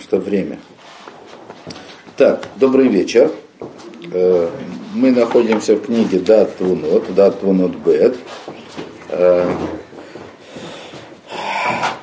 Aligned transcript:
потому 0.00 0.22
что 0.22 0.30
время. 0.30 0.58
Так, 2.16 2.48
добрый 2.56 2.88
вечер. 2.88 3.30
Э, 4.12 4.48
мы 4.94 5.10
находимся 5.10 5.76
в 5.76 5.82
книге 5.82 6.18
Дат 6.18 6.56
Твунот, 6.56 7.14
Дат 7.14 7.40
Твунот 7.40 7.76
Бет. 7.76 8.16
Э, 9.08 9.50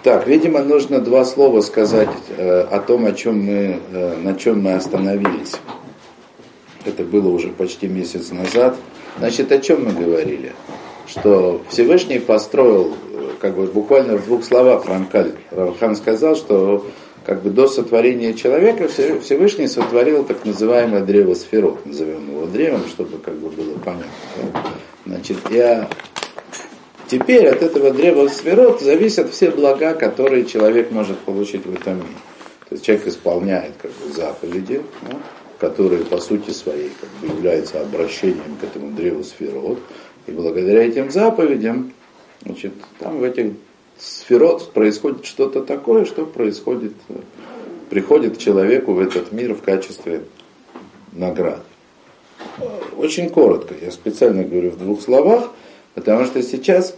так, 0.04 0.28
видимо, 0.28 0.64
нужно 0.64 1.00
два 1.00 1.26
слова 1.26 1.62
сказать 1.62 2.10
э, 2.38 2.62
о 2.62 2.80
том, 2.80 3.06
о 3.06 3.12
чем 3.12 3.44
мы, 3.44 3.80
на 4.24 4.36
чем 4.36 4.62
мы 4.62 4.74
остановились. 4.74 5.56
Это 6.86 7.04
было 7.04 7.30
уже 7.30 7.50
почти 7.50 7.88
месяц 7.88 8.32
назад. 8.32 8.78
Значит, 9.18 9.52
о 9.52 9.60
чем 9.60 9.86
мы 9.86 9.92
говорили? 9.92 10.54
Что 11.08 11.62
Всевышний 11.70 12.20
построил 12.20 12.96
как 13.40 13.56
бы 13.56 13.68
буквально 13.68 14.18
в 14.18 14.26
двух 14.26 14.44
словах 14.44 14.86
Рамхан 14.86 15.96
сказал, 15.96 16.36
что 16.36 16.86
как 17.28 17.44
бы 17.44 17.50
до 17.50 17.68
сотворения 17.68 18.34
человека 18.34 18.88
Всевышний 18.88 19.68
сотворил 19.68 20.24
так 20.24 20.46
называемое 20.46 21.04
древо 21.04 21.34
сферот, 21.34 21.86
назовем 21.86 22.32
его 22.32 22.46
древом, 22.46 22.88
чтобы 22.88 23.18
как 23.18 23.36
бы 23.36 23.50
было 23.50 23.78
понятно. 23.80 24.08
Значит, 25.06 25.38
я 25.52 25.90
теперь 27.12 27.50
от 27.50 27.62
этого 27.62 27.92
древа 27.92 28.30
сферот 28.30 28.80
зависят 28.80 29.30
все 29.30 29.52
блага, 29.52 29.94
которые 29.94 30.46
человек 30.46 30.90
может 30.92 31.18
получить 31.20 31.66
в 31.66 31.74
этом 31.76 31.98
мире. 31.98 32.08
То 32.70 32.76
есть 32.76 32.86
человек 32.86 33.08
исполняет 33.08 33.74
как 33.82 33.92
бы, 33.92 34.14
заповеди, 34.14 34.82
да, 35.02 35.18
которые 35.60 36.06
по 36.06 36.20
сути 36.20 36.52
своей 36.52 36.92
как 36.98 37.10
бы, 37.20 37.36
являются 37.36 37.82
обращением 37.82 38.56
к 38.62 38.64
этому 38.64 38.92
древу 38.92 39.26
сферот. 39.26 39.80
И 40.28 40.32
благодаря 40.32 40.82
этим 40.86 41.12
заповедям 41.12 41.92
Значит, 42.44 42.74
там 43.00 43.20
в 43.20 43.24
этих 43.24 43.54
сферот 44.00 44.74
происходит 44.74 45.26
что-то 45.26 45.62
такое, 45.62 46.06
что 46.06 46.26
происходит, 46.26 46.94
приходит 47.90 48.38
человеку 48.38 48.94
в 48.94 49.00
этот 49.00 49.32
мир 49.32 49.54
в 49.54 49.62
качестве 49.62 50.24
наград. 51.12 51.64
Очень 52.96 53.30
коротко, 53.30 53.76
я 53.80 53.92
специально 53.92 54.44
говорю 54.44 54.72
в 54.72 54.78
двух 54.78 55.02
словах, 55.02 55.52
потому 55.94 56.26
что 56.26 56.42
сейчас 56.42 56.96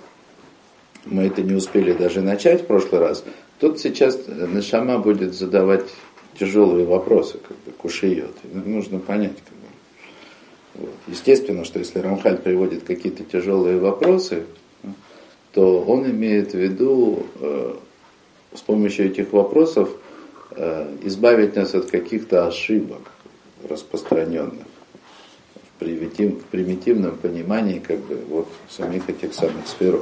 мы 1.05 1.23
это 1.23 1.41
не 1.41 1.53
успели 1.53 1.93
даже 1.93 2.21
начать 2.21 2.63
в 2.63 2.65
прошлый 2.65 3.01
раз. 3.01 3.23
Тут 3.59 3.79
сейчас 3.79 4.19
Нашама 4.27 4.99
будет 4.99 5.33
задавать 5.33 5.85
тяжелые 6.39 6.85
вопросы, 6.85 7.37
как 7.37 7.57
бы 7.65 7.71
кушает. 7.71 8.31
Нужно 8.43 8.99
понять, 8.99 9.35
как 9.37 9.57
бы. 9.57 9.67
Вот. 10.75 10.95
Естественно, 11.07 11.65
что 11.65 11.79
если 11.79 11.99
Рамхаль 11.99 12.37
приводит 12.37 12.83
какие-то 12.83 13.23
тяжелые 13.23 13.77
вопросы, 13.77 14.45
то 15.53 15.81
он 15.81 16.09
имеет 16.09 16.51
в 16.51 16.57
виду 16.57 17.23
э, 17.39 17.73
с 18.53 18.61
помощью 18.61 19.07
этих 19.07 19.33
вопросов 19.33 19.89
э, 20.51 20.95
избавить 21.03 21.55
нас 21.55 21.73
от 21.75 21.89
каких-то 21.89 22.47
ошибок 22.47 23.01
распространенных 23.67 24.65
в, 25.55 25.79
примитив, 25.79 26.41
в 26.41 26.45
примитивном 26.45 27.17
понимании 27.17 27.79
как 27.79 27.99
бы 27.99 28.19
вот 28.29 28.47
самих 28.69 29.09
этих 29.09 29.33
самых 29.33 29.67
сфер. 29.67 30.01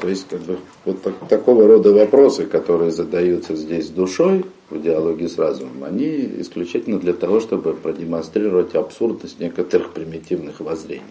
То 0.00 0.08
есть 0.08 0.28
как 0.28 0.40
бы 0.42 0.58
вот 0.84 1.02
так, 1.02 1.14
такого 1.28 1.66
рода 1.66 1.92
вопросы, 1.92 2.44
которые 2.44 2.90
задаются 2.90 3.56
здесь 3.56 3.88
душой 3.88 4.44
в 4.70 4.80
диалоге 4.80 5.28
с 5.28 5.38
разумом, 5.38 5.84
они 5.84 6.30
исключительно 6.40 6.98
для 6.98 7.14
того, 7.14 7.40
чтобы 7.40 7.74
продемонстрировать 7.74 8.74
абсурдность 8.74 9.40
некоторых 9.40 9.92
примитивных 9.92 10.60
воззрений. 10.60 11.02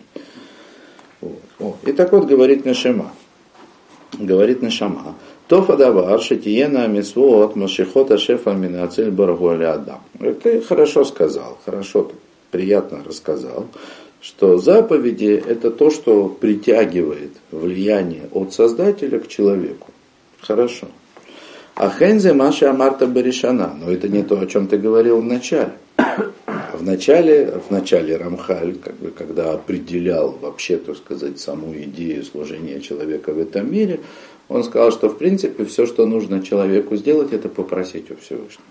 Вот. 1.60 1.78
И 1.86 1.92
так 1.92 2.12
вот 2.12 2.26
говорит 2.26 2.66
Нашима. 2.66 3.12
Говорит 4.18 4.62
Нашама. 4.62 5.16
Тофа 5.48 5.76
давар 5.76 6.22
шатиена 6.22 6.88
мисвот 6.88 7.56
машихот 7.56 8.12
ашефа 8.12 8.52
минацель 8.52 9.12
барагу 9.12 9.50
адам. 9.50 10.02
Ты 10.42 10.62
хорошо 10.62 11.04
сказал, 11.04 11.58
хорошо, 11.66 12.12
приятно 12.52 13.04
рассказал, 13.06 13.68
что 14.22 14.58
заповеди 14.58 15.44
это 15.46 15.70
то, 15.70 15.90
что 15.90 16.30
притягивает 16.30 17.32
влияние 17.52 18.30
от 18.32 18.54
Создателя 18.54 19.20
к 19.20 19.28
человеку. 19.28 19.92
Хорошо. 20.40 20.88
А 21.76 21.90
хензе 21.90 22.34
маша 22.34 22.70
амарта 22.70 23.08
баришана, 23.08 23.76
но 23.80 23.92
это 23.92 24.08
не 24.08 24.24
то, 24.24 24.40
о 24.40 24.46
чем 24.46 24.68
ты 24.68 24.78
говорил 24.78 25.20
в 25.20 25.26
начале 25.26 25.74
в 26.84 26.86
начале, 26.86 27.50
в 27.66 27.72
начале 27.72 28.18
Рамхаль, 28.18 28.76
как 28.76 28.96
бы, 28.96 29.12
когда 29.12 29.54
определял 29.54 30.32
вообще, 30.32 30.78
так 30.78 30.98
сказать, 30.98 31.40
саму 31.40 31.74
идею 31.74 32.26
служения 32.26 32.82
человека 32.82 33.32
в 33.32 33.40
этом 33.40 33.72
мире, 33.72 34.02
он 34.50 34.66
сказал, 34.66 34.92
что 34.92 35.08
в 35.08 35.18
принципе 35.18 35.64
все, 35.64 35.86
что 35.86 36.06
нужно 36.06 36.44
человеку 36.44 36.98
сделать, 36.98 37.32
это 37.32 37.48
попросить 37.48 38.12
у 38.12 38.18
Всевышнего. 38.18 38.68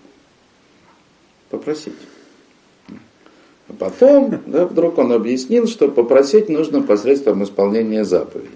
Попросить. 1.49 1.95
А 3.69 3.73
потом, 3.79 4.43
да, 4.47 4.67
вдруг 4.67 4.99
он 4.99 5.13
объяснил, 5.13 5.67
что 5.67 5.89
попросить 5.89 6.51
нужно 6.51 6.83
посредством 6.83 7.43
исполнения 7.43 8.05
заповедей. 8.05 8.51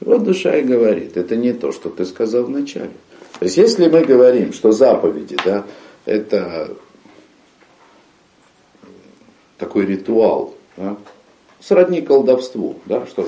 Вот 0.00 0.24
душа 0.24 0.56
и 0.56 0.64
говорит, 0.64 1.16
это 1.16 1.36
не 1.36 1.52
то, 1.52 1.70
что 1.70 1.90
ты 1.90 2.04
сказал 2.04 2.44
вначале. 2.44 2.90
То 3.38 3.44
есть 3.44 3.56
если 3.56 3.88
мы 3.88 4.04
говорим, 4.04 4.52
что 4.52 4.72
заповеди, 4.72 5.36
да, 5.44 5.64
это 6.06 6.76
такой 9.58 9.86
ритуал, 9.86 10.54
да, 10.76 10.96
сродни 11.60 12.02
колдовству, 12.02 12.76
да, 12.86 13.06
что 13.06 13.26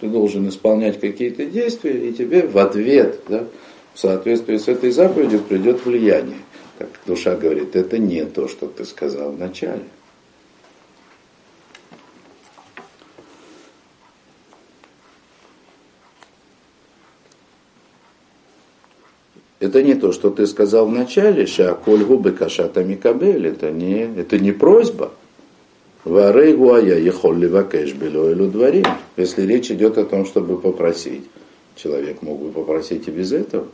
ты 0.00 0.08
должен 0.08 0.48
исполнять 0.48 1.00
какие-то 1.00 1.46
действия, 1.46 2.08
и 2.08 2.12
тебе 2.12 2.46
в 2.46 2.56
ответ, 2.58 3.20
да, 3.28 3.46
в 3.94 3.98
соответствии 3.98 4.56
с 4.56 4.68
этой 4.68 4.90
заповедью 4.90 5.40
придет 5.40 5.84
влияние. 5.84 6.38
Как 6.78 6.88
душа 7.06 7.34
говорит, 7.34 7.74
это 7.74 7.98
не 7.98 8.24
то, 8.24 8.46
что 8.46 8.66
ты 8.66 8.84
сказал 8.84 9.32
вначале. 9.32 9.82
Это 19.60 19.82
не 19.82 19.94
то, 19.94 20.12
что 20.12 20.30
ты 20.30 20.46
сказал 20.46 20.86
в 20.86 20.92
начале, 20.92 21.44
шаколь 21.46 22.04
губы 22.04 22.30
кашата 22.30 22.84
микабель, 22.84 23.48
это 23.48 23.72
не, 23.72 24.02
это 24.02 24.38
не 24.38 24.52
просьба, 24.52 25.10
Варей 26.04 26.54
гуая 26.54 26.98
ехолли 26.98 27.46
вакэш 27.46 27.94
белоэлю 27.94 28.48
дворим. 28.48 28.84
Если 29.16 29.46
речь 29.46 29.70
идет 29.70 29.98
о 29.98 30.04
том, 30.04 30.24
чтобы 30.24 30.58
попросить, 30.58 31.24
человек 31.76 32.22
мог 32.22 32.40
бы 32.40 32.50
попросить 32.50 33.08
и 33.08 33.10
без 33.10 33.32
этого. 33.32 33.66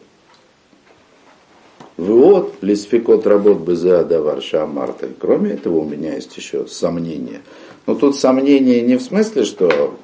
Вот, 1.97 2.57
лисфикот 2.61 3.27
работ 3.27 3.59
бы 3.59 3.77
за 3.77 4.05
даварша 4.05 4.67
марта. 4.67 5.09
Кроме 5.19 5.53
этого, 5.53 5.79
у 5.79 5.85
меня 5.85 6.15
есть 6.15 6.37
еще 6.37 6.67
сомнения. 6.67 7.41
Но 7.87 7.95
тут 7.95 8.17
сомнение 8.17 8.83
не 8.83 8.97
в 8.97 9.03
смысле, 9.03 9.45
что 9.45 9.95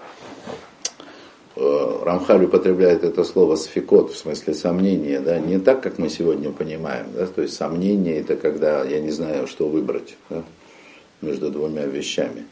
э, 1.57 1.99
Рамхаль 2.05 2.45
употребляет 2.45 3.03
это 3.03 3.25
слово 3.25 3.57
сфикот, 3.57 4.13
в 4.13 4.17
смысле 4.17 4.55
сомнения, 4.55 5.19
да, 5.19 5.39
не 5.41 5.59
так, 5.59 5.83
как 5.83 5.99
мы 5.99 6.11
сегодня 6.11 6.51
понимаем, 6.51 7.07
да, 7.15 7.27
то 7.27 7.43
есть 7.43 7.55
сомнение 7.55 8.21
это 8.21 8.37
когда 8.37 8.85
я 8.85 9.01
не 9.01 9.11
знаю, 9.11 9.47
что 9.47 9.67
выбрать, 9.67 10.17
да, 10.29 10.45
между 11.21 11.51
двумя 11.51 11.87
вещами. 11.87 12.45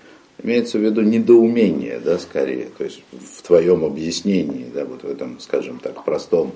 Имеется 0.42 0.78
в 0.78 0.82
виду 0.82 1.02
недоумение, 1.02 2.00
да, 2.04 2.18
скорее, 2.18 2.68
то 2.76 2.84
есть 2.84 3.02
в 3.10 3.42
твоем 3.42 3.84
объяснении, 3.84 4.66
да, 4.72 4.84
вот 4.84 5.02
в 5.02 5.08
этом, 5.08 5.40
скажем 5.40 5.80
так, 5.80 6.04
простом, 6.04 6.52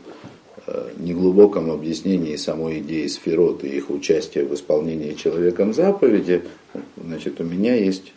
э, 0.67 0.91
неглубоком 0.99 1.71
объяснении 1.71 2.37
самой 2.37 2.78
идеи 2.78 3.09
сферот 3.09 3.65
и 3.65 3.69
их 3.69 3.91
участия 3.91 4.45
в 4.45 4.55
исполнении 4.55 5.15
человеком 5.15 5.75
заповеди, 5.75 6.43
значит, 6.97 7.41
у 7.41 7.45
меня 7.45 7.75
есть 7.75 8.12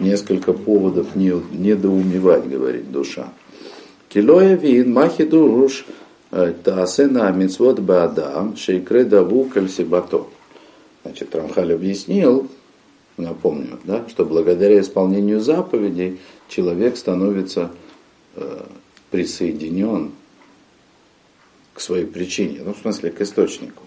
несколько 0.00 0.52
поводов 0.52 1.14
не, 1.14 1.32
недоумевать, 1.52 2.48
говорит 2.48 2.90
душа. 2.90 3.32
Килоя 4.08 4.54
вин 4.56 4.92
махи 4.92 5.24
дуруш 5.24 5.86
э, 6.32 6.52
таасена 6.64 7.30
мицвод 7.30 7.78
баадам 7.80 8.56
шейкре 8.56 9.04
даву 9.04 9.44
кальсибато. 9.44 10.26
Значит, 11.04 11.34
Рамхаль 11.34 11.72
объяснил, 11.72 12.48
напомню, 13.16 13.78
да, 13.84 14.06
что 14.08 14.24
благодаря 14.24 14.80
исполнению 14.80 15.40
заповедей 15.40 16.18
человек 16.48 16.96
становится 16.96 17.70
э, 18.34 18.64
присоединен 19.10 20.12
к 21.74 21.80
своей 21.80 22.06
причине, 22.06 22.60
ну, 22.64 22.74
в 22.74 22.78
смысле, 22.78 23.10
к 23.10 23.20
источнику, 23.20 23.82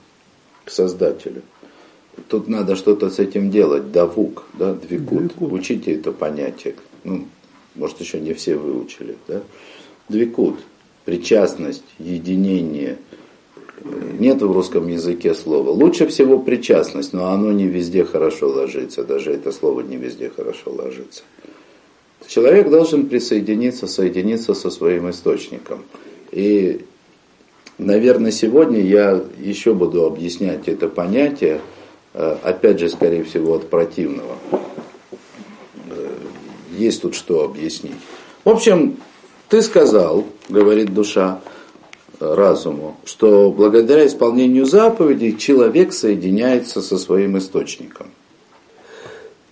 к 0.65 0.71
Создателю. 0.71 1.41
Тут 2.27 2.47
надо 2.47 2.75
что-то 2.75 3.09
с 3.09 3.19
этим 3.19 3.49
делать, 3.49 3.91
давук, 3.91 4.45
да, 4.53 4.73
двикут. 4.73 5.27
двикут. 5.27 5.51
Учите 5.53 5.93
это 5.93 6.11
понятие. 6.11 6.75
Ну, 7.03 7.27
может, 7.75 7.99
еще 8.01 8.19
не 8.19 8.33
все 8.33 8.57
выучили, 8.57 9.15
да. 9.27 9.41
Двикут, 10.09 10.59
причастность, 11.05 11.85
единение– 11.97 12.97
нет 14.19 14.41
в 14.41 14.51
русском 14.51 14.87
языке 14.87 15.33
слова. 15.33 15.69
Лучше 15.69 16.07
всего 16.07 16.39
причастность, 16.39 17.13
но 17.13 17.31
оно 17.31 17.51
не 17.51 17.67
везде 17.67 18.03
хорошо 18.03 18.49
ложится. 18.49 19.03
Даже 19.03 19.31
это 19.31 19.51
слово 19.51 19.81
не 19.81 19.97
везде 19.97 20.29
хорошо 20.29 20.71
ложится. 20.71 21.23
Человек 22.27 22.69
должен 22.69 23.07
присоединиться, 23.07 23.87
соединиться 23.87 24.53
со 24.53 24.69
своим 24.69 25.09
источником. 25.09 25.83
И 26.31 26.85
наверное, 27.77 28.31
сегодня 28.31 28.81
я 28.81 29.23
еще 29.39 29.73
буду 29.73 30.05
объяснять 30.05 30.67
это 30.67 30.89
понятие, 30.89 31.61
э, 32.13 32.37
опять 32.43 32.79
же, 32.79 32.89
скорее 32.89 33.23
всего, 33.23 33.55
от 33.55 33.69
противного. 33.69 34.35
Э, 35.89 36.09
есть 36.77 37.01
тут 37.01 37.15
что 37.15 37.45
объяснить. 37.45 37.95
В 38.43 38.49
общем, 38.49 38.97
ты 39.47 39.61
сказал, 39.61 40.25
говорит 40.49 40.93
душа, 40.93 41.41
разуму, 42.19 42.97
что 43.05 43.51
благодаря 43.51 44.05
исполнению 44.05 44.65
заповедей 44.65 45.37
человек 45.37 45.93
соединяется 45.93 46.81
со 46.81 46.97
своим 46.97 47.37
источником, 47.37 48.07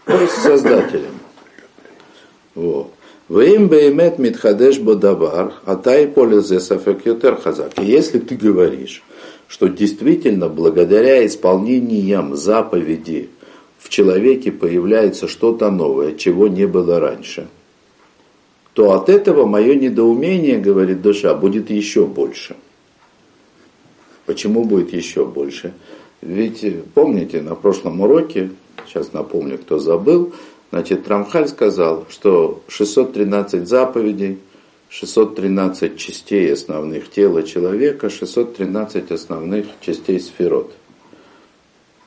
то 0.06 0.20
есть 0.20 0.34
создателем. 0.34 1.20
Вот. 2.56 2.92
Вим 3.30 3.68
беймет 3.68 4.20
митхадеш 4.20 4.80
бодавар, 4.80 5.54
атай 5.66 6.08
полезе 6.08 6.62
сафекютер 6.62 7.36
хазак. 7.36 7.78
И 7.80 7.86
если 7.86 8.20
ты 8.20 8.36
говоришь, 8.36 9.04
что 9.50 9.68
действительно 9.68 10.48
благодаря 10.48 11.26
исполнениям 11.26 12.36
заповеди 12.38 13.30
в 13.80 13.90
человеке 13.90 14.52
появляется 14.52 15.28
что-то 15.28 15.70
новое, 15.70 16.16
чего 16.16 16.48
не 16.48 16.66
было 16.68 17.00
раньше, 17.00 17.48
то 18.78 18.92
от 18.92 19.10
этого 19.10 19.48
мое 19.48 19.74
недоумение, 19.74 20.60
говорит 20.60 21.02
душа, 21.02 21.34
будет 21.34 21.72
еще 21.72 22.06
больше. 22.06 22.56
Почему 24.28 24.66
будет 24.66 24.94
еще 24.94 25.26
больше? 25.26 25.74
Ведь 26.22 26.64
помните, 26.94 27.42
на 27.42 27.56
прошлом 27.56 28.02
уроке, 28.02 28.52
сейчас 28.86 29.14
напомню, 29.14 29.58
кто 29.58 29.80
забыл, 29.80 30.32
Значит, 30.70 31.08
Рамхаль 31.08 31.48
сказал, 31.48 32.06
что 32.08 32.62
613 32.68 33.68
заповедей, 33.68 34.38
613 34.90 35.98
частей 35.98 36.54
основных 36.54 37.10
тела 37.10 37.42
человека, 37.42 38.12
613 38.12 39.10
основных 39.10 39.66
частей 39.82 40.20
сферот. 40.20 40.72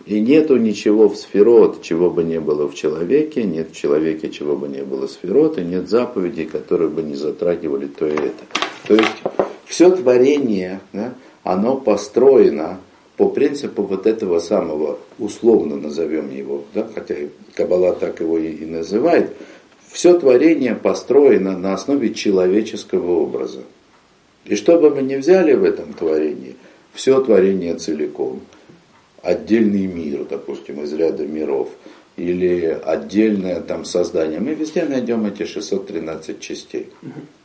И 0.06 0.20
нету 0.20 0.56
ничего 0.56 1.08
в 1.08 1.16
сферот, 1.16 1.82
чего 1.82 2.10
бы 2.10 2.24
не 2.24 2.40
было 2.40 2.68
в 2.68 2.74
человеке, 2.74 3.44
нет 3.44 3.72
в 3.72 3.76
человеке, 3.76 4.30
чего 4.30 4.56
бы 4.56 4.66
не 4.68 4.82
было 4.82 5.06
сферот, 5.06 5.58
и 5.58 5.62
нет 5.62 5.88
заповедей, 5.88 6.46
которые 6.46 6.88
бы 6.88 7.02
не 7.02 7.14
затрагивали 7.14 7.86
то 7.86 8.06
и 8.06 8.12
это. 8.12 8.44
То 8.86 8.94
есть 8.94 9.22
все 9.66 9.90
творение, 9.90 10.80
да, 10.92 11.14
оно 11.42 11.76
построено 11.76 12.80
по 13.16 13.28
принципу 13.28 13.82
вот 13.82 14.06
этого 14.06 14.38
самого, 14.40 14.98
условно 15.18 15.76
назовем 15.76 16.34
его, 16.34 16.64
да, 16.72 16.88
хотя 16.94 17.14
Каббала 17.54 17.92
так 17.92 18.20
его 18.20 18.38
и, 18.38 18.48
и 18.50 18.64
называет, 18.64 19.30
все 19.92 20.18
творение 20.18 20.74
построено 20.74 21.58
на 21.58 21.74
основе 21.74 22.14
человеческого 22.14 23.20
образа. 23.20 23.60
И 24.46 24.56
что 24.56 24.78
бы 24.80 24.88
мы 24.90 25.02
ни 25.02 25.16
взяли 25.16 25.52
в 25.52 25.64
этом 25.64 25.92
творении, 25.92 26.56
все 26.94 27.20
творение 27.20 27.76
целиком, 27.76 28.40
отдельный 29.22 29.86
мир, 29.86 30.24
допустим, 30.28 30.82
из 30.82 30.92
ряда 30.92 31.26
миров, 31.26 31.68
или 32.16 32.78
отдельное 32.84 33.60
там 33.60 33.84
создание, 33.84 34.40
мы 34.40 34.54
везде 34.54 34.84
найдем 34.84 35.26
эти 35.26 35.44
613 35.44 36.40
частей. 36.40 36.88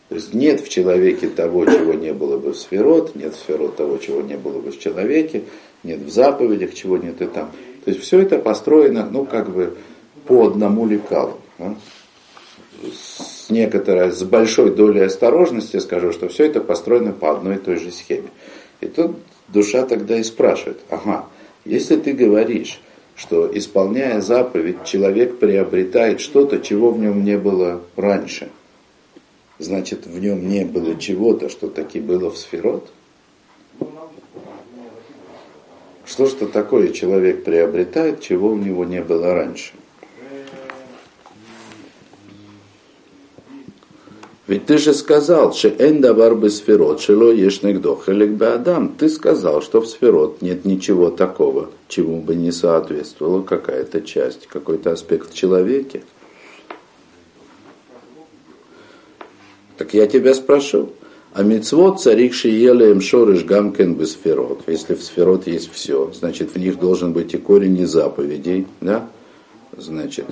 То 0.10 0.16
есть 0.16 0.34
нет 0.34 0.62
в 0.62 0.70
человеке 0.70 1.28
того, 1.28 1.66
чего 1.66 1.94
не 1.94 2.14
было 2.14 2.38
бы 2.38 2.52
в 2.52 2.58
сферот, 2.58 3.16
нет 3.16 3.34
в 3.34 3.40
сферот 3.40 3.76
того, 3.76 3.98
чего 3.98 4.22
не 4.22 4.38
было 4.38 4.60
бы 4.60 4.72
в 4.72 4.80
человеке, 4.80 5.44
нет 5.84 6.00
в 6.02 6.10
заповедях, 6.10 6.74
чего 6.74 6.98
нет 6.98 7.22
и 7.22 7.26
там. 7.26 7.52
То 7.84 7.92
есть 7.92 8.02
все 8.02 8.20
это 8.20 8.38
построено, 8.38 9.08
ну, 9.10 9.26
как 9.26 9.52
бы 9.52 9.76
по 10.28 10.48
одному 10.48 10.86
лекалу. 10.86 11.40
С 12.84 13.50
некоторой, 13.50 14.12
с 14.12 14.22
большой 14.24 14.76
долей 14.76 15.02
осторожности 15.02 15.78
скажу, 15.78 16.12
что 16.12 16.28
все 16.28 16.46
это 16.46 16.62
построено 16.62 17.14
по 17.14 17.32
одной 17.32 17.56
и 17.56 17.60
той 17.60 17.78
же 17.78 17.92
схеме. 17.92 18.30
И 18.82 18.88
тут 18.88 19.18
душа 19.48 19.86
тогда 19.86 20.18
и 20.18 20.24
спрашивает, 20.24 20.80
ага, 20.90 21.26
если 21.66 21.98
ты 21.98 22.14
говоришь, 22.14 22.80
что 23.16 23.50
исполняя 23.58 24.22
заповедь, 24.22 24.84
человек 24.86 25.40
приобретает 25.40 26.22
что-то, 26.22 26.60
чего 26.60 26.92
в 26.92 27.00
нем 27.00 27.24
не 27.24 27.38
было 27.38 27.82
раньше, 27.96 28.50
значит 29.60 30.06
в 30.06 30.20
нем 30.20 30.48
не 30.48 30.66
было 30.66 30.96
чего-то, 31.00 31.50
что 31.50 31.68
таки 31.68 32.00
было 32.00 32.30
в 32.30 32.38
сферот, 32.38 32.92
что 36.06 36.28
же 36.28 36.36
такое 36.48 36.90
человек 36.90 37.44
приобретает, 37.44 38.22
чего 38.22 38.50
у 38.50 38.58
него 38.58 38.86
не 38.86 39.02
было 39.02 39.34
раньше? 39.34 39.74
Ведь 44.48 44.68
ты 44.68 44.78
же 44.78 44.94
сказал, 44.94 45.54
что 45.54 45.70
эндавар 45.70 46.36
бы 46.36 46.52
сферот, 46.52 47.02
шело 47.02 47.32
ешнегдох 47.32 48.08
адам. 48.08 48.90
Ты 48.90 49.10
сказал, 49.10 49.64
что 49.64 49.82
в 49.82 49.88
сферот 49.88 50.42
нет 50.44 50.66
ничего 50.66 51.10
такого, 51.10 51.72
чему 51.88 52.22
бы 52.22 52.36
не 52.36 52.52
соответствовала 52.52 53.42
какая-то 53.42 54.02
часть, 54.02 54.46
какой-то 54.46 54.92
аспект 54.92 55.32
в 55.32 55.34
человеке. 55.34 56.04
Так 59.78 59.96
я 59.96 60.06
тебя 60.06 60.36
спрошу, 60.36 60.92
а 61.34 61.42
мицвод 61.42 62.00
царик 62.00 62.34
шиелеем 62.36 63.02
шорыш 63.02 63.44
гамкен 63.44 63.96
бы 63.96 64.06
сферот. 64.06 64.62
Если 64.68 64.94
в 64.94 65.04
сферот 65.04 65.48
есть 65.48 65.72
все, 65.74 66.12
значит 66.14 66.54
в 66.54 66.60
них 66.60 66.80
должен 66.80 67.14
быть 67.14 67.34
и 67.34 67.38
корень 67.38 67.80
и 67.80 67.86
заповедей, 67.86 68.68
да? 68.80 69.10
Значит, 69.76 70.28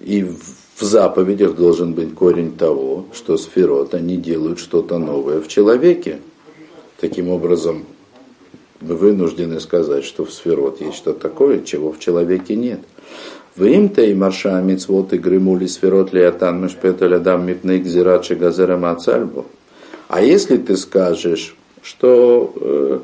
и 0.00 0.22
в 0.22 0.65
заповедях 0.82 1.54
должен 1.54 1.94
быть 1.94 2.14
корень 2.14 2.56
того, 2.56 3.06
что 3.14 3.36
сферот, 3.36 3.94
они 3.94 4.16
делают 4.16 4.58
что-то 4.58 4.98
новое 4.98 5.40
в 5.40 5.48
человеке. 5.48 6.20
Таким 7.00 7.28
образом, 7.28 7.84
мы 8.80 8.94
вынуждены 8.94 9.60
сказать, 9.60 10.04
что 10.04 10.24
в 10.24 10.32
сферот 10.32 10.80
есть 10.80 10.96
что-то 10.96 11.20
такое, 11.20 11.62
чего 11.62 11.92
в 11.92 11.98
человеке 11.98 12.56
нет– 12.56 12.80
Вим-то 13.56 14.02
и 14.02 14.12
марша 14.12 14.60
мицвот 14.60 15.14
и 15.14 15.18
гремули 15.18 15.66
сферот 15.66 16.12
лиатан 16.12 16.62
мешпеталь 16.62 17.14
адам 17.14 17.46
мипней 17.46 17.78
гзират 17.78 18.28
газера 18.28 18.76
мацальбу. 18.76 19.46
А 20.08 20.20
если 20.20 20.58
ты 20.58 20.76
скажешь, 20.76 21.56
что 21.80 22.52
э, 22.54 22.98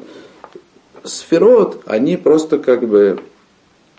сферот, 1.04 1.80
они 1.86 2.18
просто 2.18 2.58
как 2.58 2.86
бы 2.86 3.20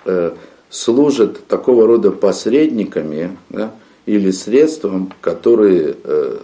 э, 0.06 0.32
служат 0.74 1.46
такого 1.46 1.86
рода 1.86 2.12
посредниками 2.12 3.38
да, 3.50 3.76
или 4.08 4.32
средством, 4.32 5.14
которые 5.22 5.96
э, 6.04 6.38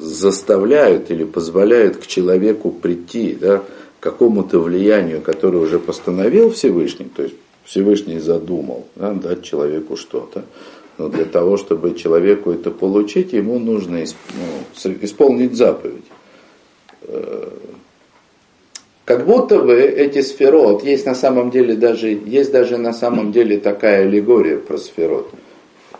заставляют 0.00 1.12
или 1.12 1.22
позволяют 1.24 1.98
к 1.98 2.06
человеку 2.08 2.72
прийти 2.72 3.38
да, 3.40 3.58
к 3.58 3.64
какому-то 4.00 4.58
влиянию, 4.58 5.20
которое 5.22 5.58
уже 5.58 5.78
постановил 5.78 6.50
Всевышний, 6.50 7.08
то 7.14 7.22
есть 7.22 7.36
Всевышний 7.64 8.18
задумал 8.18 8.84
да, 8.96 9.12
дать 9.12 9.44
человеку 9.44 9.96
что-то. 9.96 10.44
Но 10.98 11.08
для 11.08 11.26
того, 11.26 11.56
чтобы 11.56 11.94
человеку 11.94 12.50
это 12.50 12.72
получить, 12.72 13.32
ему 13.32 13.60
нужно 13.60 13.98
ну, 14.00 14.92
исполнить 15.02 15.56
заповедь. 15.56 16.04
Как 19.10 19.26
будто 19.26 19.58
бы 19.58 19.74
эти 19.74 20.22
сферот, 20.22 20.84
есть 20.84 21.04
на 21.04 21.16
самом 21.16 21.50
деле 21.50 21.74
даже, 21.74 22.10
есть 22.10 22.52
даже 22.52 22.76
на 22.76 22.92
самом 22.92 23.32
деле 23.32 23.58
такая 23.58 24.02
аллегория 24.02 24.56
про 24.56 24.78
сферот. 24.78 25.32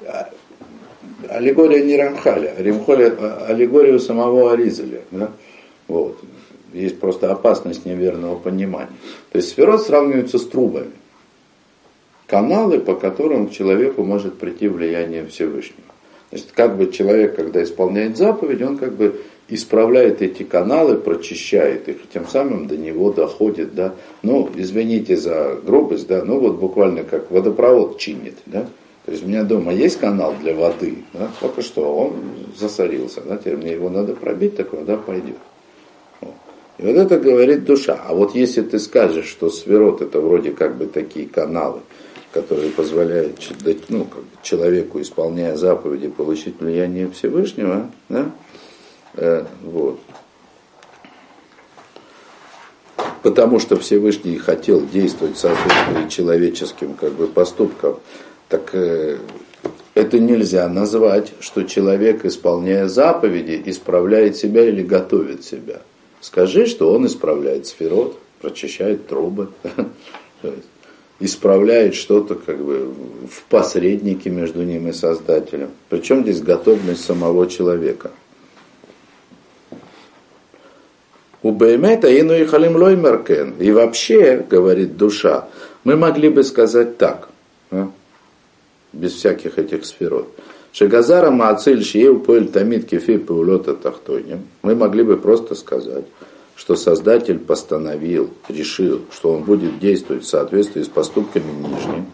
А, 0.07 0.31
аллегория 1.29 1.83
не 1.83 1.97
Рамхаля, 1.97 2.55
а 2.57 3.47
аллегория 3.49 3.95
у 3.95 3.99
самого 3.99 4.53
Аризаля. 4.53 5.01
Да? 5.11 5.33
Вот. 5.89 6.21
Есть 6.73 7.01
просто 7.01 7.33
опасность 7.33 7.85
неверного 7.85 8.37
понимания. 8.37 8.93
То 9.33 9.39
есть 9.39 9.49
сферот 9.49 9.83
сравниваются 9.83 10.39
с 10.39 10.47
трубами 10.47 10.93
каналы, 12.29 12.79
по 12.79 12.95
которым 12.95 13.49
к 13.49 13.51
человеку 13.51 14.05
может 14.05 14.39
прийти 14.39 14.69
влияние 14.69 15.27
Всевышнего. 15.27 15.83
Значит, 16.31 16.51
как 16.55 16.77
бы 16.77 16.93
человек, 16.93 17.35
когда 17.35 17.61
исполняет 17.65 18.17
заповедь, 18.17 18.63
он 18.63 18.79
как 18.79 18.95
бы 18.95 19.21
исправляет 19.51 20.23
эти 20.23 20.43
каналы, 20.43 20.97
прочищает 20.97 21.89
их, 21.89 21.97
тем 22.13 22.27
самым 22.27 22.67
до 22.67 22.77
него 22.77 23.13
доходит, 23.13 23.75
да, 23.75 23.95
ну, 24.23 24.49
извините 24.57 25.17
за 25.17 25.57
грубость, 25.65 26.07
да, 26.07 26.25
ну 26.25 26.39
вот 26.39 26.59
буквально 26.59 27.05
как 27.05 27.31
водопровод 27.31 27.99
чинит, 27.99 28.37
да, 28.47 28.67
то 29.05 29.13
есть 29.13 29.25
у 29.25 29.29
меня 29.29 29.45
дома 29.45 29.73
есть 29.73 29.99
канал 29.99 30.35
для 30.41 30.55
воды, 30.55 30.99
да, 31.13 31.31
только 31.41 31.63
что 31.63 31.95
он 31.95 32.15
засорился, 32.59 33.21
да, 33.23 33.37
теперь 33.37 33.57
мне 33.57 33.73
его 33.73 33.91
надо 33.91 34.15
пробить, 34.15 34.57
так 34.57 34.73
вода 34.73 34.97
пойдет. 34.97 35.37
И 36.79 36.83
вот 36.83 36.97
это 36.97 37.19
говорит 37.19 37.67
душа. 37.67 38.01
А 38.09 38.15
вот 38.15 38.35
если 38.35 38.63
ты 38.63 38.79
скажешь, 38.79 39.27
что 39.27 39.51
сферот 39.51 40.01
это 40.01 40.19
вроде 40.19 40.53
как 40.53 40.79
бы 40.79 40.87
такие 40.87 41.27
каналы, 41.27 41.81
которые 42.33 42.71
позволяют 42.71 43.37
ну, 43.91 44.05
как 44.05 44.23
бы 44.23 44.29
человеку, 44.43 44.99
исполняя 45.01 45.57
заповеди, 45.57 46.09
получить 46.09 46.59
влияние 46.59 47.11
Всевышнего, 47.11 47.91
да? 48.09 48.31
Э, 49.15 49.45
вот. 49.63 50.01
Потому 53.23 53.59
что 53.59 53.77
Всевышний 53.77 54.39
хотел 54.39 54.87
действовать 54.87 55.37
в 55.37 55.39
соответствии 55.39 56.09
человеческим 56.09 56.95
как 56.95 57.13
бы, 57.13 57.27
поступкам, 57.27 58.01
так 58.49 58.71
э, 58.75 59.19
это 59.95 60.19
нельзя 60.19 60.69
назвать, 60.69 61.33
что 61.41 61.65
человек, 61.65 62.25
исполняя 62.25 62.89
заповеди, 62.89 63.63
исправляет 63.67 64.37
себя 64.37 64.67
или 64.67 64.83
готовит 64.83 65.45
себя. 65.45 65.83
Скажи, 66.21 66.67
что 66.67 66.93
он 66.93 67.07
исправляет 67.07 67.67
сферот, 67.67 68.19
прочищает 68.41 69.07
трубы, 69.07 69.51
исправляет 71.21 71.95
что-то 71.95 72.35
как 72.35 72.65
бы 72.65 72.93
в 73.31 73.43
посреднике 73.51 74.31
между 74.31 74.63
ним 74.63 74.89
и 74.89 74.93
Создателем. 74.93 75.71
Причем 75.91 76.23
здесь 76.23 76.41
готовность 76.41 77.05
самого 77.05 77.47
человека. 77.47 78.11
У 81.43 81.53
Беймета 81.53 82.09
ину 82.09 82.35
и 82.35 82.45
халим 82.45 82.77
лоймеркен. 82.77 83.55
И 83.59 83.71
вообще, 83.73 84.45
говорит 84.49 84.97
душа, 84.97 85.47
мы 85.85 85.97
могли 85.97 86.29
бы 86.29 86.43
сказать 86.45 86.99
так, 86.99 87.29
а? 87.71 87.91
без 88.93 89.15
всяких 89.15 89.59
этих 89.59 89.87
сферот. 89.87 90.29
Шагазара 90.73 91.31
Маациль 91.31 91.83
Шиев 91.83 92.25
Поэль 92.25 92.49
Тамид 92.49 92.87
Кефи 92.89 93.17
Паулота 93.19 93.75
Тахтойним. 93.75 94.47
Мы 94.63 94.75
могли 94.75 95.03
бы 95.03 95.17
просто 95.17 95.55
сказать, 95.55 96.05
что 96.55 96.77
Создатель 96.77 97.39
постановил, 97.39 98.31
решил, 98.49 99.01
что 99.11 99.33
он 99.33 99.45
будет 99.45 99.79
действовать 99.79 100.25
в 100.25 100.29
соответствии 100.29 100.83
с 100.83 100.89
поступками 100.89 101.51
нижними, 101.51 102.05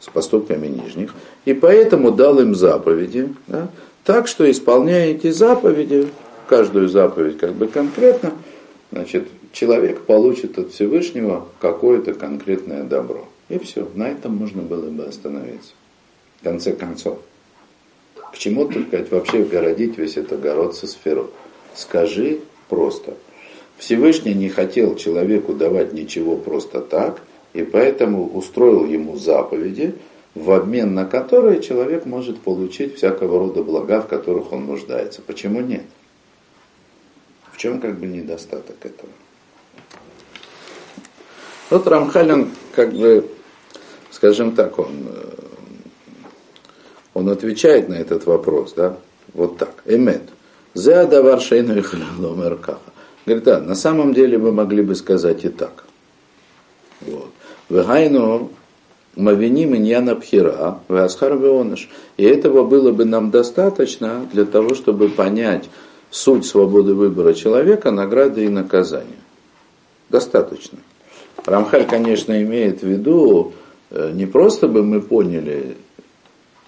с 0.00 0.08
поступками 0.08 0.66
нижних, 0.66 1.14
и 1.44 1.54
поэтому 1.54 2.10
дал 2.10 2.40
им 2.40 2.56
заповеди, 2.56 3.32
да, 3.46 3.68
так 4.04 4.26
что 4.26 4.50
исполняя 4.50 5.06
эти 5.12 5.30
заповеди, 5.30 6.08
каждую 6.48 6.88
заповедь 6.88 7.38
как 7.38 7.52
бы 7.52 7.68
конкретно, 7.68 8.32
значит, 8.92 9.28
человек 9.52 10.02
получит 10.02 10.58
от 10.58 10.72
Всевышнего 10.72 11.48
какое-то 11.60 12.14
конкретное 12.14 12.84
добро. 12.84 13.26
И 13.48 13.58
все, 13.58 13.88
на 13.94 14.08
этом 14.08 14.36
можно 14.36 14.62
было 14.62 14.88
бы 14.88 15.04
остановиться. 15.04 15.72
В 16.40 16.44
конце 16.44 16.72
концов. 16.72 17.18
К 18.32 18.38
чему 18.38 18.66
только 18.68 19.04
вообще 19.10 19.42
городить 19.42 19.98
весь 19.98 20.16
этот 20.16 20.32
огород 20.34 20.76
со 20.76 20.86
сферой? 20.86 21.26
Скажи 21.74 22.40
просто– 22.68 23.14
Всевышний 23.82 24.34
не 24.34 24.48
хотел 24.48 24.94
человеку 24.94 25.54
давать 25.54 25.92
ничего 25.92 26.36
просто 26.36 26.80
так, 26.80 27.20
и 27.52 27.64
поэтому 27.64 28.28
устроил 28.28 28.86
ему 28.86 29.16
заповеди, 29.16 29.96
в 30.36 30.52
обмен 30.52 30.94
на 30.94 31.04
которые 31.04 31.60
человек 31.60 32.06
может 32.06 32.38
получить 32.38 32.94
всякого 32.94 33.40
рода 33.40 33.64
блага, 33.64 34.00
в 34.00 34.06
которых 34.06 34.52
он 34.52 34.66
нуждается. 34.66 35.20
Почему 35.20 35.60
нет? 35.60 35.82
В 37.52 37.58
чем 37.58 37.80
как 37.80 37.98
бы 37.98 38.06
недостаток 38.06 38.76
этого? 38.82 39.10
Вот 41.70 41.86
Рамхалин, 41.86 42.50
как 42.74 42.92
бы, 42.92 43.30
скажем 44.10 44.54
так, 44.54 44.78
он, 44.78 45.06
э, 45.06 45.34
он 47.14 47.28
отвечает 47.28 47.88
на 47.88 47.94
этот 47.94 48.26
вопрос, 48.26 48.74
да, 48.74 48.98
вот 49.32 49.58
так. 49.58 49.82
Эмет. 49.86 50.22
За 50.74 51.06
давар 51.06 51.40
шейну 51.40 51.76
и 51.76 51.82
Говорит, 51.82 53.44
да, 53.44 53.60
на 53.60 53.74
самом 53.74 54.14
деле 54.14 54.38
вы 54.38 54.52
могли 54.52 54.82
бы 54.82 54.94
сказать 54.94 55.44
и 55.44 55.48
так. 55.48 55.84
Вот. 57.02 57.30
Вегайну 57.68 58.50
мавиним 59.14 59.76
иньяна 59.76 60.16
пхира, 60.16 60.80
веасхар 60.88 61.36
веоныш. 61.36 61.88
И 62.16 62.24
этого 62.24 62.64
было 62.64 62.92
бы 62.92 63.04
нам 63.04 63.30
достаточно 63.30 64.26
для 64.32 64.44
того, 64.44 64.74
чтобы 64.74 65.08
понять 65.08 65.68
суть 66.12 66.44
свободы 66.44 66.94
выбора 66.94 67.32
человека, 67.32 67.90
награды 67.90 68.44
и 68.44 68.48
наказания. 68.48 69.18
Достаточно. 70.10 70.78
Рамхаль, 71.44 71.86
конечно, 71.86 72.40
имеет 72.42 72.82
в 72.82 72.86
виду, 72.86 73.54
э, 73.90 74.12
не 74.12 74.26
просто 74.26 74.68
бы 74.68 74.84
мы 74.84 75.00
поняли 75.00 75.76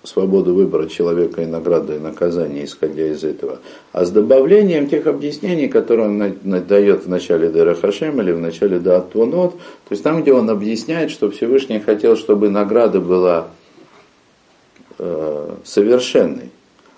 свободу 0.03 0.55
выбора 0.55 0.89
человека 0.89 1.43
и 1.43 1.47
награды 1.47 1.97
и 1.97 1.99
наказания, 1.99 2.65
исходя 2.65 3.07
из 3.07 3.23
этого, 3.23 3.61
а 3.93 4.07
с 4.07 4.11
добавлением 4.11 4.89
тех 4.89 5.07
объяснений, 5.07 5.69
которые 5.69 6.09
он 6.09 6.67
дает 6.67 7.05
в 7.05 7.09
начале 7.09 7.51
Дера 7.51 7.75
Хашем 7.75 8.21
или 8.21 8.33
в 8.33 8.41
начале 8.41 8.79
Даатвонот, 8.79 9.53
то 9.53 9.91
есть 9.91 10.03
там, 10.03 10.23
где 10.23 10.33
он 10.33 10.49
объясняет, 10.49 11.11
что 11.11 11.31
Всевышний 11.31 11.81
хотел, 11.81 12.17
чтобы 12.17 12.49
награда 12.49 13.01
была 13.01 13.49
э, 14.99 15.55
совершенной. 15.65 16.51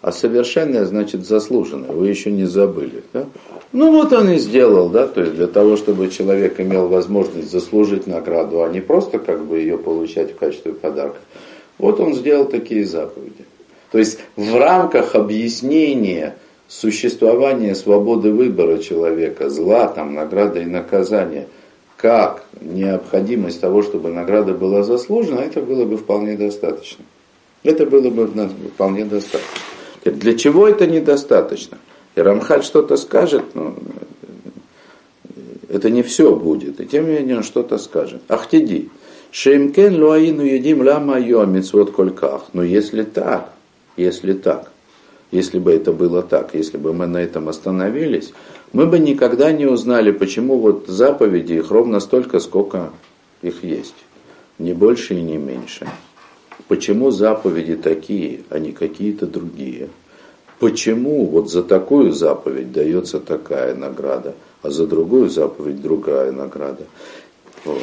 А 0.07 0.13
совершенная 0.13 0.85
значит 0.85 1.27
заслуженная, 1.27 1.91
вы 1.91 2.07
еще 2.07 2.31
не 2.31 2.45
забыли. 2.45 3.03
Да? 3.13 3.27
Ну 3.73 3.91
вот 3.91 4.13
он 4.13 4.31
и 4.31 4.39
сделал, 4.39 4.89
да, 4.89 5.09
то 5.09 5.21
есть 5.21 5.35
для 5.35 5.49
того, 5.49 5.77
чтобы 5.77 6.11
человек 6.11 6.61
имел 6.61 6.87
возможность 6.87 7.51
заслужить 7.51 8.07
награду, 8.07 8.63
а 8.63 8.69
не 8.69 8.81
просто 8.81 9.19
как 9.19 9.45
бы 9.45 9.59
ее 9.59 9.79
получать 9.79 10.31
в 10.31 10.37
качестве 10.37 10.75
подарка. 10.75 11.19
Вот 11.79 11.99
он 11.99 12.15
сделал 12.15 12.45
такие 12.45 12.87
заповеди. 12.87 13.45
То 13.91 13.99
есть 13.99 14.21
в 14.37 14.57
рамках 14.57 15.17
объяснения 15.17 16.37
существования 16.69 17.75
свободы 17.75 18.31
выбора 18.31 18.79
человека, 18.79 19.51
зла, 19.51 19.89
там, 19.89 20.15
награда 20.15 20.61
и 20.61 20.67
наказание, 20.67 21.49
как 21.97 22.45
необходимость 22.61 23.61
того, 23.61 23.83
чтобы 23.83 24.11
награда 24.11 24.55
была 24.55 24.85
заслужена, 24.85 25.43
это 25.43 25.63
было 25.63 25.85
бы 25.85 25.97
вполне 25.97 26.37
достаточно. 26.37 27.05
Это 27.65 27.87
было 27.87 28.09
бы 28.09 28.29
вполне 28.73 29.05
достаточно. 29.05 29.76
Для 30.11 30.37
чего 30.37 30.69
это 30.69 30.87
недостаточно? 30.87 31.79
И 32.15 32.21
Рамхаль 32.21 32.63
что-то 32.63 32.97
скажет, 32.97 33.55
но 33.55 33.75
это 35.69 35.91
не 35.91 36.03
все 36.03 36.35
будет. 36.35 36.81
И 36.81 36.87
тем 36.87 37.07
не 37.07 37.19
менее 37.19 37.39
он 37.39 37.43
что-то 37.43 37.79
скажет. 37.79 38.23
Ахтиди. 38.29 38.89
Шемкен 39.31 40.03
луаину 40.03 40.43
едим 40.43 40.83
лама 40.83 41.19
мецвод 41.19 41.91
кольках. 41.91 42.45
Но 42.53 42.63
если 42.63 43.03
так, 43.03 43.53
если 43.97 44.33
так, 44.33 44.71
если 45.31 45.59
бы 45.59 45.73
это 45.73 45.93
было 45.93 46.23
так, 46.23 46.55
если 46.55 46.79
бы 46.79 46.93
мы 46.95 47.07
на 47.07 47.19
этом 47.19 47.49
остановились, 47.49 48.33
мы 48.73 48.87
бы 48.87 48.99
никогда 48.99 49.53
не 49.53 49.67
узнали, 49.67 50.11
почему 50.11 50.59
вот 50.59 50.87
заповеди 50.87 51.55
их 51.55 51.71
ровно 51.71 52.01
столько, 52.01 52.39
сколько 52.39 52.91
их 53.43 53.65
есть. 53.65 53.95
Не 54.59 54.73
больше 54.73 55.15
и 55.15 55.23
не 55.23 55.37
меньше. 55.37 55.87
Почему 56.69 57.11
заповеди 57.11 57.77
такие, 57.77 58.41
а 58.51 58.59
не 58.59 58.73
какие-то 58.73 59.27
другие? 59.27 59.89
Почему 60.59 61.27
вот 61.27 61.51
за 61.51 61.63
такую 61.63 62.13
заповедь 62.13 62.73
дается 62.73 63.21
такая 63.21 63.75
награда, 63.75 64.35
а 64.63 64.71
за 64.71 64.87
другую 64.87 65.29
заповедь 65.29 65.83
другая 65.83 66.33
награда? 66.33 66.85
Вот. 67.65 67.83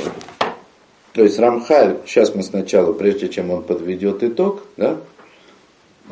То 1.14 1.24
есть 1.24 1.38
Рамхаль, 1.38 2.00
сейчас 2.06 2.34
мы 2.34 2.42
сначала, 2.42 2.92
прежде 2.92 3.30
чем 3.30 3.52
он 3.52 3.64
подведет 3.64 4.24
итог, 4.24 4.64
да, 4.78 4.98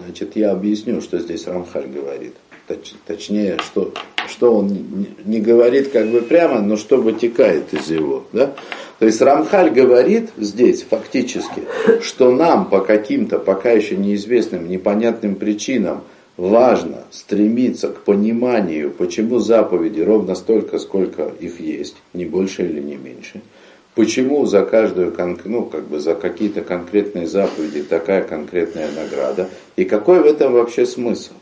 значит, 0.01 0.35
я 0.35 0.51
объясню, 0.51 1.01
что 1.01 1.17
здесь 1.19 1.47
Рамхаль 1.47 1.87
говорит. 1.87 2.35
Точ, 2.67 2.93
точнее, 3.07 3.57
что, 3.57 3.91
что 4.27 4.53
он 4.53 5.07
не, 5.25 5.39
говорит 5.41 5.91
как 5.91 6.07
бы 6.09 6.21
прямо, 6.21 6.61
но 6.61 6.77
что 6.77 6.97
вытекает 6.97 7.73
из 7.73 7.89
его. 7.89 8.25
Да? 8.31 8.53
То 9.01 9.07
есть 9.07 9.19
Рамхаль 9.19 9.71
говорит 9.71 10.29
здесь 10.37 10.85
фактически, 10.87 11.63
что 12.03 12.31
нам 12.31 12.69
по 12.69 12.81
каким-то 12.81 13.39
пока 13.39 13.71
еще 13.71 13.97
неизвестным, 13.97 14.69
непонятным 14.69 15.33
причинам 15.33 16.03
важно 16.37 16.99
стремиться 17.09 17.87
к 17.87 18.01
пониманию, 18.01 18.91
почему 18.91 19.39
заповеди 19.39 20.01
ровно 20.01 20.35
столько, 20.35 20.77
сколько 20.77 21.31
их 21.39 21.59
есть, 21.59 21.95
не 22.13 22.25
больше 22.25 22.61
или 22.61 22.79
не 22.79 22.95
меньше– 22.95 23.41
Почему 23.93 24.45
за 24.45 24.63
каждую, 24.63 25.13
ну, 25.43 25.65
как 25.65 25.83
бы 25.83 25.99
за 25.99 26.15
какие-то 26.15 26.61
конкретные 26.61 27.27
заповеди 27.27 27.83
такая 27.83 28.23
конкретная 28.23 28.87
награда? 28.89 29.49
И 29.75 29.83
какой 29.83 30.21
в 30.21 30.25
этом 30.25 30.53
вообще 30.53 30.85
смысл? 30.85 31.33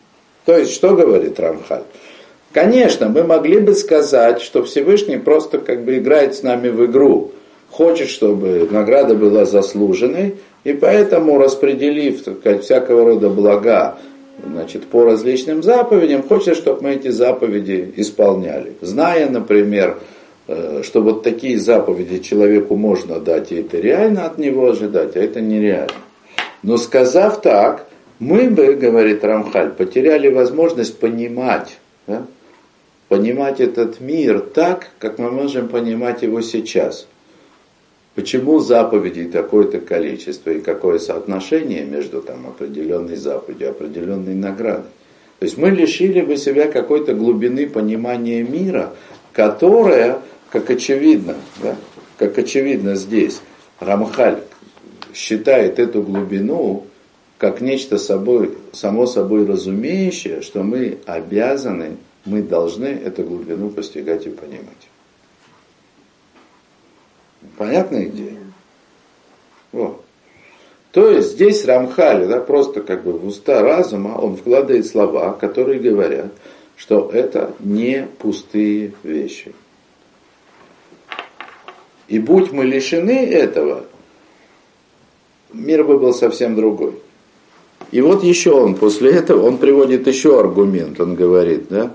То 0.45 0.57
есть, 0.57 0.73
что 0.73 0.95
говорит 0.95 1.39
Рамхаль? 1.39 1.83
Конечно, 2.51 3.07
мы 3.07 3.23
могли 3.23 3.59
бы 3.59 3.75
сказать, 3.75 4.41
что 4.41 4.63
Всевышний 4.63 5.17
просто 5.17 5.59
как 5.59 5.85
бы 5.85 5.97
играет 5.97 6.33
с 6.33 6.41
нами 6.41 6.69
в 6.69 6.87
игру. 6.87 7.33
Хочет, 7.71 8.09
чтобы 8.09 8.67
награда 8.69 9.15
была 9.15 9.45
заслуженной, 9.45 10.35
и 10.63 10.73
поэтому, 10.73 11.37
распределив 11.37 12.19
сказать, 12.19 12.63
всякого 12.63 13.05
рода 13.05 13.29
блага 13.29 13.97
значит, 14.45 14.85
по 14.85 15.03
различным 15.03 15.63
заповедям, 15.63 16.23
хочет, 16.23 16.55
чтобы 16.55 16.83
мы 16.83 16.91
эти 16.91 17.09
заповеди 17.09 17.93
исполняли. 17.97 18.73
Зная, 18.81 19.29
например, 19.29 19.97
Э, 20.51 20.81
что 20.83 21.03
вот 21.03 21.21
такие 21.21 21.59
заповеди 21.59 22.17
человеку 22.17 22.75
можно 22.75 23.19
дать, 23.19 23.51
и 23.51 23.57
это 23.57 23.77
реально 23.77 24.25
от 24.25 24.39
него 24.39 24.67
ожидать, 24.67 25.15
а 25.15 25.19
это 25.19 25.41
нереально. 25.41 25.93
Но 26.63 26.77
сказав 26.77 27.43
так, 27.43 27.85
мы 28.17 28.49
бы, 28.49 28.73
говорит 28.73 29.23
Рамхаль, 29.23 29.69
потеряли 29.69 30.27
возможность 30.27 30.97
понимать, 30.97 31.77
да? 32.07 32.25
понимать 33.09 33.59
этот 33.59 34.01
мир 34.01 34.39
так, 34.39 34.87
как 34.97 35.19
мы 35.19 35.29
можем 35.29 35.67
понимать 35.67 36.23
его 36.23 36.41
сейчас. 36.41 37.05
Почему 38.19 38.59
заповедей 38.59 39.29
такое-то 39.29 39.79
количество 39.79 40.49
и 40.49 40.59
какое 40.59 40.99
соотношение 40.99 41.85
между 41.85 42.21
там, 42.21 42.47
определенной 42.47 43.15
заповедью 43.15 43.67
и 43.67 43.69
определенной 43.69 44.35
наградой. 44.35 44.91
То 45.39 45.45
есть 45.45 45.57
мы 45.57 45.69
лишили 45.69 46.19
бы 46.19 46.35
себя 46.35 46.69
какой-то 46.69 47.13
глубины 47.13 47.65
понимания 47.65 48.43
мира, 48.43 48.91
которая 49.31 50.19
как 50.51 50.69
очевидно, 50.69 51.35
да, 51.63 51.77
как 52.17 52.37
очевидно 52.37 52.95
здесь, 52.95 53.39
Рамхаль 53.79 54.41
считает 55.13 55.79
эту 55.79 56.01
глубину 56.03 56.87
как 57.37 57.61
нечто 57.61 57.97
собой, 57.97 58.57
само 58.73 59.05
собой 59.05 59.45
разумеющее, 59.45 60.41
что 60.41 60.61
мы 60.63 60.97
обязаны, 61.05 61.95
мы 62.25 62.41
должны 62.41 62.87
эту 62.87 63.23
глубину 63.23 63.69
постигать 63.69 64.27
и 64.27 64.29
понимать. 64.29 64.88
Понятная 67.57 68.05
идея? 68.05 68.37
Вот. 69.71 70.03
То 70.91 71.11
есть 71.11 71.33
здесь 71.33 71.65
Рамхали, 71.65 72.25
да, 72.25 72.39
просто 72.39 72.81
как 72.81 73.03
бы 73.03 73.13
в 73.13 73.25
уста 73.27 73.61
разума, 73.61 74.17
он 74.17 74.37
вкладывает 74.37 74.87
слова, 74.87 75.33
которые 75.33 75.79
говорят, 75.79 76.31
что 76.75 77.09
это 77.13 77.53
не 77.59 78.07
пустые 78.17 78.93
вещи. 79.03 79.53
И 82.07 82.17
будь 82.17 82.51
мы 82.51 82.65
лишены 82.65 83.27
этого, 83.27 83.83
мир 85.53 85.83
бы 85.83 85.99
был 85.99 86.13
совсем 86.13 86.55
другой. 86.55 86.95
И 87.91 88.01
вот 88.01 88.23
еще 88.23 88.51
он 88.51 88.75
после 88.75 89.11
этого, 89.11 89.45
он 89.45 89.57
приводит 89.57 90.07
еще 90.07 90.39
аргумент, 90.39 90.99
он 90.99 91.13
говорит, 91.13 91.67
да, 91.69 91.93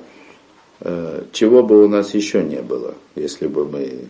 э, 0.81 1.25
чего 1.33 1.65
бы 1.65 1.85
у 1.85 1.89
нас 1.89 2.15
еще 2.15 2.45
не 2.45 2.63
было, 2.63 2.95
если 3.17 3.49
бы 3.49 3.65
мы 3.65 4.07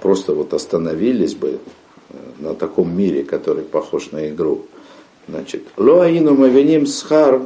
просто 0.00 0.34
вот 0.34 0.54
остановились 0.54 1.34
бы 1.34 1.58
э, 1.58 2.14
на 2.38 2.54
таком 2.54 2.96
мире, 2.96 3.24
который 3.24 3.64
похож 3.64 4.10
на 4.12 4.28
игру. 4.28 4.66
Значит, 5.28 5.64
Луаину 5.76 6.34
мавиним 6.34 6.86
схар, 6.86 7.42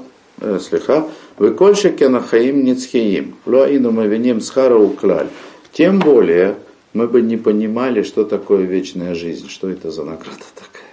слиха, 0.61 1.09
выкольше 1.39 1.91
кенахаим 1.91 2.65
ницхиим. 2.65 3.37
Луаину 3.47 3.91
мавиним 3.91 4.41
схара 4.41 4.77
уклаль. 4.77 5.29
Тем 5.73 5.99
более, 5.99 6.57
мы 6.93 7.07
бы 7.07 7.23
не 7.23 7.37
понимали, 7.37 8.03
что 8.03 8.25
такое 8.25 8.63
вечная 8.63 9.15
жизнь, 9.15 9.49
что 9.49 9.69
это 9.69 9.91
за 9.91 10.05
награда 10.05 10.45
такая. 10.55 10.91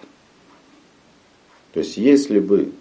То 1.73 1.79
есть 1.79 1.97
если 1.97 2.39
бы 2.39 2.71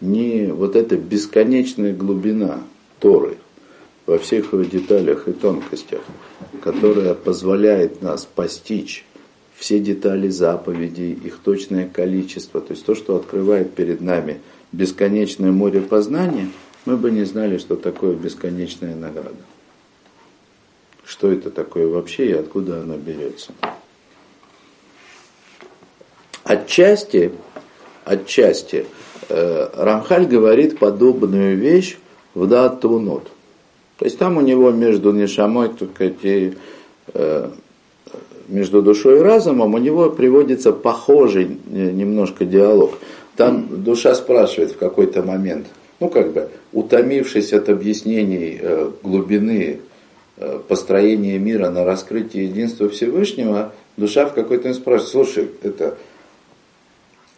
не 0.00 0.46
вот 0.52 0.76
эта 0.76 0.96
бесконечная 0.96 1.92
глубина 1.92 2.62
Торы 3.00 3.36
во 4.06 4.18
всех 4.18 4.52
его 4.52 4.62
деталях 4.62 5.28
и 5.28 5.32
тонкостях, 5.32 6.02
которая 6.62 7.14
позволяет 7.14 8.02
нас 8.02 8.26
постичь 8.26 9.04
все 9.56 9.78
детали 9.78 10.28
заповедей, 10.28 11.12
их 11.12 11.38
точное 11.38 11.88
количество, 11.88 12.60
то 12.60 12.72
есть 12.72 12.84
то, 12.84 12.94
что 12.94 13.16
открывает 13.16 13.74
перед 13.74 14.00
нами 14.00 14.40
бесконечное 14.72 15.52
море 15.52 15.80
познания, 15.80 16.48
мы 16.84 16.96
бы 16.96 17.10
не 17.10 17.24
знали, 17.24 17.58
что 17.58 17.76
такое 17.76 18.14
бесконечная 18.14 18.96
награда 18.96 19.36
что 21.04 21.30
это 21.30 21.50
такое 21.50 21.86
вообще 21.86 22.30
и 22.30 22.32
откуда 22.32 22.80
она 22.80 22.96
берется. 22.96 23.52
Отчасти, 26.42 27.32
отчасти 28.04 28.86
э, 29.28 29.68
Рамхаль 29.74 30.26
говорит 30.26 30.78
подобную 30.78 31.56
вещь 31.56 31.98
в 32.34 32.46
Датунот. 32.46 33.30
То 33.98 34.04
есть 34.04 34.18
там 34.18 34.36
у 34.36 34.40
него 34.40 34.70
между 34.70 35.12
Нишамой, 35.12 35.70
и, 36.00 36.54
э, 37.14 37.50
между 38.48 38.82
душой 38.82 39.18
и 39.18 39.22
разумом 39.22 39.74
у 39.74 39.78
него 39.78 40.10
приводится 40.10 40.72
похожий 40.72 41.44
э, 41.70 41.90
немножко 41.90 42.44
диалог. 42.44 42.98
Там 43.36 43.82
душа 43.82 44.14
спрашивает 44.14 44.72
в 44.72 44.78
какой-то 44.78 45.22
момент, 45.22 45.66
ну 46.00 46.08
как 46.08 46.32
бы 46.32 46.48
утомившись 46.72 47.52
от 47.52 47.68
объяснений 47.68 48.58
э, 48.60 48.90
глубины 49.02 49.80
Э, 50.36 50.58
построения 50.66 51.38
мира 51.38 51.70
на 51.70 51.84
раскрытие 51.84 52.46
единства 52.46 52.88
Всевышнего, 52.88 53.72
душа 53.96 54.26
в 54.26 54.34
какой-то 54.34 54.64
момент 54.64 54.78
спрашивает, 54.78 55.12
слушай, 55.12 55.50
это, 55.62 55.96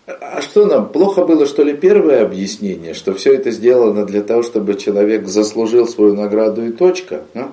а 0.07 0.41
что 0.41 0.67
нам, 0.67 0.89
плохо 0.89 1.25
было, 1.25 1.47
что 1.47 1.65
ли, 1.65 1.75
первое 1.75 2.23
объяснение, 2.23 2.95
что 2.95 3.13
все 3.15 3.35
это 3.35 3.51
сделано 3.51 4.05
для 4.05 4.23
того, 4.23 4.43
чтобы 4.45 4.75
человек 4.75 5.27
заслужил 5.27 5.89
свою 5.89 6.15
награду 6.15 6.65
и 6.65 6.71
точка? 6.71 7.23
А? 7.35 7.51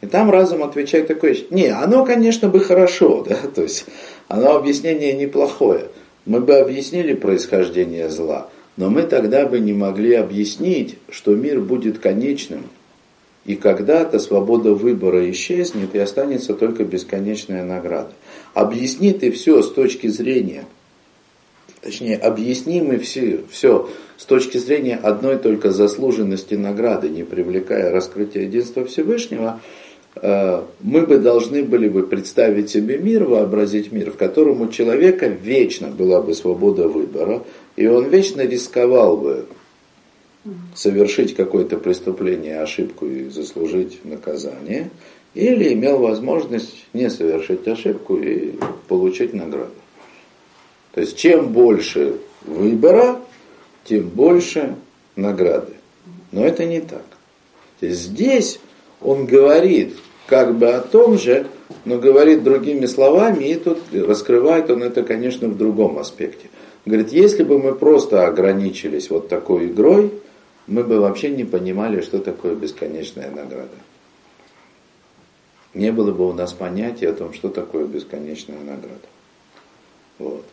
И 0.00 0.06
там 0.06 0.30
разум 0.30 0.62
отвечает 0.62 1.08
такое, 1.08 1.36
не, 1.50 1.66
оно, 1.66 2.04
конечно, 2.06 2.48
бы 2.48 2.60
хорошо, 2.60 3.24
да, 3.28 3.36
то 3.54 3.62
есть 3.62 3.84
оно 4.28 4.54
объяснение 4.56 5.12
неплохое. 5.12 5.88
Мы 6.24 6.40
бы 6.40 6.54
объяснили 6.56 7.12
происхождение 7.12 8.08
зла, 8.08 8.48
но 8.78 8.88
мы 8.88 9.02
тогда 9.02 9.44
бы 9.44 9.60
не 9.60 9.74
могли 9.74 10.14
объяснить, 10.14 10.96
что 11.10 11.34
мир 11.34 11.60
будет 11.60 11.98
конечным, 11.98 12.62
и 13.44 13.56
когда-то 13.56 14.18
свобода 14.18 14.72
выбора 14.72 15.30
исчезнет 15.30 15.94
и 15.94 15.98
останется 15.98 16.54
только 16.54 16.84
бесконечная 16.84 17.62
награда. 17.62 18.12
Объясни 18.54 19.12
ты 19.12 19.30
все 19.30 19.62
с 19.62 19.70
точки 19.70 20.06
зрения, 20.06 20.64
точнее, 21.84 22.16
объясни 22.16 22.80
мы 22.80 22.98
все, 22.98 23.40
все 23.50 23.88
с 24.16 24.24
точки 24.24 24.56
зрения 24.56 24.96
одной 24.96 25.36
только 25.36 25.70
заслуженности 25.70 26.54
награды, 26.54 27.10
не 27.10 27.24
привлекая 27.24 27.92
раскрытия 27.92 28.44
единства 28.44 28.86
Всевышнего, 28.86 29.60
э, 30.16 30.62
мы 30.80 31.02
бы 31.02 31.18
должны 31.18 31.62
были 31.62 31.88
бы 31.88 32.06
представить 32.06 32.70
себе 32.70 32.96
мир, 32.96 33.24
вообразить 33.24 33.92
мир, 33.92 34.10
в 34.10 34.16
котором 34.16 34.62
у 34.62 34.68
человека 34.68 35.26
вечно 35.26 35.88
была 35.88 36.22
бы 36.22 36.34
свобода 36.34 36.88
выбора, 36.88 37.42
и 37.76 37.86
он 37.86 38.08
вечно 38.08 38.40
рисковал 38.40 39.18
бы 39.18 39.46
совершить 40.74 41.36
какое-то 41.36 41.76
преступление, 41.76 42.60
ошибку 42.60 43.06
и 43.06 43.28
заслужить 43.28 44.04
наказание, 44.04 44.90
или 45.34 45.72
имел 45.74 45.98
возможность 45.98 46.86
не 46.94 47.10
совершить 47.10 47.66
ошибку 47.68 48.16
и 48.16 48.54
получить 48.88 49.34
награду. 49.34 49.72
То 50.94 51.00
есть 51.00 51.16
чем 51.16 51.48
больше 51.48 52.18
выбора, 52.42 53.20
тем 53.84 54.08
больше 54.08 54.76
награды. 55.16 55.74
Но 56.30 56.44
это 56.44 56.64
не 56.64 56.80
так. 56.80 57.04
Здесь 57.80 58.60
он 59.00 59.26
говорит 59.26 59.96
как 60.26 60.54
бы 60.56 60.68
о 60.68 60.80
том 60.80 61.18
же, 61.18 61.48
но 61.84 61.98
говорит 61.98 62.44
другими 62.44 62.86
словами, 62.86 63.44
и 63.44 63.54
тут 63.56 63.78
раскрывает 63.92 64.70
он 64.70 64.82
это, 64.82 65.02
конечно, 65.02 65.48
в 65.48 65.56
другом 65.56 65.98
аспекте. 65.98 66.48
говорит, 66.86 67.12
если 67.12 67.42
бы 67.42 67.58
мы 67.58 67.74
просто 67.74 68.26
ограничились 68.26 69.10
вот 69.10 69.28
такой 69.28 69.66
игрой, 69.66 70.12
мы 70.66 70.82
бы 70.82 71.00
вообще 71.00 71.28
не 71.28 71.44
понимали, 71.44 72.00
что 72.00 72.20
такое 72.20 72.54
бесконечная 72.54 73.30
награда. 73.30 73.68
Не 75.74 75.90
было 75.90 76.12
бы 76.12 76.26
у 76.28 76.32
нас 76.32 76.52
понятия 76.52 77.08
о 77.08 77.14
том, 77.14 77.34
что 77.34 77.48
такое 77.48 77.84
бесконечная 77.84 78.60
награда. 78.60 79.08
Вот. 80.18 80.44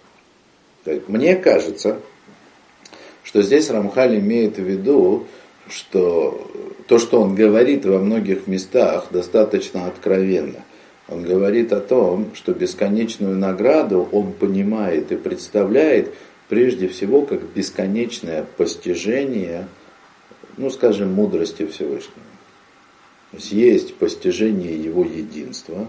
Мне 0.86 1.36
кажется, 1.36 2.00
что 3.24 3.42
здесь 3.42 3.70
Рамхаль 3.70 4.20
имеет 4.20 4.58
в 4.58 4.64
виду, 4.64 5.28
что 5.70 6.52
то, 6.88 6.98
что 7.00 7.22
он 7.22 7.36
говорит 7.36 7.86
во 7.86 8.00
многих 8.00 8.48
местах, 8.48 9.08
достаточно 9.12 9.88
откровенно. 9.88 10.64
Он 11.08 11.24
говорит 11.24 11.72
о 11.74 11.80
том, 11.80 12.32
что 12.34 12.54
бесконечную 12.54 13.38
награду 13.38 14.08
он 14.12 14.34
понимает 14.34 15.12
и 15.12 15.16
представляет 15.16 16.14
прежде 16.50 16.88
всего 16.88 17.22
как 17.22 17.42
бесконечное 17.44 18.46
постижение– 18.58 19.68
ну, 20.58 20.70
скажем, 20.70 21.14
мудрости 21.14 21.66
Всевышнего. 21.66 22.26
То 23.32 23.38
есть 23.38 23.52
есть 23.52 23.96
постижение 23.96 24.76
его 24.76 25.04
единства, 25.04 25.88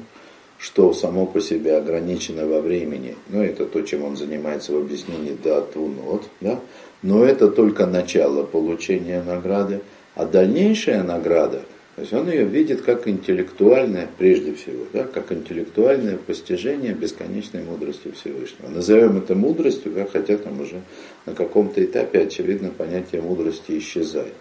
что 0.62 0.92
само 0.94 1.26
по 1.26 1.40
себе 1.40 1.76
ограничено 1.76 2.46
во 2.46 2.60
времени, 2.60 3.16
ну, 3.28 3.42
это 3.42 3.66
то, 3.66 3.82
чем 3.82 4.04
он 4.04 4.16
занимается 4.16 4.72
в 4.72 4.76
объяснении 4.76 5.36
датунот, 5.42 6.22
да, 6.40 6.60
но 7.02 7.24
это 7.24 7.48
только 7.48 7.84
начало 7.86 8.44
получения 8.44 9.20
награды, 9.24 9.80
а 10.14 10.24
дальнейшая 10.24 11.02
награда, 11.02 11.64
то 11.96 12.02
есть 12.02 12.12
он 12.12 12.30
ее 12.30 12.44
видит 12.44 12.82
как 12.82 13.08
интеллектуальное, 13.08 14.08
прежде 14.16 14.54
всего, 14.54 14.86
да, 14.92 15.02
как 15.02 15.32
интеллектуальное 15.32 16.16
постижение 16.16 16.94
бесконечной 16.94 17.64
мудрости 17.64 18.12
Всевышнего. 18.12 18.68
Назовем 18.68 19.18
это 19.18 19.34
мудростью, 19.34 19.90
да, 19.90 20.06
хотя 20.10 20.36
там 20.36 20.60
уже 20.60 20.80
на 21.26 21.34
каком-то 21.34 21.84
этапе, 21.84 22.20
очевидно, 22.20 22.70
понятие 22.70 23.20
мудрости 23.20 23.76
исчезает. 23.78 24.34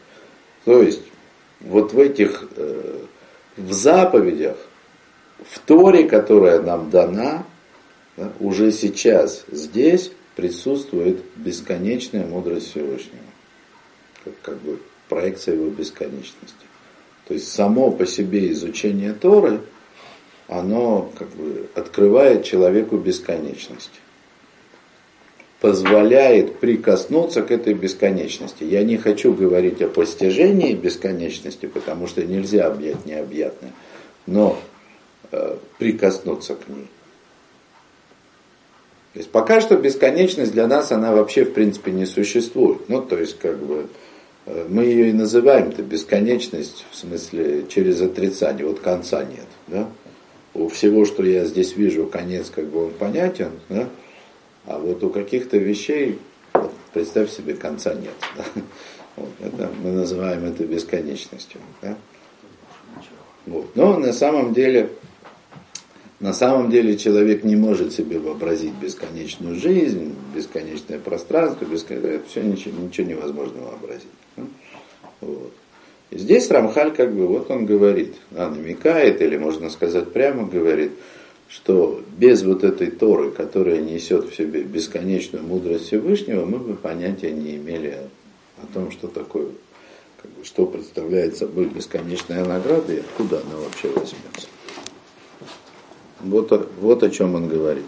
То 0.65 0.83
есть, 0.83 1.01
вот 1.61 1.93
в 1.93 1.99
этих, 1.99 2.47
э, 2.57 2.99
в 3.57 3.73
заповедях, 3.73 4.57
в 5.41 5.59
Торе, 5.59 6.05
которая 6.05 6.61
нам 6.61 6.89
дана, 6.89 7.45
да, 8.17 8.31
уже 8.39 8.71
сейчас 8.71 9.45
здесь 9.51 10.11
присутствует 10.35 11.23
бесконечная 11.35 12.25
мудрость 12.25 12.71
Всевышнего. 12.71 13.19
Как, 14.23 14.33
как 14.41 14.57
бы 14.61 14.79
проекция 15.09 15.55
его 15.55 15.69
бесконечности. 15.69 16.65
То 17.27 17.33
есть 17.33 17.51
само 17.51 17.91
по 17.91 18.05
себе 18.05 18.51
изучение 18.51 19.13
Торы, 19.13 19.61
оно 20.47 21.11
как 21.17 21.29
бы 21.29 21.69
открывает 21.75 22.43
человеку 22.43 22.97
бесконечность 22.97 24.01
позволяет 25.61 26.57
прикоснуться 26.57 27.43
к 27.43 27.51
этой 27.51 27.75
бесконечности. 27.75 28.63
Я 28.63 28.83
не 28.83 28.97
хочу 28.97 29.31
говорить 29.31 29.79
о 29.83 29.87
постижении 29.87 30.73
бесконечности, 30.73 31.67
потому 31.67 32.07
что 32.07 32.25
нельзя 32.25 32.65
объять 32.65 33.05
необъятное, 33.05 33.71
но 34.25 34.59
прикоснуться 35.77 36.55
к 36.55 36.67
ней. 36.67 36.87
То 39.13 39.19
есть 39.19 39.31
пока 39.31 39.59
что 39.59 39.75
бесконечность 39.75 40.53
для 40.53 40.67
нас, 40.67 40.91
она 40.91 41.11
вообще 41.13 41.43
в 41.43 41.53
принципе 41.53 41.91
не 41.91 42.05
существует. 42.05 42.87
Ну, 42.87 43.01
то 43.01 43.17
есть 43.17 43.37
как 43.39 43.57
бы 43.59 43.87
э, 44.45 44.67
мы 44.69 44.83
ее 44.85 45.09
и 45.09 45.13
называем 45.13 45.69
это 45.69 45.83
бесконечность, 45.83 46.85
в 46.91 46.95
смысле 46.95 47.65
через 47.67 47.99
отрицание, 48.01 48.65
вот 48.65 48.79
конца 48.79 49.25
нет. 49.25 49.47
Да? 49.67 49.89
У 50.53 50.69
всего, 50.69 51.03
что 51.03 51.23
я 51.23 51.45
здесь 51.45 51.75
вижу, 51.75 52.07
конец 52.07 52.49
как 52.49 52.67
бы 52.67 52.85
он 52.85 52.91
понятен, 52.91 53.51
да? 53.67 53.89
а 54.65 54.79
вот 54.79 55.03
у 55.03 55.09
каких-то 55.09 55.57
вещей, 55.57 56.17
вот, 56.53 56.71
представь 56.93 57.29
себе, 57.31 57.53
конца 57.53 57.93
нет. 57.93 58.13
Да? 58.37 58.61
Вот, 59.17 59.29
это, 59.41 59.69
мы 59.83 59.91
называем 59.91 60.45
это 60.45 60.63
бесконечностью. 60.63 61.59
Да? 61.81 61.97
Вот. 63.45 63.75
Но 63.75 63.97
на 63.97 64.13
самом 64.13 64.53
деле 64.53 64.89
на 66.21 66.33
самом 66.33 66.69
деле 66.69 66.97
человек 66.97 67.43
не 67.43 67.55
может 67.55 67.93
себе 67.93 68.19
вообразить 68.19 68.73
бесконечную 68.75 69.55
жизнь, 69.55 70.13
бесконечное 70.35 70.99
пространство, 70.99 71.65
бесконечное, 71.65 72.21
все 72.27 72.43
ничего, 72.43 72.79
ничего 72.79 73.07
невозможно 73.07 73.61
вообразить. 73.63 74.07
Вот. 75.19 75.51
И 76.11 76.19
здесь 76.19 76.51
Рамхаль 76.51 76.93
как 76.93 77.11
бы 77.15 77.25
вот 77.25 77.49
он 77.49 77.65
говорит, 77.65 78.13
а, 78.35 78.51
намекает, 78.51 79.19
или 79.21 79.35
можно 79.37 79.71
сказать 79.71 80.13
прямо 80.13 80.47
говорит, 80.47 80.91
что 81.49 82.03
без 82.17 82.43
вот 82.43 82.63
этой 82.63 82.91
Торы, 82.91 83.31
которая 83.31 83.79
несет 83.79 84.29
в 84.29 84.35
себе 84.35 84.61
бесконечную 84.61 85.43
мудрость 85.43 85.87
Всевышнего, 85.87 86.45
мы 86.45 86.59
бы 86.59 86.75
понятия 86.75 87.31
не 87.31 87.55
имели 87.55 87.97
о 88.61 88.71
том, 88.71 88.91
что 88.91 89.07
такое, 89.07 89.47
как 90.21 90.29
бы, 90.31 90.45
что 90.45 90.67
представляет 90.67 91.35
собой 91.35 91.65
бесконечная 91.65 92.45
награда 92.45 92.93
и 92.93 92.99
откуда 92.99 93.41
она 93.41 93.57
вообще 93.57 93.87
возьмется. 93.87 94.47
Вот, 96.23 96.69
вот 96.79 97.03
о 97.03 97.09
чем 97.09 97.35
он 97.35 97.47
говорит. 97.47 97.85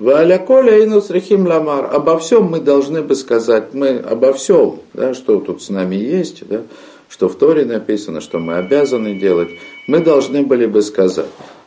Валяколя 0.00 0.78
и 0.78 0.86
Нусрихим 0.86 1.46
Ламар. 1.46 1.90
Обо 1.92 2.18
всем 2.18 2.44
мы 2.44 2.60
должны 2.60 3.02
бы 3.02 3.14
сказать, 3.14 3.74
мы 3.74 3.98
обо 3.98 4.32
всем, 4.32 4.80
да, 4.94 5.12
что 5.12 5.40
тут 5.40 5.62
с 5.62 5.68
нами 5.68 5.94
есть, 5.96 6.48
да, 6.48 6.62
что 7.10 7.28
в 7.28 7.36
Торе 7.36 7.66
написано, 7.66 8.22
что 8.22 8.38
мы 8.38 8.54
обязаны 8.54 9.14
делать, 9.14 9.50
мы 9.86 10.00
должны 10.00 10.42
были 10.42 10.64
бы 10.64 10.80
сказать. 10.80 11.26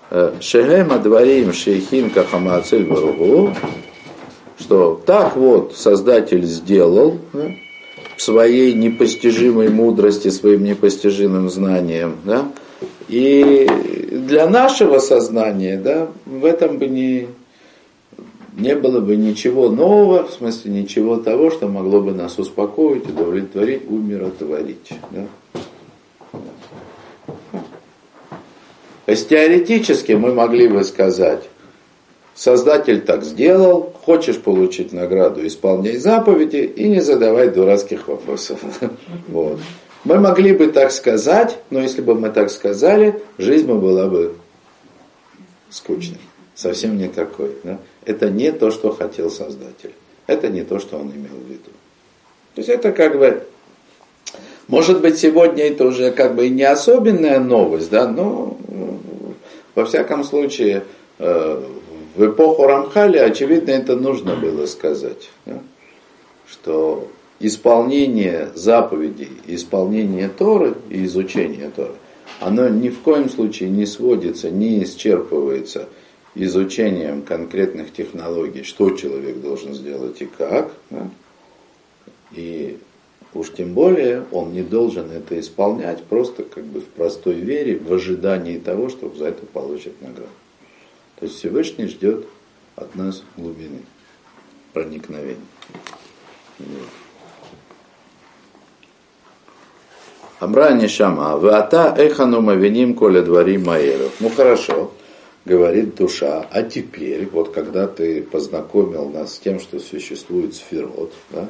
«Э, 0.09 0.33
Шехем 0.41 0.91
адварим 0.91 1.53
шейхин 1.53 2.09
кахамациль 2.09 2.85
баругу, 2.85 3.53
что 4.57 4.99
так 5.05 5.35
вот 5.35 5.75
Создатель 5.75 6.43
сделал, 6.45 7.19
да, 7.33 7.51
своей 8.17 8.73
непостижимой 8.73 9.69
мудрости, 9.69 10.29
своим 10.29 10.63
непостижимым 10.63 11.51
знанием, 11.51 12.15
да, 12.23 12.47
и 13.13 13.67
для 14.11 14.49
нашего 14.49 14.97
сознания, 14.97 15.77
да, 15.77 16.07
в 16.25 16.45
этом 16.45 16.79
бы 16.79 16.87
не, 16.87 17.27
не 18.57 18.75
было 18.75 19.01
бы 19.01 19.15
ничего 19.15 19.69
нового, 19.69 20.23
в 20.27 20.33
смысле 20.33 20.71
ничего 20.71 21.17
того, 21.17 21.51
что 21.51 21.67
могло 21.67 22.01
бы 22.01 22.13
нас 22.13 22.39
успокоить, 22.39 23.07
удовлетворить, 23.07 23.83
умиротворить. 23.87 24.93
Да. 25.11 25.27
То 29.05 29.11
есть 29.11 29.29
теоретически 29.29 30.13
мы 30.13 30.33
могли 30.33 30.67
бы 30.67 30.83
сказать, 30.83 31.43
Создатель 32.35 33.01
так 33.01 33.23
сделал, 33.23 33.93
хочешь 34.05 34.39
получить 34.39 34.91
награду, 34.91 35.45
исполняй 35.45 35.97
заповеди 35.97 36.57
и 36.57 36.89
не 36.89 36.99
задавай 36.99 37.49
дурацких 37.49 38.07
вопросов. 38.07 38.59
Вот. 39.27 39.59
Мы 40.03 40.19
могли 40.19 40.53
бы 40.53 40.67
так 40.67 40.91
сказать, 40.91 41.57
но 41.69 41.81
если 41.81 42.01
бы 42.01 42.15
мы 42.15 42.29
так 42.29 42.49
сказали, 42.49 43.21
жизнь 43.37 43.65
бы 43.65 43.79
была 43.79 44.07
бы 44.07 44.35
скучной. 45.69 46.19
Совсем 46.55 46.97
не 46.97 47.07
такой. 47.07 47.55
Да? 47.63 47.79
Это 48.05 48.29
не 48.29 48.51
то, 48.51 48.69
что 48.69 48.91
хотел 48.91 49.29
Создатель. 49.29 49.93
Это 50.27 50.49
не 50.49 50.63
то, 50.63 50.79
что 50.79 50.97
он 50.97 51.11
имел 51.11 51.35
в 51.35 51.49
виду. 51.49 51.71
То 52.55 52.59
есть 52.59 52.69
это 52.69 52.91
как 52.91 53.17
бы, 53.17 53.43
может 54.67 55.01
быть, 55.01 55.17
сегодня 55.17 55.65
это 55.65 55.85
уже 55.85 56.11
как 56.11 56.35
бы 56.35 56.49
не 56.49 56.63
особенная 56.63 57.39
новость, 57.39 57.89
да, 57.89 58.07
но 58.07 58.57
во 59.75 59.85
всяком 59.85 60.23
случае 60.23 60.83
э, 61.17 61.63
в 62.15 62.25
эпоху 62.25 62.67
Рамхали, 62.67 63.17
очевидно, 63.17 63.71
это 63.71 63.95
нужно 63.95 64.35
было 64.35 64.65
сказать, 64.67 65.31
да? 65.45 65.59
что 66.47 67.07
исполнение 67.39 68.49
заповедей, 68.55 69.29
исполнение 69.47 70.29
Торы 70.29 70.75
и 70.89 71.05
изучение 71.05 71.69
Торы, 71.69 71.95
оно 72.39 72.67
ни 72.69 72.89
в 72.89 72.99
коем 73.01 73.29
случае 73.29 73.69
не 73.69 73.85
сводится, 73.85 74.49
не 74.49 74.83
исчерпывается 74.83 75.87
изучением 76.35 77.21
конкретных 77.21 77.93
технологий, 77.93 78.63
что 78.63 78.91
человек 78.91 79.39
должен 79.41 79.73
сделать 79.73 80.21
и 80.21 80.25
как. 80.25 80.73
Да? 80.89 81.09
И 82.31 82.79
уж 83.33 83.51
тем 83.53 83.73
более 83.73 84.25
он 84.31 84.53
не 84.53 84.63
должен 84.63 85.11
это 85.11 85.39
исполнять 85.39 86.03
просто 86.03 86.43
как 86.43 86.65
бы 86.65 86.81
в 86.81 86.87
простой 86.87 87.35
вере, 87.35 87.77
в 87.77 87.93
ожидании 87.93 88.57
того, 88.57 88.89
что 88.89 89.13
за 89.15 89.27
это 89.27 89.45
получит 89.45 90.01
награду. 90.01 90.29
То 91.19 91.25
есть 91.25 91.37
Всевышний 91.37 91.87
ждет 91.87 92.25
от 92.75 92.95
нас 92.95 93.23
глубины, 93.37 93.81
проникновения. 94.73 95.37
Вот. 96.59 97.02
Амра 100.43 100.73
Нишама, 100.73 101.37
Вата 101.37 101.95
Эхану 101.97 102.41
Мавиним 102.41 102.95
Коля 102.95 103.21
Двори 103.21 103.55
Маэров. 103.57 104.11
Ну 104.19 104.29
хорошо, 104.29 104.91
говорит 105.45 105.95
душа, 105.95 106.45
а 106.51 106.63
теперь, 106.63 107.29
вот 107.31 107.53
когда 107.53 107.87
ты 107.87 108.21
познакомил 108.21 109.07
нас 109.07 109.35
с 109.35 109.39
тем, 109.39 109.61
что 109.61 109.79
существует 109.79 110.53
сферот, 110.53 111.13
да, 111.29 111.47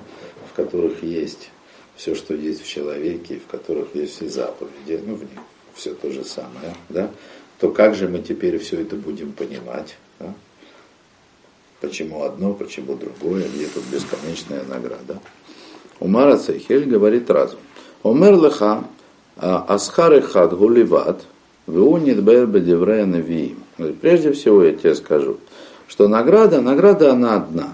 в 0.47 0.55
которых 0.55 1.01
есть 1.01 1.49
все, 1.95 2.13
что 2.13 2.35
есть 2.35 2.63
в 2.63 2.67
человеке, 2.67 3.39
в 3.39 3.49
которых 3.49 3.95
есть 3.95 4.17
все 4.17 4.29
заповеди, 4.29 5.01
ну 5.03 5.15
в 5.15 5.21
них 5.21 5.41
все 5.73 5.95
то 5.95 6.11
же 6.11 6.23
самое, 6.23 6.75
да, 6.89 7.09
то 7.59 7.71
как 7.71 7.95
же 7.95 8.07
мы 8.07 8.19
теперь 8.19 8.59
все 8.59 8.79
это 8.81 8.95
будем 8.95 9.31
понимать? 9.31 9.97
Да? 10.19 10.35
Почему 11.81 12.21
одно, 12.21 12.53
почему 12.53 12.93
другое, 12.93 13.47
где 13.49 13.65
тут 13.65 13.85
бесконечная 13.91 14.63
награда? 14.65 15.19
Умара 15.99 16.37
Цейхель 16.37 16.85
говорит 16.85 17.31
разум. 17.31 17.59
Омер 18.03 18.35
леха 18.35 18.83
асхар 19.37 20.21
хад 20.21 20.57
гуливат 20.57 21.21
веунит 21.67 22.21
бер 22.23 22.45
бедеврея 22.47 23.05
навиим. 23.05 23.63
Прежде 24.01 24.31
всего 24.33 24.63
я 24.63 24.73
тебе 24.73 24.95
скажу, 24.95 25.37
что 25.87 26.07
награда, 26.07 26.61
награда 26.61 27.13
она 27.13 27.35
одна. 27.35 27.73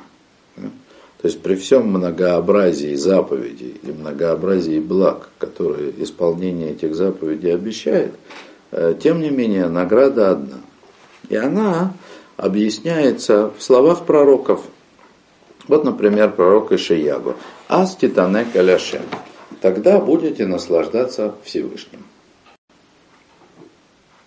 То 0.56 1.28
есть 1.28 1.42
при 1.42 1.56
всем 1.56 1.88
многообразии 1.88 2.96
заповедей 2.96 3.76
и 3.84 3.92
многообразии 3.92 4.80
благ, 4.80 5.30
которые 5.38 5.92
исполнение 6.02 6.72
этих 6.72 6.96
заповедей 6.96 7.54
обещает, 7.54 8.13
Э, 8.72 8.94
тем 9.02 9.22
не 9.22 9.30
менее, 9.30 9.68
награда 9.68 10.32
одна. 10.32 10.58
И 11.30 11.36
она 11.36 11.94
объясняется 12.38 13.52
в 13.58 13.63
словах 13.63 14.06
пророков. 14.06 14.62
Вот, 15.68 15.84
например, 15.84 16.32
пророк 16.32 16.72
Ишиягу. 16.72 17.36
Ас 17.68 17.96
титанек 17.96 18.56
аляшем. 18.56 19.02
Тогда 19.62 20.00
будете 20.00 20.45
наслаждаться 20.45 21.36
Всевышним. 21.43 22.06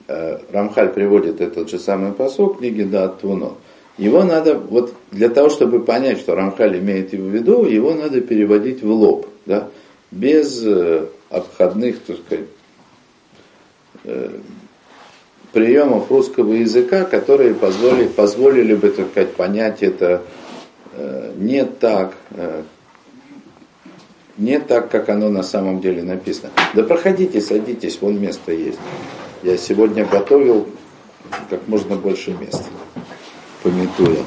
Э, 0.08 0.38
Рамхаль 0.50 0.92
приводит 0.92 1.40
этот 1.40 1.70
же 1.70 1.78
самый 1.78 2.12
посок 2.12 2.58
книги 2.58 2.82
Дат 2.82 3.20
Твуно. 3.20 3.54
Его 3.98 4.24
надо, 4.24 4.54
вот 4.58 4.94
для 5.10 5.28
того, 5.28 5.48
чтобы 5.48 5.80
понять, 5.84 6.18
что 6.18 6.34
Рамхаль 6.34 6.78
имеет 6.78 7.12
в 7.12 7.14
виду, 7.14 7.64
его 7.64 7.94
надо 7.94 8.20
переводить 8.20 8.82
в 8.82 8.90
лоб, 8.90 9.26
да, 9.46 9.68
без 10.10 10.62
э, 10.64 11.06
обходных, 11.30 12.00
так 12.00 12.18
сказать, 12.18 12.46
Э, 14.04 14.30
приемов 15.52 16.10
русского 16.10 16.54
языка, 16.54 17.04
которые 17.04 17.54
позволили, 17.54 18.08
позволили 18.08 18.74
бы, 18.74 18.88
так 18.88 19.10
сказать, 19.10 19.34
понять 19.34 19.82
это 19.82 20.22
не 21.36 21.64
так, 21.64 22.14
не 24.42 24.58
так, 24.58 24.90
как 24.90 25.08
оно 25.08 25.28
на 25.28 25.42
самом 25.42 25.80
деле 25.80 26.02
написано. 26.02 26.50
Да 26.74 26.82
проходите, 26.82 27.40
садитесь, 27.40 27.98
вон 28.00 28.20
место 28.20 28.52
есть. 28.52 28.78
Я 29.42 29.56
сегодня 29.56 30.04
готовил 30.04 30.68
как 31.48 31.66
можно 31.68 31.96
больше 31.96 32.32
мест, 32.32 32.62
пометуя. 33.62 34.24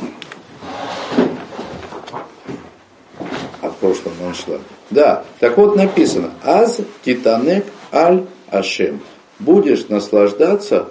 Прошлом 3.81 4.13
он 4.25 4.33
шла. 4.33 4.57
Да, 4.89 5.25
так 5.39 5.57
вот 5.57 5.75
написано. 5.75 6.31
Аз 6.43 6.79
титанек 7.03 7.65
аль 7.91 8.25
ашем 8.49 8.99
будешь 9.37 9.89
наслаждаться 9.89 10.89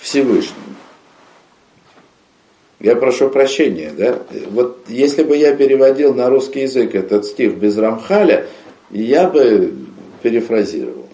Всевышним. 0.00 0.76
Я 2.80 2.96
прошу 2.96 3.28
прощения, 3.28 3.92
да? 3.96 4.18
Вот 4.48 4.69
если 4.90 5.22
бы 5.22 5.36
я 5.36 5.54
переводил 5.54 6.14
на 6.14 6.28
русский 6.28 6.62
язык 6.62 6.94
этот 6.94 7.24
стих 7.24 7.56
без 7.56 7.76
Рамхаля, 7.76 8.46
я 8.90 9.28
бы 9.28 9.72
перефразировал. 10.22 11.06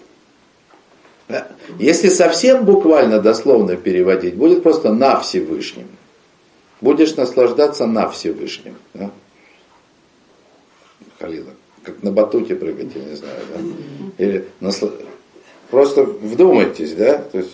Если 1.79 2.09
совсем 2.09 2.65
буквально 2.65 3.19
дословно 3.19 3.75
переводить, 3.75 4.35
будет 4.35 4.63
просто 4.63 4.93
на 4.93 5.19
Всевышнем. 5.19 5.87
Будешь 6.79 7.15
наслаждаться 7.15 7.85
на 7.85 8.09
Всевышнем. 8.09 8.75
Да? 8.93 9.11
Халила. 11.19 11.51
Как 11.83 12.03
на 12.03 12.11
батуте 12.11 12.55
прыгать, 12.55 12.89
я 12.95 13.01
не 13.03 13.15
знаю. 13.15 13.39
Да? 13.53 14.23
Или 14.23 14.45
насл... 14.59 14.89
Просто 15.69 16.03
вдумайтесь, 16.03 16.93
да, 16.93 17.17
то 17.17 17.39
есть 17.39 17.53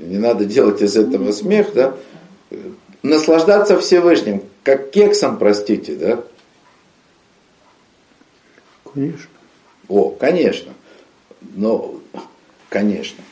не 0.00 0.18
надо 0.18 0.44
делать 0.44 0.82
из 0.82 0.96
этого 0.96 1.30
смех, 1.30 1.68
да, 1.72 1.94
наслаждаться 3.04 3.78
Всевышним, 3.78 4.42
как 4.62 4.90
кексом, 4.90 5.38
простите, 5.38 5.94
да? 5.96 6.24
Конечно. 8.92 9.30
О, 9.88 10.10
конечно. 10.10 10.72
Но, 11.40 12.00
конечно. 12.68 13.24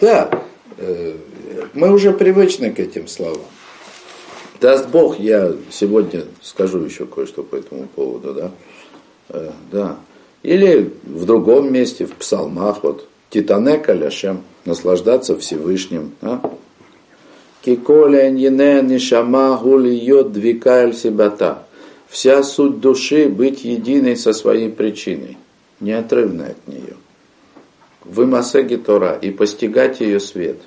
Да, 0.00 0.30
э, 0.76 1.16
мы 1.74 1.90
уже 1.92 2.12
привычны 2.12 2.72
к 2.72 2.78
этим 2.78 3.08
словам. 3.08 3.42
Даст 4.60 4.88
Бог, 4.88 5.18
я 5.18 5.52
сегодня 5.70 6.24
скажу 6.42 6.80
еще 6.80 7.06
кое-что 7.06 7.42
по 7.42 7.56
этому 7.56 7.86
поводу, 7.88 8.34
да. 8.34 8.50
Э, 9.28 9.50
да. 9.72 9.96
Или 10.42 10.92
в 11.02 11.24
другом 11.24 11.72
месте, 11.72 12.06
в 12.06 12.14
псалмах, 12.14 12.82
вот, 12.84 13.08
תתענג 13.30 13.78
על 13.78 13.97
השם, 13.97 14.44
наслаждаться 14.64 15.36
Всевышним. 15.36 16.12
Да? 16.20 16.40
כי 17.62 17.96
כל 17.96 18.30
הנשמה 18.30 19.56
הוא 19.56 19.69
להיות 19.69 19.90
דבקה 19.90 20.94
לסיבתה. 20.94 21.64
Вся 22.08 22.42
суть 22.42 22.80
души 22.80 23.28
быть 23.28 23.64
единой 23.64 24.16
со 24.16 24.32
своей 24.32 24.70
причиной, 24.70 25.36
неотрывной 25.80 26.52
от 26.52 26.68
нее. 26.68 26.96
Вы 28.04 28.26
Масеги 28.26 28.76
Тора 28.76 29.18
и 29.20 29.30
постигать 29.30 30.00
ее 30.00 30.18
свет. 30.20 30.58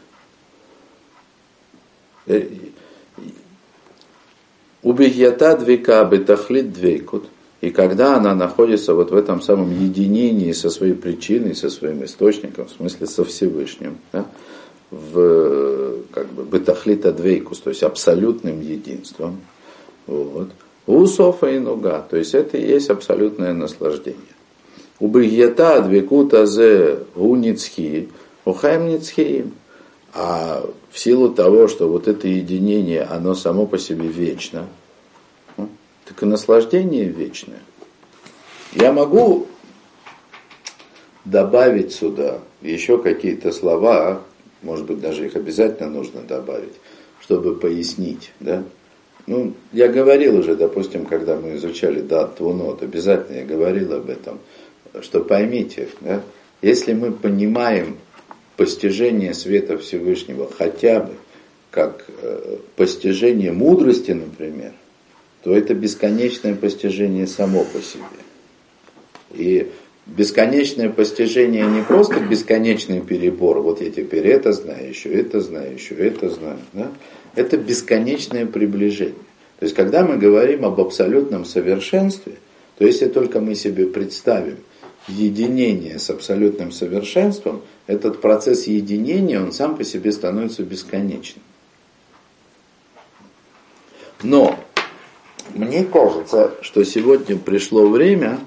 Э, 2.28 2.48
Убегьята 4.84 5.58
двика 5.58 6.04
бетахлит 6.06 6.74
двейкут. 6.74 7.26
И 7.62 7.70
когда 7.70 8.16
она 8.18 8.34
находится 8.34 8.96
вот 8.96 9.12
в 9.12 9.16
этом 9.16 9.42
самом 9.42 9.72
единении 9.80 10.52
со 10.52 10.72
своей 10.72 10.96
причиной, 10.96 11.56
со 11.56 11.70
своим 11.70 12.04
источником, 12.04 12.68
в 12.68 12.72
смысле 12.72 13.06
со 13.06 13.24
Всевышним, 13.24 13.98
да, 14.12 14.26
в 14.92 16.04
как 16.12 16.28
бы 16.28 16.44
бетахлита 16.44 17.12
двейкус, 17.12 17.60
то 17.60 17.70
есть 17.70 17.82
абсолютным 17.84 18.62
единством, 18.62 19.42
вот, 20.06 20.50
у 20.86 21.06
и 21.06 21.60
нуга, 21.60 22.06
то 22.10 22.18
есть 22.18 22.34
это 22.36 22.58
и 22.58 22.68
есть 22.68 22.90
абсолютное 22.90 23.54
наслаждение. 23.54 24.20
У 25.00 25.08
бригьята 25.08 25.82
двекута 25.82 26.46
зе 26.46 27.00
уницхи, 27.16 28.10
ухайм. 28.46 29.00
А 30.14 30.70
в 30.92 31.00
силу 31.00 31.30
того, 31.30 31.70
что 31.70 31.88
вот 31.88 32.08
это 32.08 32.28
единение, 32.28 33.04
оно 33.04 33.34
само 33.34 33.66
по 33.66 33.78
себе 33.78 34.08
вечно, 34.10 34.68
ну, 35.56 35.70
так 36.06 36.22
и 36.22 36.26
наслаждение 36.26 37.06
вечное. 37.06 37.62
Я 38.74 38.92
могу 38.92 39.48
добавить 41.24 41.94
сюда 41.94 42.40
еще 42.62 42.98
какие-то 42.98 43.54
слова, 43.54 44.22
может 44.62 44.86
быть, 44.86 45.00
даже 45.00 45.26
их 45.26 45.36
обязательно 45.36 45.90
нужно 45.90 46.22
добавить, 46.22 46.74
чтобы 47.20 47.56
пояснить, 47.56 48.32
да? 48.40 48.64
Ну, 49.28 49.54
я 49.72 49.88
говорил 49.88 50.38
уже, 50.38 50.56
допустим, 50.56 51.06
когда 51.06 51.36
мы 51.36 51.56
изучали 51.56 52.02
дат 52.02 52.38
Твунот, 52.38 52.82
обязательно 52.82 53.38
я 53.38 53.46
говорил 53.46 53.94
об 53.94 54.10
этом, 54.10 54.40
что 55.02 55.22
поймите, 55.22 55.90
да, 56.02 56.24
если 56.62 56.94
мы 56.94 57.12
понимаем 57.12 57.98
постижение 58.58 59.34
света 59.34 59.78
Всевышнего 59.78 60.50
хотя 60.52 61.02
бы 61.02 61.14
как 61.72 62.06
э, 62.22 62.58
постижение 62.76 63.52
мудрости, 63.52 64.12
например, 64.12 64.74
то 65.44 65.56
это 65.56 65.74
бесконечное 65.74 66.54
постижение 66.54 67.26
само 67.26 67.64
по 67.64 67.82
себе. 67.82 68.04
И 69.32 69.72
бесконечное 70.06 70.90
постижение 70.90 71.66
не 71.66 71.82
просто 71.82 72.20
бесконечный 72.20 73.02
перебор, 73.02 73.60
вот 73.60 73.82
я 73.82 73.92
теперь 73.92 74.28
это 74.28 74.52
знаю, 74.52 74.90
еще 74.90 75.10
это 75.10 75.42
знаю, 75.42 75.74
еще 75.74 75.96
это 75.96 76.30
знаю. 76.30 76.60
Да? 76.74 76.92
Это 77.36 77.58
бесконечное 77.58 78.46
приближение. 78.46 79.16
То 79.60 79.66
есть, 79.66 79.76
когда 79.76 80.04
мы 80.04 80.18
говорим 80.18 80.66
об 80.66 80.82
абсолютном 80.82 81.46
совершенстве, 81.46 82.34
то 82.78 82.86
если 82.86 83.08
только 83.08 83.40
мы 83.40 83.54
себе 83.54 83.86
представим 83.86 84.58
единение 85.08 86.00
с 86.00 86.10
абсолютным 86.10 86.72
совершенством, 86.72 87.62
этот 87.88 88.22
процесс 88.22 88.66
единения, 88.66 89.42
он 89.42 89.52
сам 89.52 89.78
по 89.78 89.84
себе 89.84 90.12
становится 90.12 90.64
бесконечным. 90.64 91.44
Но 94.24 94.60
мне 95.54 95.84
кажется, 95.84 96.54
что 96.62 96.84
сегодня 96.84 97.38
пришло 97.38 97.88
время, 97.88 98.40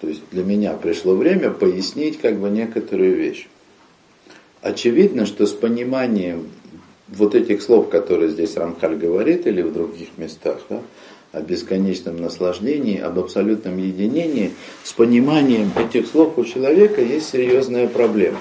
то 0.00 0.08
есть 0.08 0.22
для 0.30 0.44
меня 0.44 0.74
пришло 0.74 1.14
время 1.14 1.50
пояснить 1.50 2.18
как 2.18 2.38
бы 2.38 2.50
некоторую 2.50 3.16
вещь. 3.16 3.48
Очевидно, 4.62 5.26
что 5.26 5.46
с 5.46 5.52
пониманием 5.52 6.50
вот 7.08 7.34
этих 7.34 7.62
слов, 7.62 7.88
которые 7.88 8.30
здесь 8.30 8.56
Рамхаль 8.56 8.96
говорит, 8.96 9.46
или 9.46 9.62
в 9.62 9.72
других 9.72 10.08
местах, 10.16 10.58
да, 10.68 10.82
о 11.32 11.40
бесконечном 11.40 12.20
наслаждении, 12.20 12.98
об 12.98 13.18
абсолютном 13.18 13.78
единении, 13.78 14.52
с 14.82 14.92
пониманием 14.92 15.70
этих 15.76 16.06
слов 16.06 16.38
у 16.38 16.44
человека 16.44 17.00
есть 17.00 17.30
серьезная 17.30 17.88
проблема. 17.88 18.38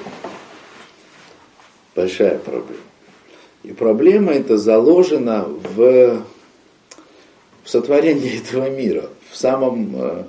Большая 1.95 2.37
проблема. 2.39 2.81
И 3.63 3.71
проблема 3.71 4.31
эта 4.31 4.57
заложена 4.57 5.45
в, 5.45 6.23
в 7.63 7.69
сотворении 7.69 8.41
этого 8.41 8.69
мира, 8.69 9.09
в 9.29 9.35
самом, 9.35 9.95
э, 9.95 10.23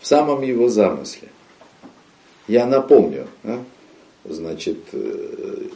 в 0.00 0.06
самом 0.06 0.42
его 0.42 0.68
замысле. 0.68 1.28
Я 2.48 2.66
напомню, 2.66 3.28
да? 3.42 3.62
значит, 4.24 4.78
э, 4.92 5.68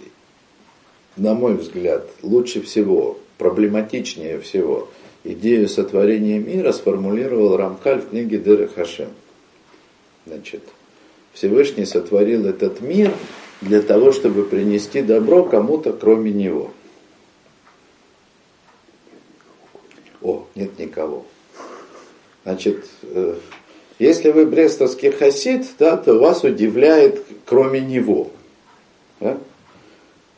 на 1.16 1.34
мой 1.34 1.54
взгляд, 1.54 2.08
лучше 2.22 2.62
всего, 2.62 3.18
проблематичнее 3.38 4.40
всего– 4.40 4.88
идею 5.24 5.68
сотворения 5.68 6.38
мира 6.38 6.72
сформулировал 6.72 7.56
Рамкаль 7.56 8.00
в 8.00 8.10
книге 8.10 8.38
Дыры 8.38 8.68
Хашем. 8.68 9.08
Значит, 10.26 10.62
Всевышний 11.32 11.86
сотворил 11.86 12.46
этот 12.46 12.80
мир 12.80 13.12
для 13.60 13.82
того, 13.82 14.12
чтобы 14.12 14.44
принести 14.44 15.02
добро 15.02 15.44
кому-то, 15.44 15.92
кроме 15.92 16.30
него. 16.30 16.70
О, 20.22 20.46
нет 20.54 20.78
никого. 20.78 21.26
Значит, 22.44 22.86
э, 23.02 23.38
если 23.98 24.30
вы 24.30 24.46
брестовский 24.46 25.10
хасид, 25.10 25.66
да, 25.78 25.96
то 25.96 26.18
вас 26.18 26.42
удивляет 26.44 27.24
кроме 27.46 27.80
него. 27.80 28.30
Да? 29.20 29.38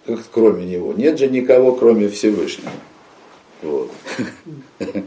Как 0.06 0.20
кроме 0.30 0.64
него? 0.64 0.92
Нет 0.92 1.18
же 1.18 1.28
никого, 1.28 1.72
кроме 1.72 2.08
Всевышнего. 2.08 2.70
Вот. 3.62 3.90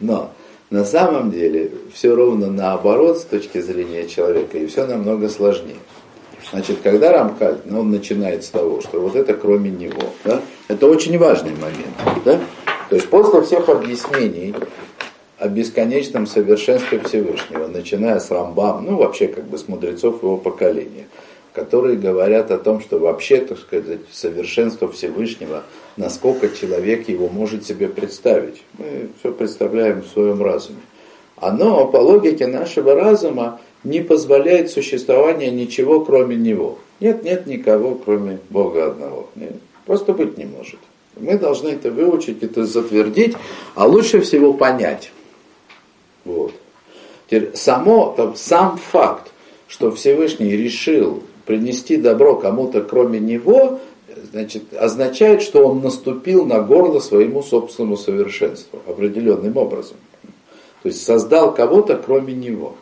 Но 0.00 0.32
на 0.70 0.84
самом 0.84 1.30
деле 1.30 1.70
все 1.92 2.14
ровно 2.14 2.50
наоборот 2.50 3.18
с 3.18 3.22
точки 3.22 3.60
зрения 3.60 4.08
человека, 4.08 4.58
и 4.58 4.66
все 4.66 4.86
намного 4.86 5.28
сложнее. 5.28 5.76
Значит, 6.50 6.78
когда 6.82 7.12
Рамкаль, 7.12 7.58
ну, 7.64 7.80
он 7.80 7.90
начинает 7.90 8.44
с 8.44 8.48
того, 8.48 8.80
что 8.80 9.00
вот 9.00 9.16
это 9.16 9.32
кроме 9.32 9.70
него, 9.70 10.02
да, 10.24 10.42
это 10.68 10.86
очень 10.86 11.16
важный 11.16 11.52
момент. 11.52 11.96
Да? 12.24 12.40
То 12.90 12.96
есть 12.96 13.08
после 13.08 13.40
всех 13.42 13.68
объяснений 13.68 14.54
о 15.42 15.48
бесконечном 15.48 16.28
совершенстве 16.28 17.00
Всевышнего, 17.00 17.66
начиная 17.66 18.20
с 18.20 18.30
Рамбам, 18.30 18.84
ну 18.84 18.96
вообще 18.96 19.26
как 19.26 19.42
бы 19.44 19.58
с 19.58 19.66
мудрецов 19.66 20.22
его 20.22 20.36
поколения, 20.36 21.06
которые 21.52 21.98
говорят 21.98 22.52
о 22.52 22.58
том, 22.58 22.80
что 22.80 23.00
вообще, 23.00 23.38
так 23.38 23.58
сказать, 23.58 23.98
совершенство 24.12 24.88
Всевышнего, 24.88 25.64
насколько 25.96 26.48
человек 26.48 27.08
его 27.08 27.28
может 27.28 27.66
себе 27.66 27.88
представить. 27.88 28.62
Мы 28.78 29.08
все 29.18 29.32
представляем 29.32 30.02
в 30.02 30.06
своем 30.06 30.40
разуме. 30.44 30.78
Оно 31.34 31.88
по 31.88 31.96
логике 31.96 32.46
нашего 32.46 32.94
разума 32.94 33.60
не 33.82 33.98
позволяет 33.98 34.70
существования 34.70 35.50
ничего, 35.50 36.04
кроме 36.04 36.36
него. 36.36 36.78
Нет, 37.00 37.24
нет 37.24 37.48
никого, 37.48 37.96
кроме 37.96 38.38
Бога 38.48 38.86
одного. 38.86 39.28
Нет, 39.34 39.56
просто 39.86 40.12
быть 40.12 40.38
не 40.38 40.44
может. 40.44 40.78
Мы 41.16 41.36
должны 41.36 41.70
это 41.70 41.90
выучить, 41.90 42.44
это 42.44 42.64
затвердить, 42.64 43.34
а 43.74 43.88
лучше 43.88 44.20
всего 44.20 44.52
понять. 44.52 45.10
Вот. 46.24 46.54
Теперь 47.26 47.54
само, 47.54 48.14
там, 48.16 48.36
сам 48.36 48.76
факт, 48.76 49.32
что 49.68 49.90
Всевышний 49.90 50.50
решил 50.50 51.22
принести 51.46 51.96
добро 51.96 52.36
кому-то 52.36 52.82
кроме 52.82 53.18
него, 53.18 53.80
значит, 54.30 54.74
означает, 54.74 55.42
что 55.42 55.66
он 55.66 55.80
наступил 55.80 56.44
на 56.44 56.60
горло 56.60 57.00
своему 57.00 57.42
собственному 57.42 57.96
совершенству 57.96 58.80
определенным 58.86 59.56
образом. 59.56 59.96
То 60.82 60.88
есть 60.88 61.04
создал 61.04 61.54
кого-то 61.54 61.96
кроме 61.96 62.34
него. 62.34 62.76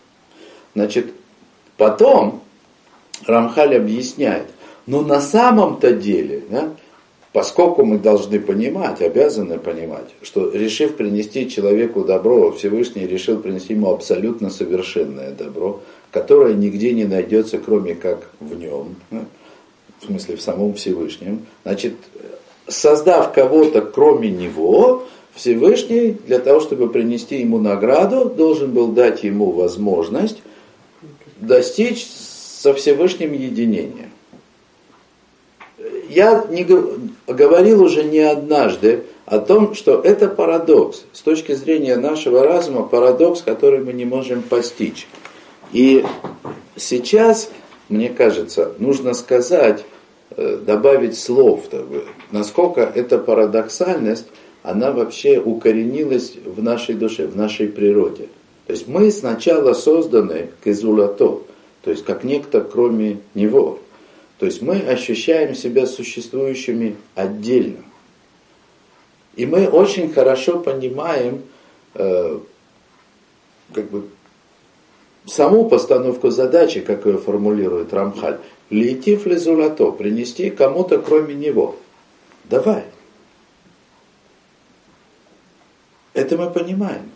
Значит, 0.74 1.12
потом 1.76 2.40
Рамхаль 3.26 3.76
объясняет. 3.76 4.46
Но 4.86 5.02
на 5.02 5.20
самом-то 5.20 5.92
деле, 5.92 6.42
да, 6.48 6.70
поскольку 7.32 7.84
мы 7.84 7.98
должны 7.98 8.40
понимать, 8.40 9.00
обязаны 9.00 9.58
понимать, 9.58 10.08
что 10.22 10.50
решив 10.50 10.96
принести 10.96 11.48
человеку 11.48 12.04
добро, 12.04 12.52
Всевышний 12.52 13.06
решил 13.06 13.38
принести 13.38 13.74
ему 13.74 13.90
абсолютно 13.90 14.50
совершенное 14.50 15.32
добро, 15.32 15.80
которое 16.10 16.54
нигде 16.54 16.92
не 16.92 17.04
найдется, 17.04 17.58
кроме 17.58 17.94
как 17.94 18.30
в 18.40 18.54
нем, 18.58 18.96
да, 19.10 19.24
в 20.00 20.06
смысле 20.06 20.36
в 20.36 20.42
самом 20.42 20.74
Всевышнем. 20.74 21.46
Значит, 21.62 21.94
создав 22.66 23.32
кого-то 23.32 23.82
кроме 23.82 24.30
него, 24.30 25.04
Всевышний 25.34 26.16
для 26.26 26.40
того, 26.40 26.60
чтобы 26.60 26.88
принести 26.88 27.40
ему 27.40 27.58
награду, 27.58 28.24
должен 28.24 28.72
был 28.72 28.88
дать 28.88 29.22
ему 29.22 29.52
возможность 29.52 30.42
достичь 31.36 32.06
со 32.06 32.74
Всевышним 32.74 33.32
единения. 33.32 34.09
Я 36.10 36.44
не 36.50 36.66
говорил 37.28 37.84
уже 37.84 38.02
не 38.02 38.18
однажды 38.18 39.04
о 39.26 39.38
том, 39.38 39.76
что 39.76 40.00
это 40.00 40.26
парадокс. 40.26 41.04
С 41.12 41.20
точки 41.20 41.52
зрения 41.52 41.96
нашего 41.96 42.42
разума, 42.42 42.82
парадокс, 42.82 43.42
который 43.42 43.78
мы 43.78 43.92
не 43.92 44.04
можем 44.04 44.42
постичь. 44.42 45.06
И 45.72 46.04
сейчас, 46.74 47.48
мне 47.88 48.08
кажется, 48.08 48.72
нужно 48.80 49.14
сказать, 49.14 49.84
э, 50.36 50.58
добавить 50.66 51.16
слов, 51.16 51.66
насколько 52.32 52.80
эта 52.80 53.16
парадоксальность, 53.18 54.26
она 54.64 54.90
вообще 54.90 55.38
укоренилась 55.38 56.34
в 56.44 56.60
нашей 56.60 56.96
душе, 56.96 57.28
в 57.28 57.36
нашей 57.36 57.68
природе. 57.68 58.26
То 58.66 58.72
есть 58.72 58.88
мы 58.88 59.12
сначала 59.12 59.74
созданы 59.74 60.48
к 60.64 60.66
изулато, 60.66 61.38
то 61.82 61.90
есть 61.92 62.04
как 62.04 62.24
некто 62.24 62.62
кроме 62.62 63.18
него. 63.34 63.78
То 64.40 64.46
есть 64.46 64.62
мы 64.62 64.76
ощущаем 64.76 65.54
себя 65.54 65.86
существующими 65.86 66.96
отдельно. 67.14 67.84
И 69.36 69.44
мы 69.44 69.68
очень 69.68 70.10
хорошо 70.10 70.58
понимаем 70.60 71.42
э, 71.92 72.38
как 73.74 73.90
бы, 73.90 74.08
саму 75.26 75.68
постановку 75.68 76.30
задачи, 76.30 76.80
как 76.80 77.04
ее 77.04 77.18
формулирует 77.18 77.92
Рамхаль. 77.92 78.38
Лейтив 78.70 79.26
лизулато, 79.26 79.90
принести 79.92 80.48
кому-то 80.48 81.00
кроме 81.00 81.34
него. 81.34 81.76
Давай. 82.44 82.84
Это 86.14 86.38
мы 86.38 86.48
понимаем. 86.48 87.10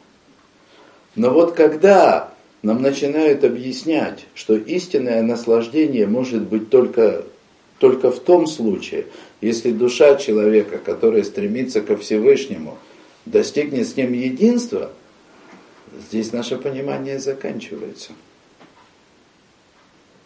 Но 1.14 1.30
вот 1.30 1.54
когда 1.54 2.33
нам 2.64 2.80
начинают 2.80 3.44
объяснять, 3.44 4.24
что 4.34 4.56
истинное 4.56 5.20
наслаждение 5.22 6.06
может 6.06 6.44
быть 6.44 6.70
только, 6.70 7.26
только 7.78 8.10
в 8.10 8.20
том 8.20 8.46
случае, 8.46 9.04
если 9.42 9.70
душа 9.70 10.16
человека, 10.16 10.78
которая 10.78 11.24
стремится 11.24 11.82
ко 11.82 11.98
Всевышнему, 11.98 12.78
достигнет 13.26 13.86
с 13.86 13.98
ним 13.98 14.14
единства, 14.14 14.92
здесь 16.08 16.32
наше 16.32 16.56
понимание 16.56 17.18
заканчивается. 17.18 18.12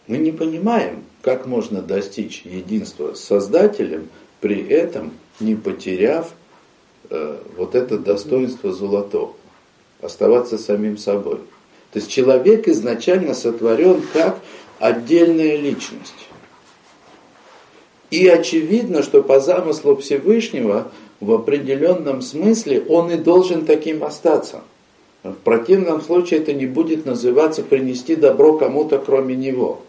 Мы 0.07 0.17
не 0.17 0.31
понимаем, 0.31 1.03
как 1.21 1.45
можно 1.45 1.81
достичь 1.81 2.43
единства 2.45 3.15
с 3.15 3.19
Создателем, 3.19 4.07
при 4.39 4.65
этом 4.65 5.11
не 5.41 5.55
потеряв 5.55 6.31
э, 7.09 7.37
вот 7.57 7.75
это 7.75 7.97
достоинство 7.97 8.71
золотого, 8.71 9.35
оставаться 10.01 10.57
самим 10.57 10.97
собой. 10.97 11.41
То 11.91 11.99
есть 11.99 12.09
человек 12.09 12.67
изначально 12.67 13.33
сотворен 13.33 14.03
как 14.13 14.39
отдельная 14.79 15.57
личность. 15.57 16.27
И 18.11 18.27
очевидно, 18.27 19.03
что 19.03 19.21
по 19.23 19.39
замыслу 19.39 19.95
Всевышнего 19.97 20.91
в 21.19 21.31
определенном 21.31 22.21
смысле 22.21 22.83
он 22.87 23.11
и 23.11 23.17
должен 23.17 23.65
таким 23.65 24.03
остаться. 24.03 24.61
В 25.23 25.33
противном 25.33 26.01
случае 26.01 26.39
это 26.39 26.53
не 26.53 26.65
будет 26.65 27.05
называться 27.05 27.61
принести 27.61 28.15
добро 28.15 28.57
кому-то 28.57 28.99
кроме 28.99 29.35
него. 29.35 29.81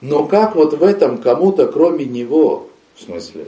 Но 0.00 0.26
как 0.26 0.54
вот 0.54 0.74
в 0.74 0.82
этом 0.82 1.18
кому-то 1.18 1.66
кроме 1.66 2.04
него, 2.04 2.68
в 2.94 3.02
смысле, 3.02 3.46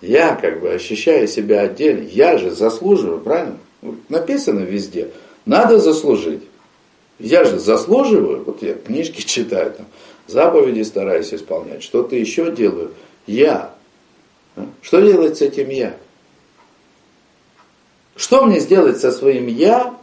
я 0.00 0.36
как 0.36 0.60
бы 0.60 0.70
ощущаю 0.70 1.26
себя 1.26 1.62
отдельно, 1.62 2.06
я 2.08 2.38
же 2.38 2.50
заслуживаю, 2.50 3.20
правильно? 3.20 3.58
Написано 4.08 4.60
везде– 4.60 5.10
надо 5.46 5.78
заслужить. 5.78 6.42
Я 7.18 7.44
же 7.44 7.58
заслуживаю, 7.58 8.44
вот 8.44 8.62
я 8.62 8.74
книжки 8.74 9.22
читаю, 9.26 9.72
там, 9.72 9.86
заповеди 10.26 10.82
стараюсь 10.82 11.32
исполнять, 11.32 11.82
что-то 11.82 12.16
еще 12.16 12.50
делаю. 12.50 12.92
Я. 13.26 13.74
Что 14.82 15.00
делать 15.00 15.38
с 15.38 15.42
этим 15.42 15.68
я? 15.70 15.96
Что 18.16 18.44
мне 18.44 18.60
сделать 18.60 18.98
со 18.98 19.12
своим 19.12 19.46
я, 19.46 19.94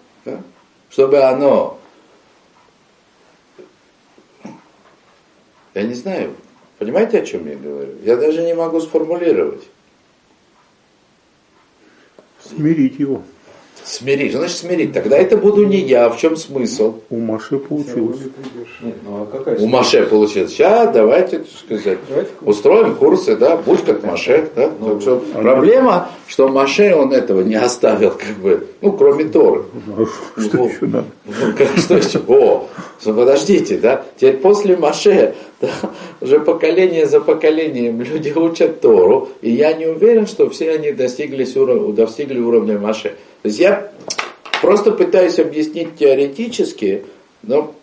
чтобы 0.90 1.24
оно, 1.24 1.80
я 5.74 5.84
не 5.84 5.96
знаю, 5.96 6.36
понимаете, 6.78 7.20
о 7.20 7.26
чем 7.26 7.48
я 7.48 7.56
говорю? 7.56 7.94
Я 8.04 8.16
даже 8.18 8.44
не 8.44 8.54
могу 8.54 8.80
сформулировать. 8.82 9.64
Смирить 12.44 13.00
его. 13.00 13.24
Смирить. 13.86 14.30
Что 14.30 14.40
значит 14.40 14.58
смирить? 14.58 14.94
Тогда 14.94 15.18
это 15.18 15.36
буду 15.36 15.66
не 15.66 15.80
я. 15.80 16.10
В 16.10 16.18
чем 16.18 16.38
смысл? 16.38 16.96
У 17.10 17.18
Маше 17.18 17.58
получилось. 17.58 18.20
Нет, 18.82 18.96
ну, 19.04 19.24
а 19.24 19.26
какая 19.26 19.58
У 19.58 19.68
Маше 19.68 20.04
получилось. 20.06 20.52
Сейчас 20.52 20.94
давайте, 20.94 21.40
так 21.40 21.48
сказать, 21.48 22.00
давайте. 22.08 22.32
устроим 22.42 22.96
курсы, 22.96 23.36
да, 23.36 23.58
будь 23.58 23.84
как 23.84 24.04
Маше. 24.04 24.50
Да? 24.56 24.72
Ну, 24.80 25.02
что, 25.02 25.22
а 25.36 25.42
проблема, 25.42 26.10
что 26.28 26.48
Маше 26.48 26.96
он 26.96 27.12
этого 27.12 27.42
не 27.42 27.56
оставил, 27.56 28.12
как 28.12 28.38
бы, 28.42 28.68
ну, 28.82 28.94
кроме 28.94 29.26
Торы. 29.26 29.64
Ну, 29.86 30.06
что 30.06 30.58
ну, 30.58 30.70
еще 30.70 30.86
надо? 30.86 31.06
Ну, 31.26 31.78
что 31.78 31.98
еще? 31.98 32.22
О, 32.28 32.68
подождите, 33.04 33.78
да, 33.78 34.04
теперь 34.16 34.38
после 34.38 34.78
Маше 34.78 35.36
да, 35.60 35.70
уже 36.22 36.40
поколение 36.40 37.06
за 37.06 37.20
поколением 37.20 38.02
люди 38.02 38.32
учат 38.36 38.82
Тору, 38.82 39.30
и 39.42 39.52
я 39.52 39.74
не 39.74 39.88
уверен, 39.88 40.26
что 40.26 40.50
все 40.50 40.72
они 40.72 40.92
достигли, 40.92 41.46
достигли 41.94 42.40
уровня 42.40 42.80
Маше. 42.80 43.16
То 43.44 43.50
есть 43.50 43.60
я 43.60 43.92
просто 44.62 44.94
пытаюсь 44.94 45.38
объяснить 45.38 45.98
теоретически, 45.98 47.06
но, 47.44 47.76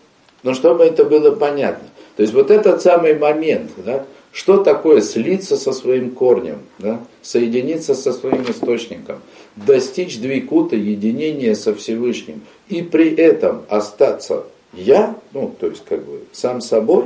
но 0.43 0.55
чтобы 0.55 0.85
это 0.85 1.05
было 1.05 1.33
понятно. 1.33 1.87
То 2.17 2.23
есть 2.23 2.35
вот 2.35 2.51
этот 2.51 2.81
самый 2.81 3.17
момент, 3.19 3.71
да, 3.77 4.07
что 4.33 4.65
такое 4.65 5.03
слиться 5.03 5.59
со 5.59 5.73
своим 5.73 6.13
корнем, 6.13 6.61
да, 6.79 7.01
соединиться 7.21 7.95
со 7.95 8.13
своим 8.15 8.43
источником, 8.51 9.21
достичь 9.55 10.19
двикута, 10.19 10.77
единения 10.77 11.55
со 11.55 11.75
Всевышним, 11.75 12.41
и 12.69 12.81
при 12.81 13.15
этом 13.15 13.65
остаться 13.69 14.45
я, 14.73 15.15
ну, 15.35 15.55
то 15.61 15.67
есть 15.67 15.85
как 15.85 16.05
бы 16.07 16.23
сам 16.33 16.63
собой, 16.63 17.05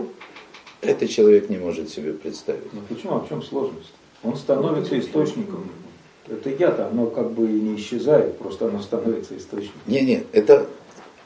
это 0.80 1.08
человек 1.08 1.50
не 1.50 1.56
может 1.56 1.90
себе 1.90 2.12
представить. 2.12 2.72
Ну 2.72 2.82
почему? 2.88 3.16
А 3.16 3.20
в 3.20 3.28
чем 3.28 3.42
сложность? 3.42 3.92
Он 4.22 4.36
становится 4.36 4.96
источником 4.96 5.68
это 6.28 6.50
я-то, 6.50 6.88
оно 6.88 7.06
как 7.06 7.32
бы 7.32 7.46
и 7.46 7.60
не 7.60 7.76
исчезает, 7.76 8.38
просто 8.38 8.66
оно 8.66 8.80
становится 8.80 9.36
источником. 9.36 9.80
Не, 9.86 10.00
нет, 10.00 10.24
это 10.32 10.66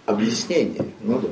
объяснение. 0.07 0.85
Ну, 1.01 1.21
да. 1.21 1.29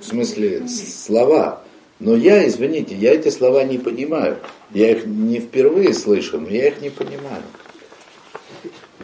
В 0.00 0.04
смысле, 0.04 0.68
слова. 0.68 1.62
Но 1.98 2.14
я, 2.14 2.46
извините, 2.46 2.94
я 2.94 3.14
эти 3.14 3.28
слова 3.30 3.64
не 3.64 3.78
понимаю. 3.78 4.38
Я 4.70 4.92
их 4.92 5.06
не 5.06 5.40
впервые 5.40 5.92
слышу, 5.92 6.38
но 6.38 6.48
я 6.48 6.68
их 6.68 6.80
не 6.80 6.90
понимаю. 6.90 7.42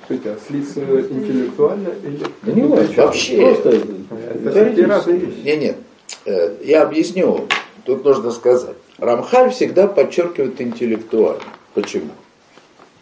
Скажите, 0.05 0.31
а 0.31 0.39
слиться 0.47 0.81
интеллектуально 0.81 1.89
или... 2.05 2.27
Да 2.43 2.53
не 2.53 2.63
важно, 2.63 2.95
вообще. 3.05 3.41
Просто 3.41 3.71
это 3.71 5.13
Нет, 5.43 5.61
нет, 5.61 5.77
э, 6.27 6.57
я 6.63 6.83
объясню. 6.83 7.49
Тут 7.85 8.05
нужно 8.05 8.31
сказать. 8.31 8.77
Рамхаль 8.99 9.51
всегда 9.51 9.89
подчеркивает 9.89 10.61
интеллектуально. 10.61 11.43
Почему? 11.73 12.11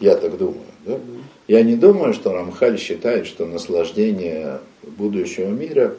Я 0.03 0.17
так 0.17 0.37
думаю. 0.37 0.65
Да? 0.85 0.99
Я 1.47 1.63
не 1.63 1.77
думаю, 1.77 2.13
что 2.13 2.33
Рамхаль 2.33 2.77
считает, 2.77 3.25
что 3.25 3.45
наслаждение 3.45 4.59
будущего 4.81 5.47
мира 5.47 5.95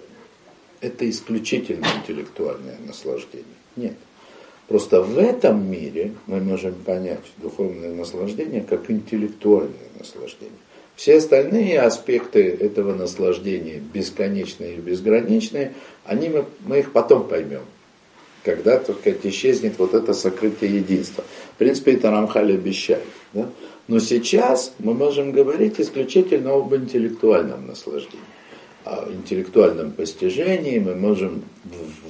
это 0.83 1.09
исключительно 1.09 1.87
интеллектуальное 2.03 2.77
наслаждение. 2.87 3.47
Нет. 3.77 3.95
Просто 4.69 5.01
в 5.01 5.17
этом 5.19 5.71
мире 5.71 6.13
мы 6.27 6.41
можем 6.41 6.75
понять 6.75 7.25
духовное 7.39 7.95
наслаждение 7.95 8.61
как 8.61 8.91
интеллектуальное 8.91 9.89
наслаждение. 9.99 10.53
Все 10.97 11.17
остальные 11.17 11.81
аспекты 11.81 12.43
этого 12.43 12.95
наслаждения, 12.95 13.79
бесконечные 13.79 14.77
и 14.77 14.81
безграничные, 14.81 15.73
они 16.05 16.29
мы, 16.29 16.45
мы 16.67 16.81
их 16.81 16.93
потом 16.93 17.27
поймем, 17.27 17.63
когда, 18.43 18.83
сказать, 18.83 19.25
исчезнет 19.25 19.79
вот 19.79 19.95
это 19.95 20.13
сокрытие 20.13 20.77
единства. 20.77 21.25
В 21.55 21.57
принципе, 21.57 21.95
это 21.95 22.11
Рамхаль 22.11 22.53
обещает. 22.53 23.03
Да? 23.33 23.49
Но 23.87 23.99
сейчас 23.99 24.72
мы 24.78 24.95
можем 24.95 25.32
говорить 25.32 25.78
исключительно 25.78 26.55
об 26.55 26.74
интеллектуальном 26.74 27.66
наслаждении. 27.66 28.24
о 28.85 29.11
интеллектуальном 29.11 29.93
постижении, 29.93 30.78
мы 30.78 30.95
можем 30.95 31.43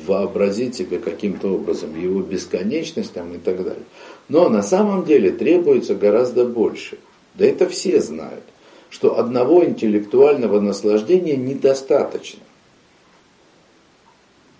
вообразить 0.06 0.74
себе 0.74 0.98
каким-то 0.98 1.54
образом 1.54 2.00
его 2.00 2.20
бесконечность 2.20 3.12
там, 3.12 3.32
и 3.32 3.38
так 3.38 3.58
далее. 3.58 3.84
Но 4.28 4.48
на 4.48 4.62
самом 4.62 5.04
деле 5.04 5.30
требуется 5.30 5.94
гораздо 5.94 6.44
больше. 6.44 6.98
Да 7.34 7.46
это 7.46 7.68
все 7.68 8.00
знают, 8.00 8.42
что 8.90 9.18
одного 9.18 9.64
интеллектуального 9.64 10.60
наслаждения 10.60 11.36
недостаточно. 11.36 12.40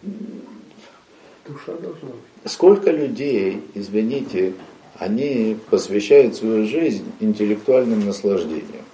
Душа 0.03 1.73
должна 1.73 2.11
быть. 2.11 2.51
Сколько 2.53 2.91
людей, 2.93 3.61
извините, 3.75 4.53
они 4.99 5.57
посвящают 5.71 6.37
свою 6.37 6.67
жизнь 6.67 7.05
интеллектуальным 7.21 8.05
наслаждениям. 8.07 8.85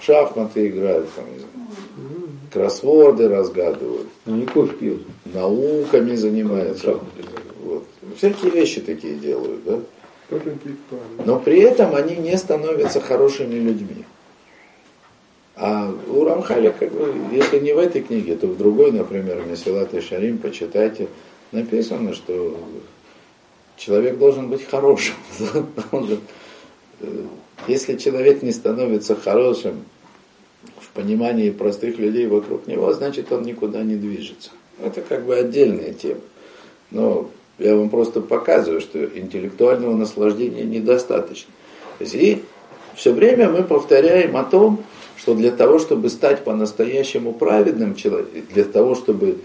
Шахматы 0.00 0.68
играют, 0.68 1.08
там, 1.14 1.24
не 1.32 1.38
знаю, 1.38 1.52
кроссворды 2.52 3.28
разгадывают, 3.28 4.08
Ну 4.26 4.36
не 4.36 4.46
кофе 4.46 4.72
пьют. 4.74 5.06
науками 5.24 6.14
занимаются. 6.16 6.98
Вот. 7.62 7.84
Всякие 8.16 8.50
вещи 8.50 8.80
такие 8.80 9.14
делают, 9.14 9.64
да? 9.64 9.78
Но 11.24 11.38
при 11.38 11.60
этом 11.60 11.94
они 11.94 12.16
не 12.16 12.36
становятся 12.36 13.00
хорошими 13.00 13.54
людьми. 13.54 14.04
А 15.54 15.94
у 16.08 16.24
Рамхаля, 16.24 16.70
как 16.72 16.90
бы, 16.92 17.14
если 17.30 17.58
не 17.60 17.72
в 17.74 17.78
этой 17.78 18.00
книге, 18.02 18.36
то 18.36 18.46
в 18.46 18.56
другой, 18.56 18.90
например, 18.90 19.42
Месилат 19.48 19.92
и 19.94 20.00
Шарим, 20.00 20.38
почитайте, 20.38 21.08
написано, 21.52 22.14
что 22.14 22.56
человек 23.76 24.18
должен 24.18 24.48
быть 24.48 24.64
хорошим. 24.64 25.14
Э, 27.04 27.06
если 27.66 27.96
человек 27.96 28.42
не 28.42 28.52
становится 28.52 29.16
хорошим 29.16 29.84
в 30.78 30.88
понимании 30.90 31.50
простых 31.50 31.98
людей 31.98 32.28
вокруг 32.28 32.68
него, 32.68 32.92
значит 32.92 33.32
он 33.32 33.42
никуда 33.42 33.82
не 33.82 33.96
движется. 33.96 34.50
Это 34.80 35.00
как 35.00 35.24
бы 35.26 35.34
отдельная 35.34 35.92
тема. 35.92 36.20
Но 36.92 37.28
я 37.58 37.74
вам 37.74 37.90
просто 37.90 38.20
показываю, 38.20 38.80
что 38.80 39.04
интеллектуального 39.04 39.96
наслаждения 39.96 40.62
недостаточно. 40.62 41.52
И 41.98 42.42
все 42.94 43.12
время 43.12 43.48
мы 43.48 43.62
повторяем 43.62 44.36
о 44.36 44.44
том, 44.44 44.84
что 45.16 45.34
для 45.34 45.52
того, 45.52 45.78
чтобы 45.78 46.10
стать 46.10 46.44
по-настоящему 46.44 47.32
праведным 47.32 47.94
человеком, 47.94 48.42
для 48.52 48.64
того, 48.64 48.94
чтобы 48.94 49.38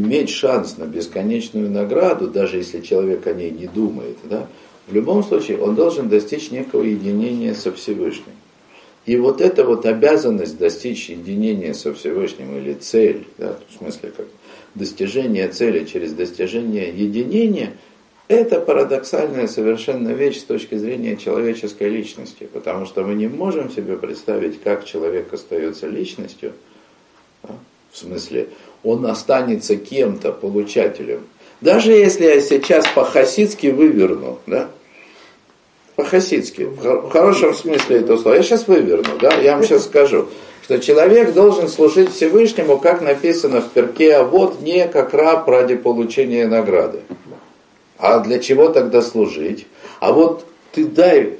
иметь 0.00 0.30
шанс 0.30 0.76
на 0.76 0.84
бесконечную 0.84 1.70
награду, 1.70 2.28
даже 2.28 2.58
если 2.58 2.80
человек 2.80 3.26
о 3.26 3.32
ней 3.32 3.50
не 3.50 3.66
думает, 3.66 4.18
да, 4.24 4.48
в 4.88 4.94
любом 4.94 5.22
случае 5.22 5.58
он 5.58 5.76
должен 5.76 6.08
достичь 6.08 6.50
некого 6.50 6.82
единения 6.82 7.54
со 7.54 7.72
Всевышним. 7.72 8.34
И 9.06 9.16
вот 9.16 9.40
эта 9.40 9.64
вот 9.64 9.86
обязанность 9.86 10.58
достичь 10.58 11.10
единения 11.10 11.74
со 11.74 11.94
Всевышним 11.94 12.56
или 12.56 12.74
цель, 12.74 13.26
да, 13.38 13.56
в 13.68 13.78
смысле 13.78 14.12
как 14.16 14.26
достижение 14.74 15.48
цели 15.48 15.84
через 15.84 16.12
достижение 16.12 16.88
единения, 16.88 17.74
это 18.26 18.60
парадоксальная 18.60 19.46
совершенно 19.46 20.08
вещь 20.08 20.40
с 20.40 20.44
точки 20.44 20.74
зрения 20.76 21.16
человеческой 21.16 21.90
личности, 21.90 22.48
потому 22.52 22.86
что 22.86 23.04
мы 23.04 23.14
не 23.14 23.28
можем 23.28 23.70
себе 23.70 23.96
представить, 23.96 24.60
как 24.60 24.84
человек 24.84 25.32
остается 25.32 25.86
личностью, 25.86 26.52
да, 27.42 27.54
в 27.92 27.98
смысле, 27.98 28.48
он 28.84 29.06
останется 29.06 29.76
кем-то, 29.76 30.30
получателем. 30.30 31.20
Даже 31.60 31.92
если 31.92 32.26
я 32.26 32.40
сейчас 32.40 32.86
по-хасидски 32.94 33.68
выверну, 33.68 34.38
да, 34.46 34.68
по-хасидски, 35.96 36.64
в 36.64 37.08
хорошем 37.08 37.54
смысле 37.54 37.98
этого 37.98 38.18
слова, 38.18 38.36
я 38.36 38.42
сейчас 38.42 38.68
выверну, 38.68 39.18
да, 39.20 39.34
я 39.36 39.54
вам 39.54 39.64
сейчас 39.64 39.84
скажу, 39.84 40.28
что 40.62 40.78
человек 40.78 41.32
должен 41.32 41.68
служить 41.68 42.12
Всевышнему, 42.12 42.78
как 42.78 43.00
написано 43.00 43.60
в 43.60 43.70
перке, 43.70 44.16
а 44.16 44.24
вот 44.24 44.60
не 44.60 44.86
как 44.88 45.14
раб 45.14 45.48
ради 45.48 45.76
получения 45.76 46.46
награды. 46.46 47.00
А 47.98 48.18
для 48.20 48.38
чего 48.38 48.68
тогда 48.68 49.00
служить? 49.02 49.66
А 50.00 50.12
вот 50.12 50.44
ты 50.72 50.84
дай, 50.84 51.38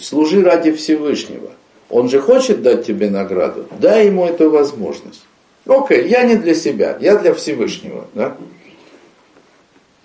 служи 0.00 0.42
ради 0.42 0.72
Всевышнего. 0.72 1.50
Он 1.88 2.08
же 2.08 2.20
хочет 2.20 2.62
дать 2.62 2.86
тебе 2.86 3.08
награду. 3.10 3.66
Дай 3.80 4.06
ему 4.06 4.26
эту 4.26 4.50
возможность. 4.50 5.24
Окей, 5.66 6.08
я 6.08 6.22
не 6.24 6.36
для 6.36 6.54
себя, 6.54 6.96
я 7.00 7.16
для 7.16 7.34
Всевышнего. 7.34 8.06
Да? 8.14 8.36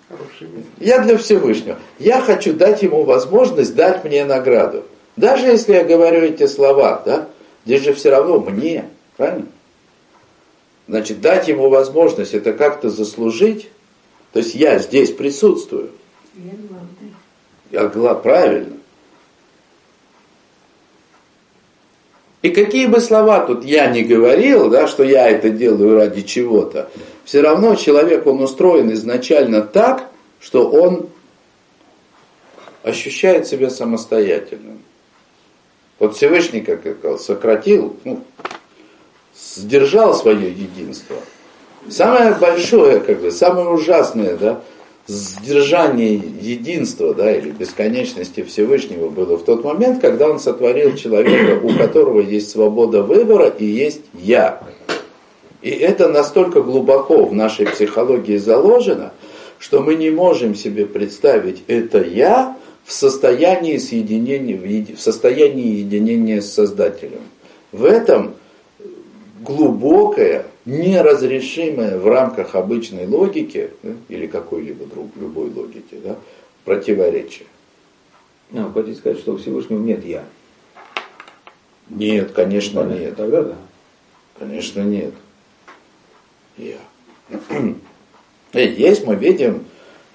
Хороший 0.08 0.48
мир. 0.48 0.64
Я 0.78 0.98
для 1.00 1.16
Всевышнего. 1.16 1.78
Я 1.98 2.20
хочу 2.20 2.52
дать 2.52 2.82
ему 2.82 3.04
возможность 3.04 3.74
дать 3.74 4.04
мне 4.04 4.24
награду. 4.24 4.84
Даже 5.16 5.46
если 5.46 5.74
я 5.74 5.84
говорю 5.84 6.22
эти 6.22 6.46
слова, 6.46 7.02
да, 7.06 7.28
здесь 7.64 7.82
же 7.82 7.94
все 7.94 8.10
равно 8.10 8.40
мне, 8.40 8.86
правильно? 9.16 9.46
Значит, 10.88 11.20
дать 11.20 11.48
ему 11.48 11.68
возможность 11.68 12.34
это 12.34 12.52
как-то 12.52 12.90
заслужить, 12.90 13.70
то 14.32 14.40
есть 14.40 14.54
я 14.54 14.78
здесь 14.78 15.12
присутствую. 15.12 15.90
Я 17.70 17.86
гла- 17.86 18.14
правильно. 18.14 18.76
И 22.42 22.50
какие 22.50 22.86
бы 22.86 23.00
слова 23.00 23.46
тут 23.46 23.64
я 23.64 23.86
не 23.86 24.02
говорил, 24.02 24.68
да, 24.68 24.88
что 24.88 25.04
я 25.04 25.28
это 25.28 25.48
делаю 25.48 25.96
ради 25.96 26.22
чего-то, 26.22 26.90
все 27.24 27.40
равно 27.40 27.76
человек, 27.76 28.26
он 28.26 28.42
устроен 28.42 28.92
изначально 28.92 29.62
так, 29.62 30.10
что 30.40 30.68
он 30.68 31.08
ощущает 32.82 33.46
себя 33.46 33.70
самостоятельным. 33.70 34.82
Вот 36.00 36.16
Всевышний, 36.16 36.62
как 36.62 36.84
я 36.84 36.94
сказал, 36.94 37.18
сократил, 37.20 37.96
ну, 38.02 38.24
сдержал 39.36 40.12
свое 40.14 40.50
единство. 40.50 41.16
Самое 41.88 42.34
большое, 42.34 42.98
как 42.98 43.20
бы, 43.20 43.30
самое 43.30 43.68
ужасное, 43.68 44.36
да, 44.36 44.60
сдержание 45.06 46.14
единства, 46.14 47.14
да, 47.14 47.34
или 47.34 47.50
бесконечности 47.50 48.42
Всевышнего 48.42 49.08
было 49.08 49.36
в 49.36 49.44
тот 49.44 49.64
момент, 49.64 50.00
когда 50.00 50.28
он 50.28 50.38
сотворил 50.38 50.96
человека, 50.96 51.60
у 51.64 51.76
которого 51.76 52.20
есть 52.20 52.50
свобода 52.50 53.02
выбора 53.02 53.48
и 53.48 53.64
есть 53.64 54.02
я. 54.14 54.62
И 55.60 55.70
это 55.70 56.08
настолько 56.08 56.62
глубоко 56.62 57.24
в 57.24 57.34
нашей 57.34 57.66
психологии 57.66 58.36
заложено, 58.36 59.12
что 59.58 59.80
мы 59.80 59.94
не 59.94 60.10
можем 60.10 60.54
себе 60.54 60.86
представить 60.86 61.62
это 61.68 62.02
я 62.02 62.56
в 62.84 62.92
состоянии 62.92 63.78
соединения, 63.78 64.94
в 64.96 65.00
состоянии 65.00 65.76
единения 65.76 66.40
с 66.40 66.52
Создателем. 66.52 67.20
В 67.70 67.84
этом 67.84 68.34
глубокое, 69.40 70.46
неразрешимое 70.64 71.98
в 71.98 72.06
рамках 72.06 72.54
обычной 72.54 73.06
логики 73.06 73.70
да, 73.82 73.92
или 74.08 74.26
какой-либо 74.26 74.86
друг, 74.86 75.10
любой 75.16 75.50
логики 75.50 75.96
да, 76.02 76.16
противоречие. 76.64 77.46
А, 78.52 78.66
вы 78.66 78.72
хотите 78.72 78.98
сказать, 78.98 79.18
что 79.18 79.32
у 79.32 79.36
Всевышнего 79.38 79.80
нет 79.80 80.04
я? 80.04 80.24
Нет, 81.88 82.32
конечно 82.32 82.82
Понятно. 82.82 83.00
нет. 83.02 83.16
Тогда 83.16 83.42
да. 83.42 83.56
Конечно 84.38 84.80
нет. 84.82 85.14
Я. 86.56 86.78
Есть, 88.52 89.06
мы 89.06 89.16
видим 89.16 89.64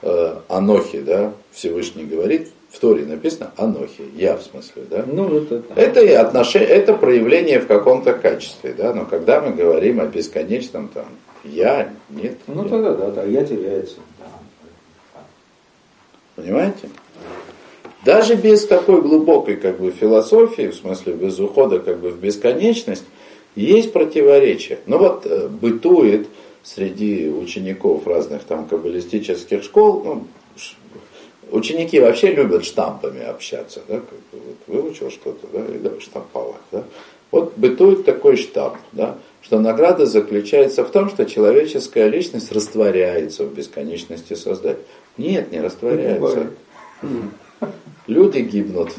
э, 0.01 0.39
Анохи, 0.47 1.01
да, 1.01 1.33
Всевышний 1.51 2.05
говорит, 2.05 2.51
в 2.77 2.79
Торе 2.79 3.05
написано 3.05 3.51
Анохи, 3.57 4.03
я 4.15 4.37
в 4.37 4.43
смысле, 4.43 4.83
да. 4.87 5.03
Ну, 5.07 5.35
это. 5.35 5.63
Это 5.75 5.99
и 6.01 6.11
отношение, 6.11 6.69
это 6.69 6.93
проявление 6.93 7.59
в 7.59 7.65
каком-то 7.65 8.13
качестве, 8.13 8.71
да, 8.77 8.93
но 8.93 9.05
когда 9.05 9.41
мы 9.41 9.51
говорим 9.51 9.99
о 9.99 10.05
бесконечном 10.05 10.89
там 10.89 11.05
я, 11.43 11.91
нет, 12.11 12.37
Ну 12.45 12.61
нет. 12.61 12.69
тогда 12.69 12.93
да, 12.93 13.09
да, 13.09 13.23
я 13.23 13.43
теряется. 13.43 13.95
Да. 14.19 15.21
Понимаете? 16.35 16.89
Даже 18.05 18.35
без 18.35 18.67
такой 18.67 19.01
глубокой 19.01 19.55
как 19.55 19.79
бы, 19.79 19.89
философии, 19.89 20.67
в 20.67 20.75
смысле 20.75 21.13
без 21.13 21.39
ухода 21.39 21.79
как 21.79 21.97
бы, 21.97 22.11
в 22.11 22.19
бесконечность, 22.19 23.05
есть 23.55 23.91
противоречия. 23.91 24.77
Но 24.85 24.99
вот 24.99 25.25
э, 25.25 25.47
бытует 25.47 26.27
среди 26.61 27.27
учеников 27.27 28.05
разных 28.05 28.43
там 28.43 28.67
каббалистических 28.67 29.63
школ, 29.63 30.03
ну, 30.03 30.27
ученики 31.51 31.99
вообще 31.99 32.33
любят 32.33 32.65
штампами 32.65 33.23
общаться, 33.23 33.81
да, 33.87 33.95
как 33.95 34.19
бы, 34.31 34.39
вот, 34.45 34.57
выучил 34.67 35.09
что-то, 35.09 35.47
да, 35.51 35.59
и 35.73 35.77
давай 35.77 35.99
штамповать, 35.99 36.61
да. 36.71 36.83
Вот 37.31 37.57
бытует 37.57 38.05
такой 38.05 38.37
штамп, 38.37 38.77
да, 38.93 39.17
что 39.41 39.59
награда 39.59 40.05
заключается 40.05 40.83
в 40.83 40.91
том, 40.91 41.09
что 41.09 41.25
человеческая 41.25 42.07
личность 42.07 42.51
растворяется 42.51 43.43
в 43.43 43.53
бесконечности 43.53 44.33
создать. 44.33 44.77
Нет, 45.17 45.51
не 45.51 45.59
растворяется. 45.59 46.47
Люди 48.07 48.39
гибнут. 48.39 48.91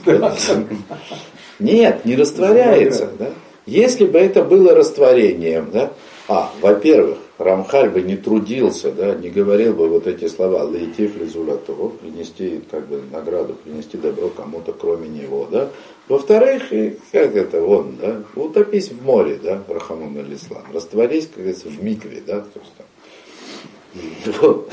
Нет, 1.59 2.05
не 2.05 2.17
растворяется. 2.17 3.11
Да? 3.19 3.31
Если 3.67 4.07
бы 4.07 4.19
это 4.19 4.43
было 4.43 4.75
растворением, 4.75 5.71
да, 5.73 5.93
а, 6.29 6.51
во-первых, 6.61 7.19
Рамхаль 7.39 7.91
бы 7.91 8.03
не 8.03 8.17
трудился, 8.17 8.91
да, 8.91 9.15
не 9.15 9.31
говорил 9.31 9.73
бы 9.73 9.89
вот 9.89 10.09
эти 10.09 10.27
слова 10.27 10.65
«лейтив 10.65 11.17
лизулату», 11.17 11.95
принести 12.01 12.61
как 12.69 12.89
бы 12.89 13.01
награду, 13.13 13.55
принести 13.55 13.97
добро 13.97 14.29
кому-то, 14.29 14.73
кроме 14.73 15.09
него, 15.09 15.47
да. 15.51 15.71
Во-вторых, 16.09 16.73
и 16.73 16.99
как 17.13 17.37
это 17.37 17.63
он, 17.63 17.97
да, 18.01 18.23
утопись 18.35 18.91
в 18.91 19.05
море, 19.05 19.39
да, 19.41 19.63
Рахамун 19.69 20.19
аль-Ислам, 20.19 20.65
растворись, 20.75 21.27
как 21.27 21.37
говорится, 21.37 21.69
в 21.69 21.83
микве, 21.83 22.23
да, 22.27 22.41
то 22.41 22.61
есть, 22.61 24.39
вот. 24.41 24.73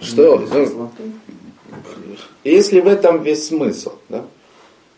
Что? 0.00 0.38
Ну, 0.38 0.90
если 2.44 2.80
в 2.80 2.86
этом 2.86 3.22
весь 3.22 3.46
смысл, 3.48 3.92
да? 4.10 4.26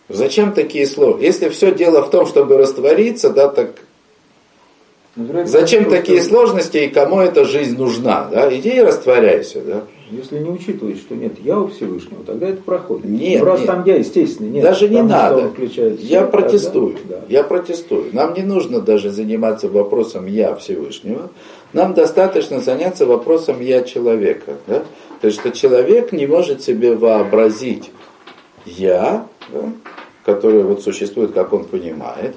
Зачем 0.09 0.53
такие 0.53 0.87
слова? 0.87 1.19
Если 1.21 1.49
все 1.51 1.73
дело 1.73 2.03
в 2.03 2.11
том, 2.11 2.27
чтобы 2.27 2.57
раствориться, 2.57 3.31
да, 3.31 3.49
так 3.49 3.75
Зачем 5.45 5.91
такие 5.91 6.23
сложности 6.23 6.79
и 6.79 6.89
кому 6.89 7.21
эта 7.21 7.45
жизнь 7.45 7.77
нужна? 7.77 8.29
Да? 8.31 8.55
Иди 8.55 8.71
и 8.71 8.81
растворяйся. 8.81 9.61
Да? 9.61 9.83
Если 10.11 10.39
не 10.39 10.49
учитывать, 10.49 10.99
что 10.99 11.15
нет 11.15 11.35
я 11.43 11.59
у 11.59 11.69
Всевышнего, 11.69 12.25
тогда 12.25 12.49
это 12.49 12.63
проходит. 12.63 13.07
Нет, 13.07 13.41
ну, 13.41 13.47
раз 13.47 13.59
нет. 13.61 13.67
там 13.67 13.85
я, 13.85 13.97
естественно, 13.97 14.47
нет. 14.47 14.63
Даже 14.63 14.89
не 14.89 15.03
надо. 15.03 15.51
Я 15.59 15.97
все, 15.97 16.27
протестую. 16.27 16.95
Тогда, 16.95 17.17
да. 17.17 17.23
Я 17.29 17.43
протестую. 17.43 18.07
Нам 18.13 18.33
не 18.35 18.43
нужно 18.43 18.81
даже 18.81 19.11
заниматься 19.11 19.69
вопросом 19.69 20.27
я 20.27 20.55
Всевышнего. 20.55 21.31
Нам 21.73 21.95
достаточно 21.95 22.61
заняться 22.61 23.05
вопросом 23.05 23.61
я 23.61 23.83
человека. 23.83 24.55
Да? 24.67 24.85
То 25.21 25.27
есть, 25.27 25.41
что 25.41 25.51
человек 25.51 26.13
не 26.13 26.27
может 26.27 26.63
себе 26.63 26.95
вообразить 26.95 27.91
я, 28.65 29.27
да, 29.53 29.73
который 30.25 30.63
вот 30.63 30.83
существует, 30.83 31.33
как 31.33 31.53
он 31.53 31.65
понимает, 31.65 32.37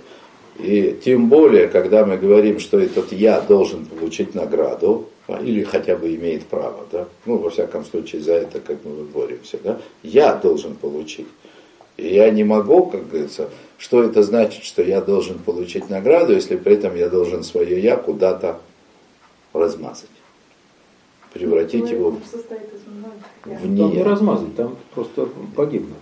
и 0.62 1.00
тем 1.04 1.30
более, 1.30 1.68
когда 1.68 2.06
мы 2.06 2.18
говорим, 2.18 2.60
что 2.60 2.80
этот 2.80 3.12
я 3.12 3.42
должен 3.42 3.86
получить 3.86 4.36
награду, 4.36 5.08
а, 5.28 5.42
или 5.42 5.64
хотя 5.64 5.96
бы 5.96 6.14
имеет 6.16 6.46
право, 6.46 6.86
да, 6.92 7.08
ну, 7.26 7.38
во 7.38 7.50
всяком 7.50 7.86
случае, 7.86 8.22
за 8.22 8.34
это 8.34 8.60
как 8.60 8.84
мы 8.84 9.04
боремся, 9.04 9.58
да, 9.64 9.80
я 10.04 10.36
должен 10.36 10.76
получить. 10.76 11.28
И 11.98 12.16
я 12.16 12.30
не 12.30 12.44
могу, 12.44 12.86
как 12.86 13.08
говорится, 13.10 13.50
что 13.78 14.04
это 14.04 14.24
значит, 14.24 14.64
что 14.64 14.82
я 14.82 15.02
должен 15.02 15.40
получить 15.40 15.90
награду, 15.90 16.34
если 16.34 16.56
при 16.56 16.74
этом 16.74 16.96
я 16.96 17.10
должен 17.10 17.44
свое 17.44 17.80
я 17.80 17.98
куда-то 17.98 18.60
размазать, 19.54 20.10
превратить 21.34 21.90
его 21.90 22.12
в, 22.12 22.20
в 23.46 23.62
Там 23.62 23.76
не 23.76 24.04
размазать, 24.04 24.56
там 24.56 24.78
просто 24.94 25.28
погибнуть. 25.56 25.98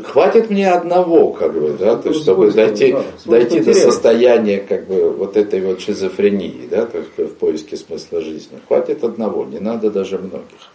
Хватит 0.00 0.48
мне 0.48 0.70
одного, 0.70 1.32
как 1.32 1.52
бы, 1.52 1.76
да, 1.78 1.96
то 1.96 2.08
есть, 2.08 2.22
чтобы 2.22 2.50
дойти, 2.50 2.92
да, 2.92 3.04
дойти 3.26 3.60
до 3.60 3.74
состояния 3.74 4.58
как 4.58 4.86
бы 4.86 5.10
вот 5.10 5.36
этой 5.36 5.60
вот 5.60 5.82
шизофрении, 5.82 6.66
да, 6.70 6.86
то 6.86 6.98
есть 6.98 7.10
в 7.18 7.34
поиске 7.34 7.76
смысла 7.76 8.22
жизни. 8.22 8.58
Хватит 8.68 9.04
одного, 9.04 9.44
не 9.44 9.58
надо 9.58 9.90
даже 9.90 10.18
многих. 10.18 10.72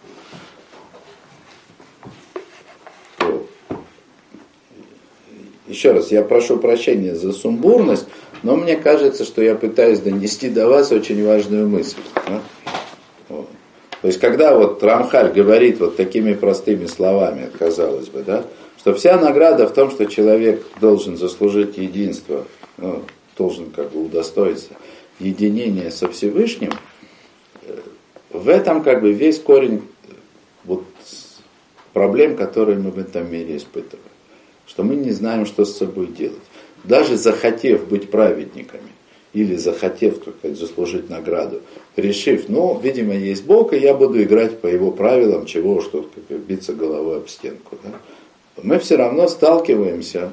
Вот. 3.18 3.48
Еще 5.66 5.90
раз, 5.90 6.12
я 6.12 6.22
прошу 6.22 6.58
прощения 6.58 7.16
за 7.16 7.32
сумбурность, 7.32 8.06
но 8.44 8.54
мне 8.54 8.76
кажется, 8.76 9.24
что 9.24 9.42
я 9.42 9.56
пытаюсь 9.56 9.98
донести 9.98 10.48
до 10.48 10.68
вас 10.68 10.92
очень 10.92 11.26
важную 11.26 11.68
мысль. 11.68 11.98
да. 12.14 12.40
Вот. 13.28 13.48
То 14.00 14.06
есть, 14.06 14.20
когда 14.20 14.56
вот 14.56 14.80
Рамхаль 14.80 15.32
говорит 15.32 15.80
вот 15.80 15.96
такими 15.96 16.34
простыми 16.34 16.86
словами, 16.86 17.50
казалось 17.58 18.06
бы, 18.06 18.22
да, 18.22 18.44
что 18.88 18.94
вся 18.94 19.20
награда 19.20 19.66
в 19.66 19.74
том, 19.74 19.90
что 19.90 20.06
человек 20.06 20.64
должен 20.80 21.18
заслужить 21.18 21.76
единство, 21.76 22.46
ну, 22.78 23.02
должен 23.36 23.70
как 23.70 23.92
бы 23.92 24.02
удостоиться 24.02 24.70
единения 25.18 25.90
со 25.90 26.08
Всевышним, 26.08 26.72
э, 27.64 27.80
в 28.30 28.48
этом 28.48 28.82
как 28.82 29.02
бы 29.02 29.12
весь 29.12 29.40
корень 29.40 29.82
э, 30.06 30.12
вот 30.64 30.84
проблем, 31.92 32.34
которые 32.34 32.78
мы 32.78 32.90
в 32.90 32.98
этом 32.98 33.30
мире 33.30 33.58
испытываем. 33.58 34.08
Что 34.66 34.84
мы 34.84 34.94
не 34.94 35.10
знаем, 35.10 35.44
что 35.44 35.66
с 35.66 35.76
собой 35.76 36.06
делать. 36.06 36.38
Даже 36.84 37.18
захотев 37.18 37.88
быть 37.88 38.10
праведниками, 38.10 38.88
или 39.34 39.56
захотев 39.56 40.20
так 40.40 40.56
заслужить 40.56 41.10
награду, 41.10 41.60
решив, 41.96 42.48
ну, 42.48 42.80
видимо, 42.82 43.14
есть 43.14 43.44
Бог, 43.44 43.74
и 43.74 43.78
я 43.78 43.92
буду 43.92 44.22
играть 44.22 44.62
по 44.62 44.66
его 44.66 44.92
правилам, 44.92 45.44
чего 45.44 45.82
что 45.82 46.08
как 46.14 46.24
бы, 46.24 46.38
биться 46.38 46.72
головой 46.72 47.18
об 47.18 47.28
стенку. 47.28 47.76
да. 47.82 47.90
Мы 48.62 48.78
все 48.78 48.96
равно 48.96 49.28
сталкиваемся 49.28 50.32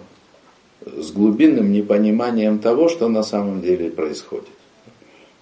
с 0.86 1.12
глубинным 1.12 1.72
непониманием 1.72 2.60
того, 2.60 2.90
что 2.90 3.08
на 3.08 3.24
самом 3.24 3.62
деле 3.62 3.90
происходит. 3.90 4.50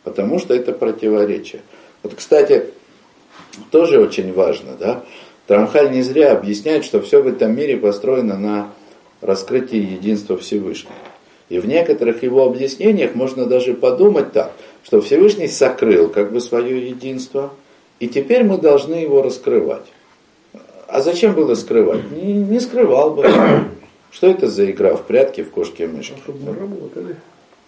Потому 0.04 0.40
что 0.40 0.54
это 0.54 0.74
противоречие. 0.74 1.62
Вот, 2.02 2.16
кстати, 2.16 2.66
тоже 3.72 4.00
очень 4.00 4.34
важно, 4.34 4.76
да, 4.78 5.04
Трамхаль 5.48 5.92
не 5.92 6.02
зря 6.02 6.32
объясняет, 6.32 6.86
что 6.86 7.02
все 7.02 7.22
в 7.22 7.28
этом 7.28 7.56
мире 7.56 7.78
построено 7.78 8.38
на 8.38 8.74
раскрытии 9.22 9.94
единства 9.94 10.38
Всевышнего. 10.38 10.96
И 11.50 11.60
в 11.60 11.68
некоторых 11.68 12.24
его 12.24 12.46
объяснениях 12.46 13.14
можно 13.16 13.46
даже 13.46 13.74
подумать 13.74 14.32
так, 14.32 14.54
что 14.84 15.02
Всевышний 15.02 15.48
сокрыл 15.48 16.10
как 16.10 16.32
бы 16.32 16.40
свое 16.40 16.90
единство, 16.90 17.52
и 18.00 18.08
теперь 18.08 18.44
мы 18.44 18.58
должны 18.58 18.96
его 18.96 19.22
раскрывать. 19.22 19.86
А 20.94 21.02
зачем 21.02 21.34
было 21.34 21.56
скрывать? 21.56 22.12
Не, 22.12 22.34
не 22.34 22.60
скрывал 22.60 23.16
бы. 23.16 23.24
Что 24.12 24.28
это 24.28 24.48
за 24.48 24.70
игра 24.70 24.96
в 24.96 25.02
прятки 25.08 25.42
в 25.42 25.50
кошки-мышки? 25.50 26.14
Чтобы 26.24 26.52
мы 26.52 26.54
работали. 26.54 27.16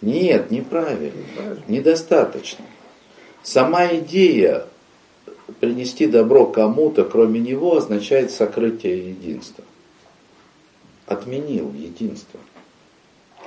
Нет, 0.00 0.52
неправильно. 0.52 1.24
Недостаточно. 1.66 2.64
Сама 3.42 3.88
идея 3.96 4.66
принести 5.58 6.06
добро 6.06 6.46
кому-то, 6.46 7.02
кроме 7.02 7.40
него, 7.40 7.76
означает 7.76 8.30
сокрытие 8.30 9.10
единства. 9.10 9.64
Отменил 11.06 11.72
единство 11.72 12.38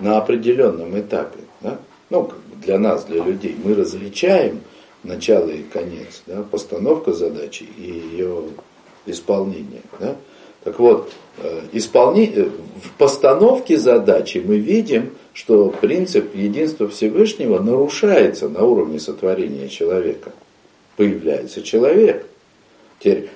на 0.01 0.17
определенном 0.17 0.99
этапе. 0.99 1.39
Да? 1.61 1.79
Ну, 2.09 2.25
как 2.25 2.39
бы 2.39 2.57
для 2.61 2.79
нас, 2.79 3.05
для 3.05 3.23
людей, 3.23 3.55
мы 3.63 3.75
различаем 3.75 4.59
начало 5.03 5.51
и 5.51 5.63
конец, 5.63 6.23
да? 6.27 6.43
постановка 6.43 7.13
задачи 7.13 7.63
и 7.77 7.83
ее 8.11 8.43
исполнение. 9.09 9.81
Да? 9.99 10.15
Так 10.63 10.79
вот, 10.79 11.11
э, 11.37 11.61
исполни... 11.71 12.31
э, 12.35 12.49
в 12.83 12.91
постановке 12.97 13.77
задачи 13.77 14.41
мы 14.43 14.57
видим, 14.57 15.11
что 15.33 15.69
принцип 15.69 16.35
единства 16.35 16.87
Всевышнего 16.87 17.59
нарушается 17.59 18.49
на 18.49 18.63
уровне 18.63 18.99
сотворения 18.99 19.69
человека. 19.69 20.31
Появляется 20.97 21.61
человек. 21.61 22.25
Теперь 22.99 23.29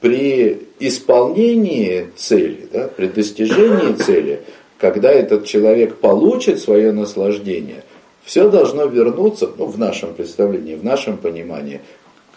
при 0.00 0.66
исполнении 0.80 2.08
цели, 2.16 2.68
да, 2.72 2.88
при 2.88 3.06
достижении 3.06 3.92
цели, 3.94 4.42
когда 4.78 5.12
этот 5.12 5.44
человек 5.44 5.96
получит 5.96 6.58
свое 6.58 6.90
наслаждение, 6.90 7.84
все 8.24 8.48
должно 8.48 8.86
вернуться, 8.86 9.50
ну, 9.56 9.66
в 9.66 9.78
нашем 9.78 10.14
представлении, 10.14 10.74
в 10.74 10.84
нашем 10.84 11.18
понимании, 11.18 11.80